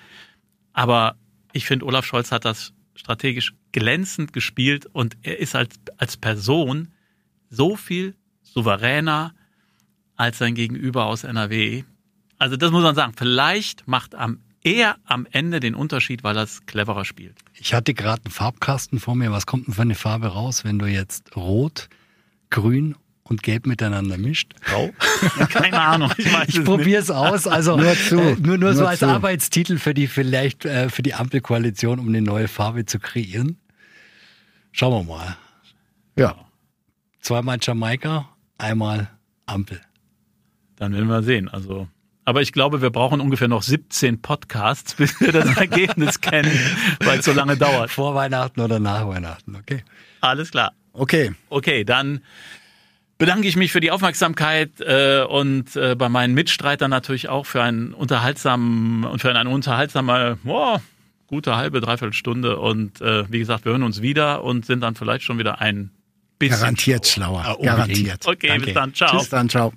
Aber 0.73 1.15
ich 1.51 1.65
finde, 1.65 1.85
Olaf 1.85 2.05
Scholz 2.05 2.31
hat 2.31 2.45
das 2.45 2.73
strategisch 2.99 3.53
glänzend 3.71 4.33
gespielt 4.33 4.85
und 4.85 5.17
er 5.21 5.39
ist 5.39 5.55
als, 5.55 5.75
als 5.97 6.17
Person 6.17 6.89
so 7.49 7.75
viel 7.75 8.15
souveräner 8.43 9.33
als 10.15 10.37
sein 10.37 10.53
Gegenüber 10.53 11.05
aus 11.05 11.23
NRW. 11.23 11.83
Also 12.37 12.57
das 12.57 12.71
muss 12.71 12.83
man 12.83 12.95
sagen. 12.95 13.13
Vielleicht 13.15 13.87
macht 13.87 14.15
am 14.15 14.39
er 14.61 14.97
am 15.05 15.25
Ende 15.31 15.61
den 15.61 15.73
Unterschied, 15.73 16.25
weil 16.25 16.35
er 16.35 16.43
es 16.43 16.65
cleverer 16.65 17.05
spielt. 17.05 17.37
Ich 17.53 17.73
hatte 17.73 17.93
gerade 17.93 18.25
einen 18.25 18.33
Farbkasten 18.33 18.99
vor 18.99 19.15
mir. 19.15 19.31
Was 19.31 19.45
kommt 19.45 19.67
denn 19.67 19.73
für 19.73 19.83
eine 19.83 19.95
Farbe 19.95 20.27
raus, 20.27 20.65
wenn 20.65 20.77
du 20.77 20.85
jetzt 20.85 21.37
rot, 21.37 21.87
grün 22.49 22.97
und 23.29 23.43
gelb 23.43 23.67
miteinander 23.67 24.17
mischt. 24.17 24.53
Grau? 24.61 24.89
Keine 25.49 25.79
Ahnung. 25.79 26.11
Ich, 26.17 26.27
ich 26.47 26.63
probiere 26.63 27.01
es 27.01 27.11
aus. 27.11 27.47
Also 27.47 27.77
nur, 27.77 27.93
zu, 27.93 28.19
äh, 28.19 28.35
nur, 28.35 28.35
nur, 28.35 28.57
nur, 28.57 28.73
so 28.73 28.85
als 28.85 28.99
zu. 28.99 29.07
Arbeitstitel 29.07 29.77
für 29.77 29.93
die 29.93 30.07
vielleicht 30.07 30.65
äh, 30.65 30.89
für 30.89 31.03
die 31.03 31.13
Ampelkoalition, 31.13 31.99
um 31.99 32.07
eine 32.07 32.21
neue 32.21 32.47
Farbe 32.47 32.85
zu 32.85 32.99
kreieren. 32.99 33.57
Schauen 34.71 35.07
wir 35.07 35.15
mal. 35.15 35.37
Ja. 36.17 36.35
Zweimal 37.21 37.59
Jamaika, 37.61 38.29
einmal 38.57 39.09
Ampel. 39.45 39.81
Dann 40.77 40.93
werden 40.93 41.07
wir 41.07 41.23
sehen. 41.23 41.49
Also 41.49 41.87
aber 42.29 42.43
ich 42.43 42.53
glaube, 42.53 42.83
wir 42.83 42.91
brauchen 42.91 43.21
ungefähr 43.21 43.47
noch 43.47 43.63
17 43.63 44.21
Podcasts, 44.21 44.93
bis 44.97 45.19
wir 45.19 45.31
das 45.31 45.57
Ergebnis 45.57 46.21
kennen, 46.21 46.51
weil 47.03 47.19
es 47.19 47.25
so 47.25 47.33
lange 47.33 47.57
dauert. 47.57 47.89
Vor 47.89 48.13
Weihnachten 48.13 48.61
oder 48.61 48.79
nach 48.79 49.07
Weihnachten, 49.07 49.55
okay. 49.55 49.83
Alles 50.21 50.51
klar. 50.51 50.73
Okay. 50.93 51.33
Okay, 51.49 51.83
dann 51.83 52.21
bedanke 53.19 53.47
ich 53.47 53.55
mich 53.55 53.71
für 53.71 53.81
die 53.81 53.91
Aufmerksamkeit 53.91 54.71
äh, 54.79 55.21
und 55.21 55.75
äh, 55.75 55.95
bei 55.95 56.09
meinen 56.09 56.33
Mitstreitern 56.33 56.89
natürlich 56.89 57.29
auch 57.29 57.45
für 57.45 57.61
einen 57.61 57.93
unterhaltsamen 57.93 59.03
und 59.03 59.21
für 59.21 59.35
eine 59.35 59.49
unterhaltsame, 59.49 60.39
oh, 60.45 60.77
gute 61.27 61.55
halbe, 61.55 61.81
dreiviertel 61.81 62.13
Stunde. 62.13 62.57
Und 62.57 63.01
äh, 63.01 63.31
wie 63.31 63.37
gesagt, 63.37 63.65
wir 63.65 63.73
hören 63.73 63.83
uns 63.83 64.01
wieder 64.01 64.43
und 64.43 64.65
sind 64.65 64.81
dann 64.81 64.95
vielleicht 64.95 65.23
schon 65.23 65.37
wieder 65.37 65.61
ein 65.61 65.91
Garantiert 66.39 67.05
schlauer. 67.05 67.43
schlauer. 67.43 67.61
Garantiert. 67.61 68.25
Okay, 68.25 68.47
Danke. 68.47 68.65
bis 68.65 68.73
dann. 68.73 68.93
Ciao. 68.93 69.17
Bis 69.19 69.29
dann. 69.29 69.49
Ciao. 69.49 69.73